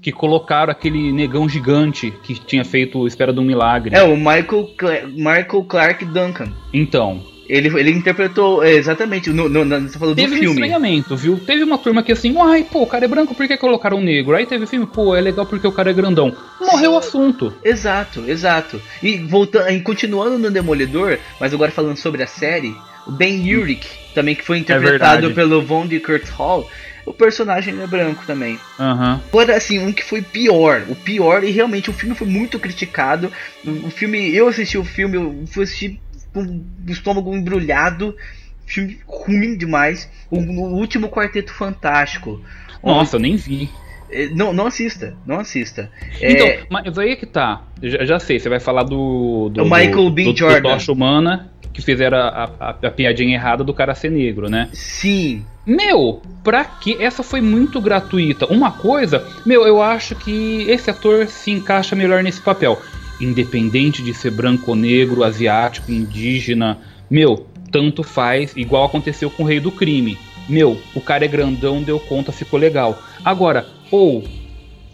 Que 0.02 0.14
colocaram 0.14 0.72
aquele 0.72 1.12
negão 1.12 1.48
gigante 1.50 2.10
que 2.24 2.34
tinha 2.34 2.64
feito 2.64 3.06
Espera 3.06 3.34
de 3.34 3.40
um 3.42 3.44
Milagre. 3.44 3.94
É 3.94 4.02
o 4.02 4.16
Michael, 4.16 4.70
Cla- 4.78 5.06
Michael 5.08 5.64
Clark 5.68 6.06
Duncan. 6.06 6.54
Então, 6.74 7.22
Ele, 7.50 7.68
ele 7.80 7.90
interpretou 7.90 8.64
é, 8.64 8.74
exatamente. 8.74 9.32
No, 9.32 9.50
no, 9.50 9.66
no, 9.66 9.90
você 9.90 9.98
falou 9.98 10.14
do 10.14 10.22
teve 10.22 10.36
um 10.36 10.38
filme. 10.38 10.62
estranhamento, 10.62 11.18
viu? 11.18 11.40
Teve 11.40 11.64
uma 11.64 11.80
turma 11.80 12.04
que 12.04 12.12
assim, 12.12 12.36
ai, 12.40 12.64
pô, 12.64 12.84
o 12.84 12.88
cara 12.88 13.06
é 13.06 13.08
branco, 13.08 13.34
por 13.34 13.48
que 13.48 13.58
colocaram 13.58 13.98
um 13.98 14.04
negro? 14.04 14.36
Aí 14.36 14.46
teve 14.46 14.68
filme, 14.68 14.86
pô, 14.86 15.16
é 15.16 15.22
legal 15.22 15.48
porque 15.48 15.66
o 15.66 15.72
cara 15.72 15.90
é 15.90 15.94
grandão. 15.94 16.36
Morreu 16.62 16.94
o 16.94 16.98
assunto. 16.98 17.52
Exato, 17.64 18.24
exato. 18.28 18.80
E 19.02 19.18
voltando, 19.18 19.68
e 19.72 19.82
continuando 19.82 20.38
no 20.38 20.52
Demolidor, 20.52 21.18
mas 21.40 21.52
agora 21.52 21.72
falando 21.72 21.98
sobre 21.98 22.22
a 22.22 22.28
série, 22.28 22.76
o 23.08 23.12
Ben 23.12 23.56
Urich, 23.56 23.88
também 24.14 24.36
que 24.36 24.46
foi 24.46 24.60
interpretado 24.60 25.28
verdade. 25.28 25.34
pelo 25.34 25.64
Von 25.64 25.88
de 25.88 26.00
Kurt 26.00 26.30
Hall, 26.30 26.70
o 27.04 27.14
personagem 27.14 27.82
é 27.82 27.88
branco 27.88 28.24
também. 28.28 28.60
Aham. 28.80 29.20
Agora, 29.30 29.56
assim, 29.56 29.80
um 29.80 29.92
que 29.92 30.04
foi 30.04 30.22
pior, 30.22 30.84
o 30.88 30.96
pior, 30.96 31.44
e 31.44 31.50
realmente 31.50 31.90
o 31.90 31.94
filme 31.94 32.14
foi 32.14 32.28
muito 32.28 32.60
criticado. 32.60 33.32
O 33.66 33.90
filme, 33.90 34.36
eu 34.36 34.48
assisti 34.48 34.78
o 34.78 34.84
filme, 34.84 35.16
eu 35.16 35.44
fui 35.48 35.64
assistir 35.64 36.00
com 36.46 36.64
o 36.88 36.92
estômago 36.92 37.36
embrulhado, 37.36 38.16
filme 38.66 39.00
ruim 39.06 39.58
demais. 39.58 40.10
O, 40.30 40.40
o 40.40 40.76
último 40.76 41.10
Quarteto 41.10 41.54
Fantástico. 41.54 42.42
Nossa, 42.84 43.18
eu 43.18 43.20
nem 43.20 43.36
vi. 43.36 43.70
É, 44.12 44.28
Não, 44.30 44.52
não 44.54 44.68
assista, 44.68 45.16
não 45.26 45.40
assista. 45.40 45.92
Então, 46.22 46.48
É, 46.48 46.64
mas 46.70 46.98
aí 46.98 47.12
é 47.12 47.16
que 47.16 47.26
tá. 47.26 47.64
Já, 47.82 48.06
já 48.06 48.20
sei, 48.20 48.40
você 48.40 48.50
vai 48.50 48.60
falar 48.60 48.84
do. 48.84 49.50
do 49.50 49.64
O 49.64 49.66
Michael 49.66 50.10
B. 50.10 50.24
do, 50.26 50.38
Jordan. 50.38 50.62
Do 50.62 50.74
Tocha 50.74 50.92
Humana, 50.92 51.52
que 51.74 51.82
fizeram 51.82 52.18
a, 52.18 52.52
a, 52.60 52.70
a 52.70 52.92
piadinha 52.92 53.36
errada 53.36 53.64
do 53.64 53.74
cara 53.74 53.94
ser 53.94 54.12
negro, 54.12 54.50
né? 54.50 54.70
sim, 54.74 55.46
Meu, 55.66 56.22
pra 56.44 56.64
que? 56.66 57.02
Essa 57.02 57.22
foi 57.22 57.42
muito 57.42 57.80
gratuita. 57.80 58.48
Uma 58.48 58.72
coisa, 58.72 59.26
meu, 59.46 59.66
eu 59.68 59.82
acho 59.82 60.16
que 60.16 60.66
esse 60.70 60.90
ator 60.90 61.28
se 61.28 61.52
encaixa 61.52 61.96
melhor 61.96 62.24
nesse 62.24 62.42
papel. 62.42 62.82
Independente 63.20 64.02
de 64.02 64.14
ser 64.14 64.32
branco 64.32 64.72
ou 64.72 64.76
negro, 64.76 65.24
asiático, 65.24 65.92
indígena, 65.92 66.78
meu, 67.10 67.48
tanto 67.72 68.04
faz, 68.04 68.54
igual 68.56 68.86
aconteceu 68.86 69.30
com 69.30 69.44
o 69.44 69.46
Rei 69.46 69.60
do 69.60 69.72
Crime. 69.72 70.18
Meu, 70.48 70.80
o 70.96 71.02
cara 71.02 71.26
é 71.26 71.28
grandão, 71.28 71.84
deu 71.84 72.00
conta, 72.00 72.32
ficou 72.32 72.60
legal. 72.60 73.02
Agora, 73.24 73.68
ou 73.92 74.24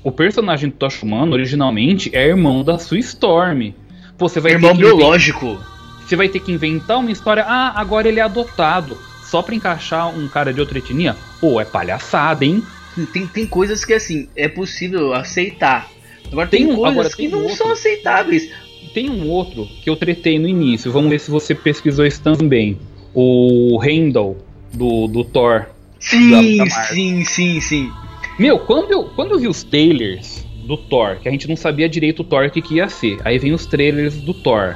o 0.04 0.12
personagem 0.12 0.70
do 0.70 0.76
Tocha 0.76 1.06
Humano 1.06 1.34
originalmente 1.34 2.10
é 2.14 2.28
irmão 2.28 2.64
da 2.64 2.78
Sue 2.78 3.00
Storm. 3.00 3.72
Você 4.18 4.40
vai 4.40 4.54
irmão 4.54 4.72
ter 4.72 4.78
que 4.78 4.84
inven- 4.84 4.98
biológico. 4.98 5.60
você 6.06 6.16
vai 6.16 6.28
ter 6.30 6.40
que 6.40 6.52
inventar 6.52 7.00
uma 7.00 7.12
história. 7.12 7.44
Ah, 7.48 7.74
agora 7.80 8.08
ele 8.08 8.20
é 8.20 8.24
adotado. 8.24 8.98
Só 9.24 9.36
só 9.36 9.42
pra 9.42 9.56
encaixar 9.56 10.08
um 10.18 10.28
cara 10.28 10.54
de 10.54 10.60
outra 10.62 10.78
etnia, 10.78 11.16
pô, 11.42 11.60
é 11.60 11.66
palhaçada, 11.66 12.46
hein? 12.46 12.64
Tem, 13.12 13.28
tem 13.28 13.46
coisas 13.46 13.84
que 13.84 13.92
assim, 13.94 14.30
é 14.36 14.48
possível 14.48 15.14
aceitar. 15.14 15.90
Agora 16.32 16.48
tem, 16.48 16.66
Tem 16.68 16.76
coisas 16.76 16.92
agora 16.98 17.10
que 17.10 17.28
não 17.28 17.42
outro. 17.44 17.56
são 17.58 17.72
aceitáveis. 17.72 18.50
Tem 18.94 19.10
um 19.10 19.30
outro 19.30 19.68
que 19.82 19.90
eu 19.90 19.96
tretei 19.96 20.40
no 20.40 20.48
início, 20.48 20.92
vamos 20.92 21.10
ver 21.10 21.20
se 21.20 21.30
você 21.30 21.54
pesquisou 21.54 22.06
isso 22.06 22.22
também. 22.22 22.78
O 23.14 23.78
Randall, 23.78 24.38
do, 24.74 25.08
do 25.08 25.24
Thor. 25.24 25.66
Sim, 26.00 26.58
Da- 26.58 26.66
da 26.66 26.72
sim, 26.72 27.24
sim, 27.26 27.60
sim. 27.60 27.90
Meu, 28.38 28.60
quando 28.60 28.92
eu, 28.92 29.06
quando 29.06 29.32
eu 29.32 29.40
vi 29.40 29.48
os 29.48 29.64
trailers 29.64 30.46
do 30.66 30.76
Thor, 30.78 31.18
que 31.22 31.28
a 31.28 31.32
gente 31.32 31.48
não 31.48 31.56
sabia 31.56 31.88
direito 31.88 32.22
o 32.22 32.24
Thor 32.26 32.50
que, 32.50 32.62
que 32.62 32.76
ia 32.76 32.90
ser, 32.90 33.18
aí 33.24 33.38
vem 33.40 33.54
os 33.54 33.66
trailers 33.66 34.16
do 34.16 34.34
Thor, 34.34 34.76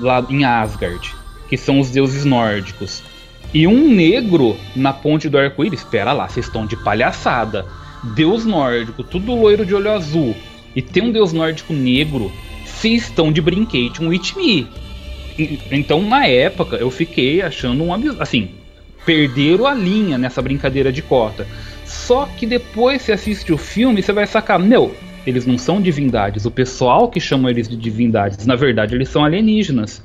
lá 0.00 0.24
em 0.28 0.44
Asgard, 0.44 1.14
que 1.48 1.56
são 1.56 1.78
os 1.80 1.90
deuses 1.90 2.24
nórdicos. 2.24 3.02
E 3.54 3.66
um 3.66 3.88
negro 3.94 4.56
na 4.76 4.92
ponte 4.92 5.28
do 5.28 5.38
arco-íris, 5.38 5.80
espera 5.80 6.12
lá, 6.12 6.28
vocês 6.28 6.46
estão 6.46 6.66
de 6.66 6.76
palhaçada. 6.76 7.64
Deus 8.14 8.44
nórdico, 8.44 9.02
tudo 9.02 9.34
loiro 9.34 9.64
de 9.64 9.74
olho 9.74 9.90
azul. 9.90 10.34
E 10.78 10.82
tem 10.82 11.02
um 11.02 11.10
deus 11.10 11.32
nórdico 11.32 11.72
negro, 11.72 12.30
vocês 12.64 13.02
estão 13.02 13.32
de 13.32 13.40
brinquedo 13.40 13.98
me. 14.00 14.68
E- 15.36 15.58
Então, 15.72 16.00
na 16.08 16.24
época, 16.24 16.76
eu 16.76 16.88
fiquei 16.88 17.42
achando 17.42 17.82
um 17.82 17.92
absurdo. 17.92 18.22
Assim, 18.22 18.50
perderam 19.04 19.66
a 19.66 19.74
linha 19.74 20.16
nessa 20.16 20.40
brincadeira 20.40 20.92
de 20.92 21.02
cota. 21.02 21.48
Só 21.84 22.26
que 22.26 22.46
depois 22.46 23.02
você 23.02 23.10
assiste 23.10 23.52
o 23.52 23.58
filme, 23.58 24.00
você 24.00 24.12
vai 24.12 24.24
sacar, 24.24 24.56
meu, 24.56 24.94
eles 25.26 25.44
não 25.44 25.58
são 25.58 25.80
divindades. 25.80 26.44
O 26.46 26.50
pessoal 26.52 27.08
que 27.08 27.18
chama 27.18 27.50
eles 27.50 27.68
de 27.68 27.76
divindades, 27.76 28.46
na 28.46 28.54
verdade, 28.54 28.94
eles 28.94 29.08
são 29.08 29.24
alienígenas. 29.24 30.00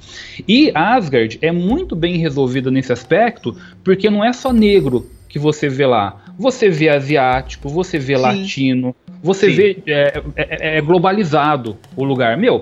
E 0.47 0.71
Asgard 0.73 1.37
é 1.39 1.51
muito 1.51 1.95
bem 1.95 2.17
resolvida 2.17 2.71
nesse 2.71 2.91
aspecto, 2.91 3.55
porque 3.83 4.09
não 4.09 4.25
é 4.25 4.33
só 4.33 4.51
negro 4.51 5.07
que 5.29 5.37
você 5.37 5.69
vê 5.69 5.85
lá. 5.85 6.23
Você 6.35 6.67
vê 6.67 6.89
asiático, 6.89 7.69
você 7.69 7.99
vê 7.99 8.15
Sim. 8.15 8.21
latino, 8.23 8.95
você 9.23 9.49
Sim. 9.49 9.55
vê 9.55 9.77
é, 9.87 10.21
é- 10.35 10.77
é 10.77 10.81
globalizado 10.81 11.77
o 11.95 12.03
lugar. 12.03 12.37
Meu, 12.37 12.61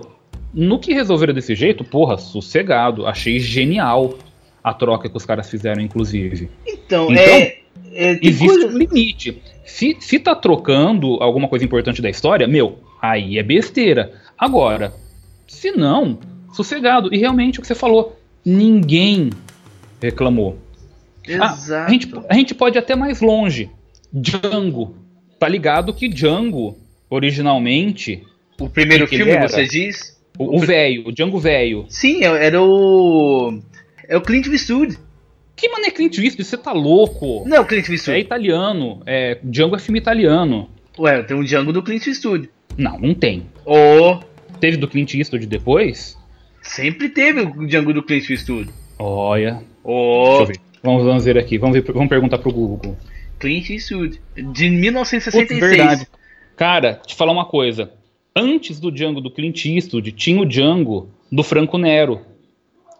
no 0.53 0.79
que 0.79 0.93
resolveram 0.93 1.33
desse 1.33 1.55
jeito, 1.55 1.83
porra, 1.83 2.17
sossegado. 2.17 3.05
Achei 3.07 3.39
genial 3.39 4.17
a 4.63 4.73
troca 4.73 5.09
que 5.09 5.17
os 5.17 5.25
caras 5.25 5.49
fizeram, 5.49 5.81
inclusive. 5.81 6.49
Então, 6.67 7.11
Então, 7.11 7.15
é, 7.15 7.57
é, 7.93 8.19
Existe 8.21 8.47
coisa- 8.47 8.67
um 8.67 8.77
limite. 8.77 9.41
Se, 9.65 9.97
se 9.99 10.19
tá 10.19 10.35
trocando 10.35 11.15
alguma 11.21 11.47
coisa 11.47 11.65
importante 11.65 12.01
da 12.01 12.09
história, 12.09 12.47
meu, 12.47 12.79
aí 13.01 13.37
é 13.39 13.43
besteira. 13.43 14.11
Agora, 14.37 14.93
se 15.47 15.71
não, 15.71 16.19
sossegado. 16.53 17.13
E 17.13 17.17
realmente 17.17 17.57
o 17.57 17.61
que 17.61 17.67
você 17.67 17.75
falou, 17.75 18.19
ninguém 18.45 19.29
reclamou. 20.01 20.57
Ah, 21.39 21.53
Exato. 21.53 21.87
a, 21.87 21.89
gente, 21.91 22.11
a 22.29 22.33
gente 22.33 22.53
pode 22.55 22.77
ir 22.77 22.79
até 22.79 22.95
mais 22.95 23.21
longe. 23.21 23.69
Django. 24.13 24.95
Tá 25.41 25.47
ligado 25.49 25.91
que 25.91 26.07
Django, 26.07 26.77
originalmente, 27.09 28.21
O 28.59 28.69
primeiro 28.69 29.07
que 29.07 29.17
que 29.17 29.23
filme, 29.23 29.41
você 29.41 29.65
diz? 29.65 30.15
o 30.37 30.59
velho, 30.59 31.07
o 31.07 31.11
Django 31.11 31.39
velho. 31.39 31.85
Sim, 31.89 32.23
é- 32.23 32.45
era 32.45 32.61
o. 32.61 33.59
É 34.07 34.15
o 34.15 34.21
Clint 34.21 34.45
Eastwood. 34.45 34.99
Que 35.55 35.67
mano 35.67 35.83
é 35.87 35.89
Clint 35.89 36.15
Eastwood? 36.19 36.43
Você 36.47 36.57
tá 36.57 36.71
louco? 36.71 37.43
Não, 37.47 37.57
é 37.57 37.59
o 37.59 37.65
Clint 37.65 37.89
É 37.89 37.91
Eastwood. 37.93 38.19
italiano. 38.19 39.01
É, 39.03 39.39
Django 39.43 39.75
é 39.75 39.79
filme 39.79 39.97
italiano. 39.97 40.69
Ué, 40.99 41.23
tem 41.23 41.35
um 41.35 41.43
Django 41.43 41.73
do 41.73 41.81
Clint 41.81 42.05
Eastwood. 42.05 42.47
Não, 42.77 42.99
não 42.99 43.15
tem. 43.15 43.47
Oh, 43.65 44.19
Teve 44.59 44.77
do 44.77 44.87
Clint 44.87 45.15
Eastwood 45.15 45.47
depois? 45.47 46.15
sempre 46.61 47.09
teve 47.09 47.41
o 47.41 47.65
Django 47.65 47.91
do 47.95 48.03
Clint 48.03 48.29
Eastwood. 48.29 48.69
Olha. 48.99 49.63
Oh, 49.83 50.23
Deixa 50.27 50.41
eu 50.43 50.45
ver. 50.45 50.55
Vamos, 50.83 51.03
vamos 51.03 51.25
ver 51.25 51.37
aqui. 51.39 51.57
Vamos, 51.57 51.75
ver, 51.79 51.91
vamos 51.91 52.09
perguntar 52.09 52.37
pro 52.37 52.51
Google. 52.53 52.95
Clint 53.41 53.69
Eastwood. 53.69 54.21
De 54.35 54.43
Putz, 54.43 54.59
1966. 54.61 55.59
verdade. 55.59 56.07
Cara, 56.55 56.93
te 57.05 57.15
falar 57.15 57.31
uma 57.31 57.45
coisa. 57.45 57.91
Antes 58.35 58.79
do 58.79 58.91
Django 58.91 59.19
do 59.19 59.29
Clint 59.31 59.65
Eastwood, 59.65 60.11
tinha 60.13 60.41
o 60.41 60.45
Django 60.45 61.09
do 61.31 61.43
Franco 61.43 61.77
Nero, 61.77 62.21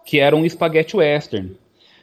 que 0.04 0.18
era 0.18 0.36
um 0.36 0.44
espaguete 0.44 0.96
western. 0.96 1.52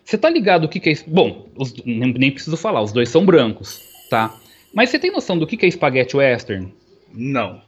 Você 0.03 0.17
tá 0.17 0.29
ligado 0.29 0.63
o 0.63 0.69
que, 0.69 0.79
que 0.79 0.89
é. 0.89 0.93
Bom, 1.05 1.47
os- 1.55 1.73
nem, 1.85 2.13
nem 2.13 2.31
preciso 2.31 2.57
falar, 2.57 2.81
os 2.81 2.91
dois 2.91 3.09
são 3.09 3.23
brancos, 3.25 3.79
tá? 4.09 4.35
Mas 4.73 4.89
você 4.89 4.97
tem 4.97 5.11
noção 5.11 5.37
do 5.37 5.45
que, 5.45 5.55
que 5.57 5.65
é 5.65 5.69
espaguete 5.69 6.17
western? 6.17 6.73
Não. 7.13 7.61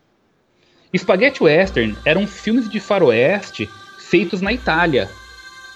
Spaghetti 0.98 1.42
Western 1.44 1.96
eram 2.06 2.28
filmes 2.28 2.70
de 2.70 2.80
faroeste 2.80 3.70
feitos 3.98 4.42
na 4.42 4.52
Itália. 4.52 5.10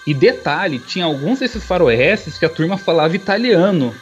E 0.06 0.12
detalhe, 0.12 0.78
tinha 0.78 1.04
alguns 1.04 1.38
desses 1.40 1.64
faroestes 1.64 2.38
que 2.38 2.44
a 2.44 2.48
turma 2.50 2.76
falava 2.76 3.16
italiano. 3.16 3.94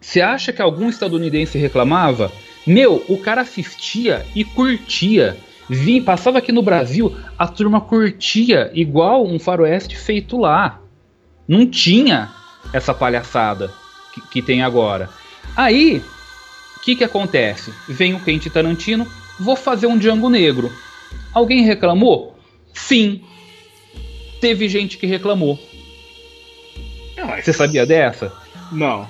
Você 0.00 0.20
acha 0.20 0.52
que 0.52 0.60
algum 0.60 0.88
estadunidense 0.88 1.58
reclamava? 1.58 2.32
Meu, 2.66 3.04
o 3.08 3.18
cara 3.18 3.42
assistia 3.42 4.26
e 4.34 4.44
curtia. 4.44 5.36
Vi, 5.68 6.00
passava 6.00 6.38
aqui 6.38 6.52
no 6.52 6.62
Brasil, 6.62 7.16
a 7.38 7.46
turma 7.46 7.80
curtia 7.80 8.70
igual 8.74 9.26
um 9.26 9.38
faroeste 9.38 9.96
feito 9.96 10.36
lá. 10.36 10.80
Não 11.46 11.66
tinha 11.66 12.30
essa 12.72 12.92
palhaçada 12.92 13.72
que, 14.12 14.20
que 14.28 14.42
tem 14.42 14.62
agora. 14.62 15.08
Aí, 15.56 16.02
o 16.76 16.80
que, 16.80 16.96
que 16.96 17.04
acontece? 17.04 17.72
Vem 17.88 18.14
o 18.14 18.20
Quentin 18.20 18.50
Tarantino, 18.50 19.06
vou 19.38 19.56
fazer 19.56 19.86
um 19.86 19.98
Django 19.98 20.28
Negro. 20.28 20.70
Alguém 21.32 21.62
reclamou? 21.62 22.36
Sim. 22.74 23.22
Teve 24.40 24.68
gente 24.68 24.98
que 24.98 25.06
reclamou. 25.06 25.58
Você 27.42 27.52
sabia 27.52 27.84
dessa? 27.86 28.32
Não. 28.70 29.06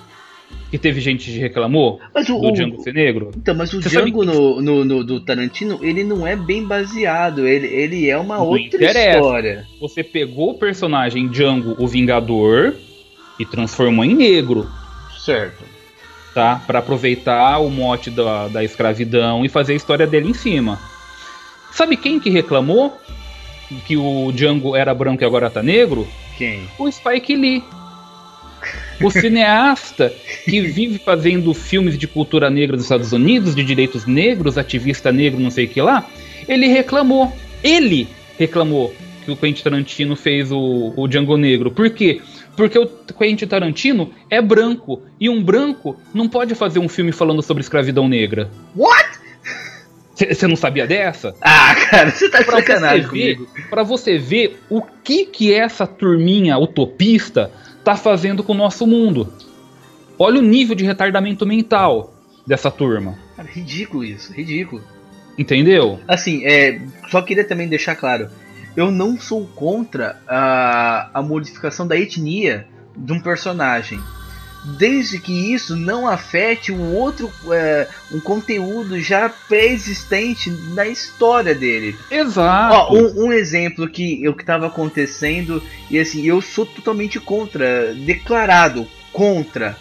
Que 0.70 0.76
teve 0.78 1.00
gente 1.00 1.30
que 1.30 1.38
reclamou 1.38 1.98
Mas 2.14 2.28
o, 2.28 2.38
do 2.38 2.48
o- 2.48 2.52
Django 2.52 2.82
ser 2.82 2.92
negro? 2.94 3.30
Então, 3.36 3.54
mas 3.54 3.72
o 3.72 3.80
Você 3.82 3.88
sabe 3.90 4.10
Django 4.10 4.20
que- 4.20 4.26
no, 4.26 4.60
no, 4.62 4.84
no- 4.84 5.04
do 5.04 5.20
Tarantino, 5.20 5.78
ele 5.82 6.02
não 6.04 6.26
é 6.26 6.34
bem 6.36 6.64
baseado. 6.66 7.46
Ele, 7.46 7.66
ele 7.66 8.08
é 8.10 8.18
uma 8.18 8.36
Não 8.38 8.46
outra 8.48 8.62
interessa. 8.66 9.16
história. 9.18 9.66
Você 9.80 10.02
pegou 10.02 10.50
o 10.50 10.58
personagem 10.58 11.28
Django, 11.28 11.74
o 11.78 11.86
Vingador, 11.86 12.74
e 13.38 13.44
transformou 13.46 14.04
em 14.04 14.14
negro, 14.14 14.68
Certo. 15.18 15.62
tá? 16.34 16.60
Pra 16.66 16.78
aproveitar 16.80 17.58
o 17.58 17.70
mote 17.70 18.10
da, 18.10 18.48
da 18.48 18.62
escravidão 18.64 19.44
e 19.44 19.48
fazer 19.48 19.72
a 19.74 19.76
história 19.76 20.06
dele 20.06 20.28
em 20.30 20.34
cima. 20.34 20.78
Sabe 21.70 21.96
quem 21.96 22.20
que 22.20 22.28
reclamou 22.30 22.96
que 23.86 23.96
o 23.96 24.30
Django 24.32 24.76
era 24.76 24.92
branco 24.94 25.22
e 25.22 25.26
agora 25.26 25.48
tá 25.50 25.62
negro? 25.62 26.06
Quem? 26.36 26.68
o 26.78 26.90
Spike 26.90 27.34
Lee. 27.36 27.62
O 29.06 29.10
cineasta 29.10 30.12
que 30.44 30.60
vive 30.60 30.98
fazendo 30.98 31.52
filmes 31.54 31.98
de 31.98 32.06
cultura 32.06 32.48
negra 32.50 32.76
dos 32.76 32.84
Estados 32.86 33.12
Unidos, 33.12 33.54
de 33.54 33.64
direitos 33.64 34.06
negros, 34.06 34.56
ativista 34.58 35.10
negro, 35.12 35.40
não 35.40 35.50
sei 35.50 35.66
o 35.66 35.68
que 35.68 35.80
lá, 35.80 36.06
ele 36.48 36.66
reclamou. 36.68 37.32
Ele 37.62 38.08
reclamou 38.38 38.94
que 39.24 39.30
o 39.30 39.36
Quentin 39.36 39.62
Tarantino 39.62 40.16
fez 40.16 40.50
o, 40.50 40.92
o 40.96 41.06
Django 41.06 41.36
Negro. 41.36 41.70
Por 41.70 41.88
quê? 41.90 42.20
Porque 42.56 42.78
o 42.78 42.86
Quentin 42.86 43.46
Tarantino 43.46 44.10
é 44.28 44.42
branco. 44.42 45.02
E 45.20 45.28
um 45.28 45.42
branco 45.42 45.96
não 46.12 46.28
pode 46.28 46.54
fazer 46.54 46.78
um 46.80 46.88
filme 46.88 47.12
falando 47.12 47.40
sobre 47.42 47.60
escravidão 47.62 48.08
negra. 48.08 48.50
What? 48.76 49.22
Você 50.14 50.46
não 50.46 50.56
sabia 50.56 50.86
dessa? 50.86 51.34
Ah, 51.40 51.74
cara, 51.90 52.10
você 52.10 52.28
tá 52.28 52.38
de 52.40 52.44
Pra 52.44 52.56
você, 52.56 52.66
sacanagem 52.66 53.08
ver, 53.08 53.36
comigo. 53.36 53.48
pra 53.70 53.82
você 53.82 54.18
ver 54.18 54.60
o 54.68 54.82
que 54.82 55.24
que 55.24 55.52
essa 55.54 55.86
turminha 55.86 56.58
utopista 56.58 57.50
tá 57.84 57.96
fazendo 57.96 58.42
com 58.42 58.52
o 58.52 58.56
nosso 58.56 58.86
mundo. 58.86 59.32
Olha 60.18 60.38
o 60.38 60.42
nível 60.42 60.74
de 60.74 60.84
retardamento 60.84 61.46
mental 61.46 62.14
dessa 62.46 62.70
turma. 62.70 63.18
Cara, 63.36 63.48
ridículo 63.48 64.04
isso, 64.04 64.32
ridículo. 64.32 64.82
Entendeu? 65.38 65.98
Assim, 66.06 66.44
é, 66.44 66.80
só 67.10 67.22
queria 67.22 67.44
também 67.44 67.68
deixar 67.68 67.96
claro. 67.96 68.28
Eu 68.76 68.90
não 68.90 69.18
sou 69.18 69.46
contra 69.46 70.20
a, 70.26 71.10
a 71.14 71.22
modificação 71.22 71.86
da 71.86 71.96
etnia 71.96 72.66
de 72.96 73.12
um 73.12 73.20
personagem. 73.20 73.98
Desde 74.64 75.18
que 75.18 75.52
isso 75.52 75.74
não 75.74 76.06
afete 76.06 76.70
um 76.70 76.94
outro 76.94 77.32
é, 77.50 77.88
um 78.12 78.20
conteúdo 78.20 79.00
já 79.00 79.28
pré-existente 79.28 80.50
na 80.72 80.86
história 80.86 81.52
dele. 81.54 81.96
Exato. 82.10 82.74
Ó, 82.74 82.94
um, 82.94 83.26
um 83.26 83.32
exemplo 83.32 83.88
que 83.88 84.26
o 84.28 84.34
que 84.34 84.42
estava 84.42 84.68
acontecendo 84.68 85.60
e 85.90 85.98
assim 85.98 86.24
eu 86.24 86.40
sou 86.40 86.64
totalmente 86.64 87.18
contra, 87.18 87.92
declarado 87.94 88.86
contra 89.12 89.76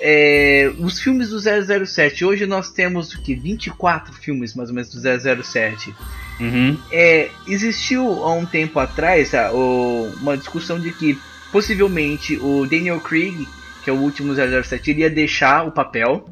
é, 0.00 0.72
os 0.78 1.00
filmes 1.00 1.30
do 1.30 1.38
007. 1.38 2.24
Hoje 2.24 2.46
nós 2.46 2.70
temos 2.70 3.12
o 3.12 3.20
que 3.20 3.34
24 3.34 4.12
filmes 4.14 4.54
mais 4.54 4.68
ou 4.68 4.74
menos 4.74 4.90
do 4.90 5.00
007. 5.42 5.94
Uhum. 6.40 6.78
É, 6.92 7.30
existiu 7.46 8.06
há 8.24 8.32
um 8.32 8.46
tempo 8.46 8.78
atrás 8.78 9.32
tá, 9.32 9.52
o- 9.52 10.12
uma 10.20 10.36
discussão 10.36 10.78
de 10.78 10.92
que 10.92 11.18
possivelmente 11.50 12.36
o 12.36 12.64
Daniel 12.66 13.00
Craig, 13.00 13.46
que 13.82 13.90
é 13.90 13.92
o 13.92 13.96
último 13.96 14.34
007, 14.34 14.90
iria 14.90 15.10
deixar 15.10 15.66
o 15.66 15.70
papel. 15.72 16.28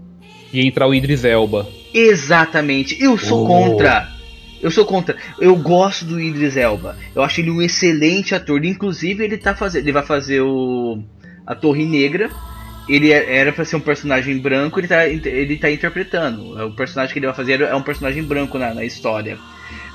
E 0.53 0.67
entrar 0.67 0.87
o 0.87 0.95
Idris 0.95 1.25
Elba. 1.25 1.67
Exatamente. 1.93 3.03
Eu 3.03 3.17
sou 3.19 3.45
Oh. 3.45 3.47
contra. 3.47 4.09
Eu 4.63 4.71
sou 4.71 4.85
contra. 4.87 5.17
Eu 5.41 5.55
gosto 5.57 6.05
do 6.05 6.21
Idris 6.21 6.57
Elba. 6.57 6.97
Eu 7.15 7.23
acho 7.23 7.41
ele 7.41 7.51
um 7.51 7.61
excelente 7.61 8.35
ator. 8.35 8.65
Inclusive, 8.65 9.23
ele 9.25 9.37
tá 9.37 9.55
fazendo. 9.55 9.85
Ele 9.85 9.93
vai 9.93 10.03
fazer 10.05 10.41
o. 10.41 11.03
A 11.47 11.55
Torre 11.55 11.85
Negra. 11.85 12.31
Ele 12.89 13.13
é- 13.13 13.37
era 13.39 13.53
pra 13.53 13.65
ser 13.65 13.75
um 13.77 13.81
personagem 13.81 14.39
branco, 14.39 14.79
ele 14.79 14.87
tá, 14.87 15.07
ele 15.09 15.57
tá 15.57 15.69
interpretando. 15.69 16.57
O 16.69 16.77
personagem 16.77 17.13
que 17.13 17.19
ele 17.19 17.27
vai 17.27 17.35
fazer 17.35 17.61
é 17.61 17.75
um 17.75 17.83
personagem 17.83 18.23
branco 18.23 18.57
na, 18.59 18.73
na 18.73 18.85
história. 18.85 19.37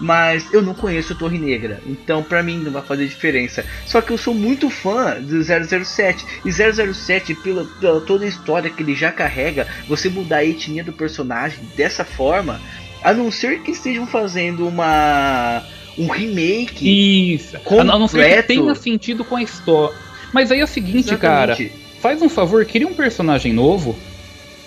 Mas 0.01 0.51
eu 0.51 0.63
não 0.63 0.73
conheço 0.73 1.13
Torre 1.13 1.37
Negra, 1.37 1.79
então 1.85 2.23
pra 2.23 2.41
mim 2.41 2.57
não 2.57 2.71
vai 2.71 2.81
fazer 2.81 3.07
diferença. 3.07 3.63
Só 3.85 4.01
que 4.01 4.11
eu 4.11 4.17
sou 4.17 4.33
muito 4.33 4.69
fã 4.69 5.21
do 5.21 5.41
007 5.43 6.25
e 6.43 6.51
007 6.51 7.35
pela, 7.35 7.65
pela 7.79 8.01
toda 8.01 8.25
a 8.25 8.27
história 8.27 8.69
que 8.69 8.81
ele 8.81 8.95
já 8.95 9.11
carrega, 9.11 9.67
você 9.87 10.09
mudar 10.09 10.37
a 10.37 10.45
etnia 10.45 10.83
do 10.83 10.91
personagem 10.91 11.59
dessa 11.77 12.03
forma, 12.03 12.59
a 13.03 13.13
não 13.13 13.29
ser 13.31 13.61
que 13.61 13.71
estejam 13.71 14.07
fazendo 14.07 14.67
uma 14.67 15.63
um 15.97 16.07
remake. 16.07 17.35
Isso. 17.35 17.57
A 17.57 17.83
não 17.83 18.07
ser 18.07 18.17
que 18.17 18.23
Completo. 18.23 18.47
tenha 18.47 18.75
sentido 18.75 19.23
com 19.23 19.35
a 19.35 19.43
história. 19.43 19.95
Mas 20.33 20.51
aí 20.51 20.61
é 20.61 20.63
o 20.63 20.67
seguinte, 20.67 21.15
cara. 21.17 21.51
Exatamente. 21.53 21.81
Faz 21.99 22.21
um 22.21 22.29
favor, 22.29 22.65
cria 22.65 22.87
um 22.87 22.93
personagem 22.95 23.53
novo, 23.53 23.95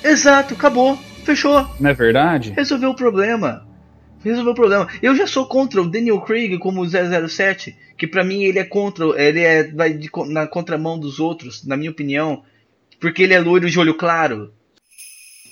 Exato, 0.04 0.52
acabou, 0.52 0.98
fechou, 1.24 1.66
não 1.80 1.88
é 1.90 1.94
verdade? 1.94 2.52
resolveu 2.54 2.90
o 2.90 2.94
problema. 2.94 3.66
Resolveu 4.24 4.52
o 4.52 4.56
problema. 4.56 4.88
Eu 5.02 5.14
já 5.14 5.26
sou 5.26 5.46
contra 5.46 5.82
o 5.82 5.88
Daniel 5.88 6.20
Craig 6.22 6.56
como 6.58 6.84
007, 6.84 7.76
que 7.98 8.06
pra 8.06 8.24
mim 8.24 8.42
ele 8.42 8.58
é 8.58 8.64
contra, 8.64 9.04
ele 9.20 9.40
é 9.40 9.64
vai 9.70 9.98
na 10.28 10.46
contramão 10.46 10.98
dos 10.98 11.20
outros, 11.20 11.64
na 11.64 11.76
minha 11.76 11.90
opinião, 11.90 12.42
porque 12.98 13.22
ele 13.22 13.34
é 13.34 13.40
loiro 13.40 13.68
de 13.68 13.78
olho 13.78 13.94
claro. 13.94 14.50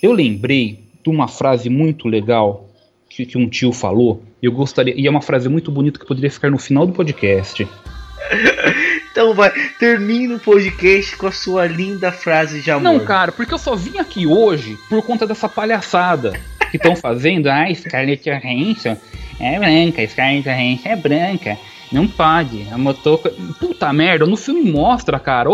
Eu 0.02 0.12
lembrei 0.12 0.84
de 1.02 1.10
uma 1.10 1.28
frase 1.28 1.68
muito 1.68 2.08
legal 2.08 2.70
que, 3.08 3.26
que 3.26 3.36
um 3.36 3.48
tio 3.48 3.72
falou. 3.72 4.22
Eu 4.42 4.52
gostaria. 4.52 4.94
E 4.98 5.06
é 5.06 5.10
uma 5.10 5.20
frase 5.20 5.48
muito 5.48 5.70
bonita 5.70 6.00
que 6.00 6.06
poderia 6.06 6.30
ficar 6.30 6.50
no 6.50 6.58
final 6.58 6.86
do 6.86 6.92
podcast. 6.92 7.68
Então 9.12 9.34
vai, 9.34 9.50
termina 9.78 10.36
o 10.36 10.40
podcast 10.40 11.14
com 11.18 11.26
a 11.26 11.32
sua 11.32 11.66
linda 11.66 12.10
frase 12.10 12.62
de 12.62 12.70
amor. 12.70 12.82
Não, 12.82 13.04
cara, 13.04 13.30
porque 13.30 13.52
eu 13.52 13.58
só 13.58 13.76
vim 13.76 13.98
aqui 13.98 14.26
hoje 14.26 14.78
por 14.88 15.02
conta 15.02 15.26
dessa 15.26 15.50
palhaçada 15.50 16.32
que 16.72 16.78
estão 16.78 16.96
fazendo. 16.96 17.48
Ah, 17.48 17.72
Scarlett 17.72 18.24
Johansson 18.24 18.96
é 19.38 19.58
branca, 19.58 20.08
Scarlett 20.08 20.42
Johansson 20.42 20.88
é 20.88 20.96
branca. 20.96 21.58
Não 21.92 22.08
pode. 22.08 22.66
A 22.72 22.78
Motoko. 22.78 23.28
Puta 23.60 23.92
merda, 23.92 24.24
no 24.24 24.36
filme 24.36 24.62
mostra, 24.70 25.20
cara, 25.20 25.50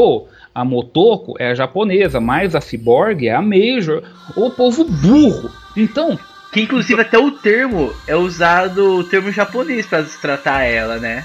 a 0.54 0.64
Motoko 0.64 1.34
é 1.38 1.50
a 1.50 1.54
japonesa, 1.54 2.20
mas 2.20 2.54
a 2.54 2.60
Cyborg 2.60 3.26
é 3.26 3.34
a 3.34 3.42
Major. 3.42 4.02
O 4.36 4.48
povo 4.50 4.84
burro. 4.84 5.50
Então, 5.76 6.16
Que 6.52 6.60
inclusive 6.62 7.00
até 7.00 7.18
o 7.18 7.32
termo 7.32 7.92
é 8.06 8.14
usado 8.14 8.98
o 8.98 9.04
termo 9.04 9.32
japonês 9.32 9.86
pra 9.86 10.04
se 10.04 10.20
tratar 10.20 10.62
ela, 10.62 10.98
né? 10.98 11.24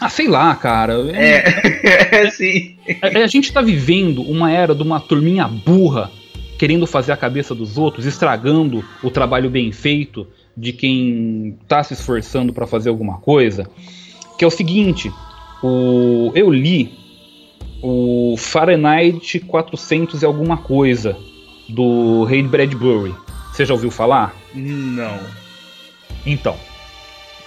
ah, 0.00 0.08
sei 0.08 0.26
lá, 0.26 0.54
cara. 0.56 0.94
É, 1.12 2.22
é 2.24 2.30
sim. 2.30 2.76
A, 3.00 3.18
a 3.20 3.26
gente 3.28 3.52
tá 3.52 3.60
vivendo 3.60 4.22
uma 4.22 4.50
era 4.50 4.74
de 4.74 4.82
uma 4.82 4.98
turminha 4.98 5.46
burra 5.46 6.10
querendo 6.60 6.86
fazer 6.86 7.10
a 7.10 7.16
cabeça 7.16 7.54
dos 7.54 7.78
outros, 7.78 8.04
estragando 8.04 8.84
o 9.02 9.10
trabalho 9.10 9.48
bem 9.48 9.72
feito 9.72 10.26
de 10.54 10.74
quem 10.74 11.58
tá 11.66 11.82
se 11.82 11.94
esforçando 11.94 12.52
para 12.52 12.66
fazer 12.66 12.90
alguma 12.90 13.16
coisa. 13.16 13.66
Que 14.36 14.44
é 14.44 14.46
o 14.46 14.50
seguinte, 14.50 15.10
o, 15.62 16.30
eu 16.34 16.50
li 16.50 16.92
o 17.82 18.34
Fahrenheit 18.36 19.40
400 19.40 20.20
e 20.20 20.26
alguma 20.26 20.58
coisa 20.58 21.16
do 21.66 22.24
Ray 22.24 22.42
Bradbury. 22.42 23.14
Você 23.50 23.64
já 23.64 23.72
ouviu 23.72 23.90
falar? 23.90 24.36
Não. 24.54 25.18
Então, 26.26 26.58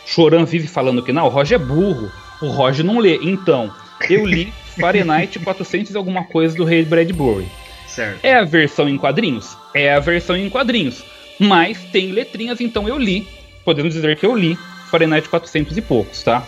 Choran 0.08 0.44
vive 0.44 0.68
falando 0.68 1.04
que 1.04 1.14
não, 1.14 1.28
o 1.28 1.30
Roger 1.30 1.62
é 1.62 1.64
burro, 1.64 2.12
o 2.42 2.48
Roger 2.48 2.84
não 2.84 2.98
lê. 2.98 3.20
Então, 3.22 3.72
eu 4.10 4.26
li 4.26 4.52
Fahrenheit 4.76 5.38
400 5.38 5.94
e 5.94 5.98
alguma 5.98 6.24
coisa 6.24 6.58
do 6.58 6.66
Ray 6.66 6.84
Bradbury. 6.84 7.46
Certo. 7.94 8.24
É 8.24 8.36
a 8.36 8.44
versão 8.44 8.90
em 8.90 8.98
quadrinhos? 8.98 9.56
É 9.74 9.94
a 9.94 10.00
versão 10.00 10.36
em 10.36 10.50
quadrinhos. 10.50 11.04
Mas 11.40 11.78
tem 11.86 12.12
letrinhas, 12.12 12.60
então 12.60 12.88
eu 12.88 12.98
li. 12.98 13.28
Podemos 13.64 13.94
dizer 13.94 14.18
que 14.18 14.26
eu 14.26 14.36
li 14.36 14.58
Fahrenheit 14.90 15.30
400 15.30 15.78
e 15.78 15.82
poucos, 15.82 16.24
tá? 16.24 16.46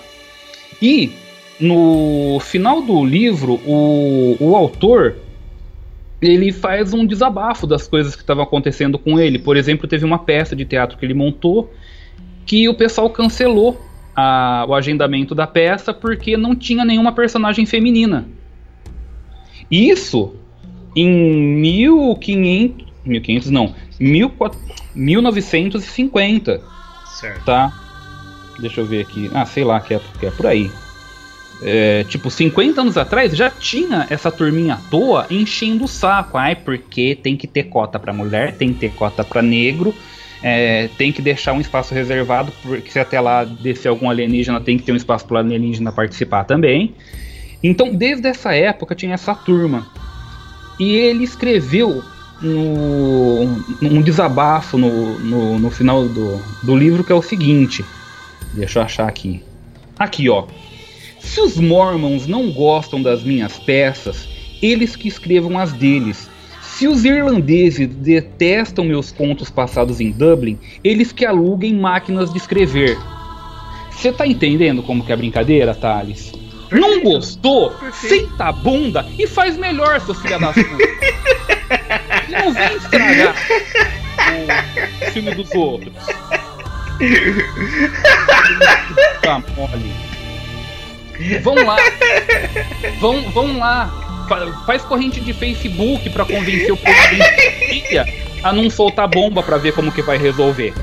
E 0.81 1.11
no 1.59 2.39
final 2.41 2.81
do 2.81 3.03
livro, 3.05 3.53
o, 3.65 4.35
o 4.39 4.55
autor 4.55 5.15
ele 6.21 6.51
faz 6.51 6.93
um 6.93 7.05
desabafo 7.05 7.67
das 7.67 7.87
coisas 7.87 8.15
que 8.15 8.21
estavam 8.21 8.43
acontecendo 8.43 8.97
com 8.97 9.19
ele. 9.19 9.37
Por 9.37 9.55
exemplo, 9.55 9.87
teve 9.87 10.03
uma 10.03 10.17
peça 10.19 10.55
de 10.55 10.65
teatro 10.65 10.97
que 10.97 11.05
ele 11.05 11.13
montou 11.13 11.71
que 12.45 12.67
o 12.67 12.73
pessoal 12.73 13.09
cancelou 13.09 13.79
a- 14.15 14.65
o 14.67 14.73
agendamento 14.73 15.35
da 15.35 15.45
peça 15.45 15.93
porque 15.93 16.35
não 16.37 16.55
tinha 16.55 16.83
nenhuma 16.83 17.11
personagem 17.11 17.65
feminina. 17.65 18.27
Isso 19.69 20.35
em 20.95 21.09
1500, 21.61 22.87
1500 23.05 23.49
não, 23.51 23.75
1400 23.99 24.75
1950, 24.95 26.61
Certo. 27.19 27.45
tá? 27.45 27.73
Deixa 28.59 28.81
eu 28.81 28.85
ver 28.85 29.01
aqui. 29.01 29.29
Ah, 29.33 29.45
sei 29.45 29.63
lá, 29.63 29.79
que 29.79 29.93
é, 29.93 29.99
que 30.19 30.25
é 30.25 30.31
por 30.31 30.47
aí. 30.47 30.71
É, 31.61 32.03
tipo, 32.05 32.29
50 32.29 32.81
anos 32.81 32.97
atrás 32.97 33.35
já 33.35 33.49
tinha 33.49 34.07
essa 34.09 34.31
turminha 34.31 34.75
à 34.75 34.77
toa 34.77 35.25
enchendo 35.29 35.85
o 35.85 35.87
saco. 35.87 36.37
Ai, 36.37 36.55
porque 36.55 37.15
tem 37.15 37.35
que 37.35 37.47
ter 37.47 37.63
cota 37.63 37.99
pra 37.99 38.13
mulher, 38.13 38.55
tem 38.55 38.73
que 38.73 38.79
ter 38.79 38.91
cota 38.91 39.23
pra 39.23 39.41
negro, 39.41 39.93
é, 40.41 40.89
tem 40.97 41.11
que 41.11 41.21
deixar 41.21 41.53
um 41.53 41.61
espaço 41.61 41.93
reservado, 41.93 42.51
porque 42.61 42.91
se 42.91 42.99
até 42.99 43.19
lá 43.19 43.43
descer 43.43 43.89
algum 43.89 44.09
alienígena, 44.09 44.59
tem 44.61 44.77
que 44.77 44.83
ter 44.83 44.91
um 44.91 44.97
espaço 44.97 45.25
para 45.25 45.39
alienígena 45.39 45.91
participar 45.91 46.43
também. 46.43 46.93
Então, 47.63 47.93
desde 47.93 48.27
essa 48.27 48.53
época 48.53 48.93
tinha 48.95 49.13
essa 49.13 49.33
turma. 49.33 49.87
E 50.80 50.95
ele 50.95 51.23
escreveu 51.23 52.03
no, 52.41 53.43
um 53.82 54.01
desabafo 54.01 54.78
no, 54.78 55.17
no, 55.19 55.59
no 55.59 55.69
final 55.71 56.07
do, 56.07 56.39
do 56.63 56.76
livro 56.76 57.03
que 57.03 57.11
é 57.11 57.15
o 57.15 57.21
seguinte. 57.21 57.84
Deixa 58.53 58.80
eu 58.80 58.84
achar 58.84 59.07
aqui. 59.07 59.41
Aqui, 59.97 60.30
ó. 60.30 60.45
Se 61.19 61.41
os 61.41 61.57
Mormons 61.57 62.28
não 62.28 62.51
gostam 62.51 63.01
das 63.01 63.23
minhas 63.23 63.57
peças, 63.57 64.28
eles 64.61 64.95
que 64.95 65.07
escrevam 65.07 65.57
as 65.57 65.73
deles. 65.73 66.30
Se 66.61 66.88
os 66.88 67.05
irlandeses 67.05 67.88
detestam 67.88 68.84
meus 68.84 69.11
contos 69.11 69.49
passados 69.49 70.01
em 70.01 70.11
Dublin, 70.11 70.59
eles 70.84 71.11
que 71.11 71.26
aluguem 71.26 71.73
máquinas 71.73 72.32
de 72.32 72.38
escrever. 72.38 72.97
Você 73.91 74.11
tá 74.11 74.28
entendendo 74.28 74.84
como 74.84 75.03
que 75.03 75.11
é 75.11 75.15
a 75.15 75.17
brincadeira, 75.17 75.73
Thales? 75.73 76.34
Não 76.80 77.01
gostou? 77.01 77.71
Perfeito. 77.71 78.28
Senta 78.30 78.45
a 78.45 78.51
bunda 78.51 79.05
e 79.17 79.26
faz 79.28 79.57
melhor, 79.57 79.99
seu 80.01 80.13
filho 80.15 80.39
da 80.39 80.53
puta. 80.53 80.67
Não 82.30 82.53
vem 82.53 82.76
estragar 82.78 83.36
o 85.07 85.11
filme 85.11 85.34
dos 85.36 85.53
outros. 85.53 85.93
Tá 89.21 89.41
mole. 89.55 89.91
Vão 91.41 91.55
lá. 91.65 91.78
Vão, 92.99 93.21
vão 93.32 93.57
lá. 93.57 93.89
Fa- 94.28 94.63
Faz 94.65 94.82
corrente 94.84 95.19
de 95.21 95.34
Facebook 95.34 96.09
pra 96.09 96.26
convencer 96.26 96.71
o 96.71 96.78
presidente 96.78 97.97
a 98.43 98.51
não 98.53 98.69
soltar 98.69 99.07
bomba 99.07 99.41
pra 99.43 99.57
ver 99.57 99.73
como 99.73 99.91
que 99.91 100.01
vai 100.01 100.17
resolver. 100.17 100.73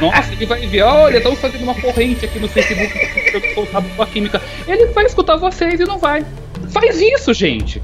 Nossa, 0.00 0.32
ele 0.32 0.46
vai 0.46 0.66
ver, 0.66 0.82
olha, 0.82 1.18
estamos 1.18 1.38
fazendo 1.40 1.62
uma 1.62 1.74
corrente 1.74 2.24
aqui 2.24 2.38
no 2.38 2.48
Facebook 2.48 2.92
pra 3.30 3.54
soltar 3.54 3.82
bomba 3.82 4.06
química. 4.06 4.40
Ele 4.66 4.86
vai 4.86 5.04
escutar 5.04 5.36
vocês 5.36 5.78
e 5.80 5.84
não 5.84 5.98
vai. 5.98 6.24
Faz 6.70 7.00
isso, 7.00 7.34
gente. 7.34 7.82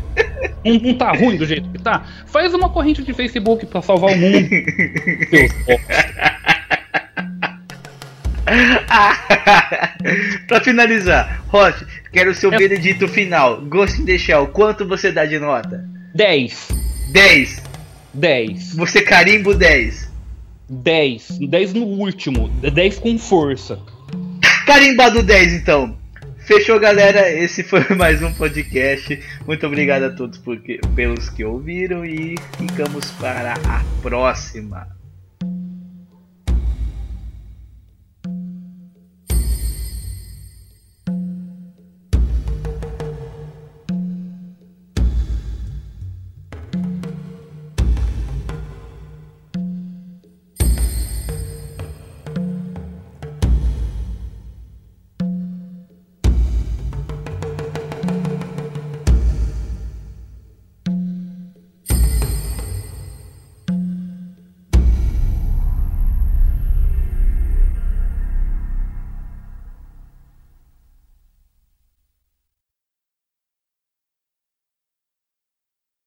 Não, 0.64 0.74
não 0.74 0.94
tá 0.94 1.12
ruim 1.12 1.36
do 1.36 1.46
jeito 1.46 1.68
que 1.70 1.78
tá? 1.80 2.04
Faz 2.26 2.54
uma 2.54 2.70
corrente 2.70 3.02
de 3.02 3.12
Facebook 3.12 3.66
pra 3.66 3.82
salvar 3.82 4.12
o 4.12 4.16
mundo. 4.16 4.48
Bosta. 5.66 6.36
pra 10.46 10.60
finalizar, 10.60 11.42
Roth, 11.48 11.82
quero 12.12 12.30
o 12.30 12.34
seu 12.34 12.52
É- 12.52 12.58
veredito 12.58 13.08
final. 13.08 13.60
Ghost 13.62 14.00
in 14.00 14.04
the 14.04 14.18
Shell, 14.18 14.48
quanto 14.48 14.86
você 14.86 15.10
dá 15.10 15.24
de 15.26 15.38
nota? 15.38 15.84
10. 16.14 16.68
10. 17.12 17.62
10. 18.14 18.74
Você 18.76 19.02
carimbo 19.02 19.54
10. 19.54 20.05
10. 20.68 21.38
10 21.48 21.74
no 21.74 21.84
último. 21.84 22.48
10 22.48 22.98
com 22.98 23.18
força. 23.18 23.78
Carimbado 24.66 25.22
10 25.22 25.52
então. 25.52 25.96
Fechou, 26.38 26.78
galera. 26.78 27.30
Esse 27.32 27.62
foi 27.62 27.84
mais 27.94 28.22
um 28.22 28.32
podcast. 28.32 29.20
Muito 29.46 29.66
obrigado 29.66 30.04
a 30.04 30.10
todos 30.10 30.38
por 30.38 30.58
que- 30.60 30.80
pelos 30.94 31.28
que 31.30 31.44
ouviram 31.44 32.04
e 32.04 32.34
ficamos 32.58 33.10
para 33.12 33.54
a 33.54 33.84
próxima. 34.02 34.95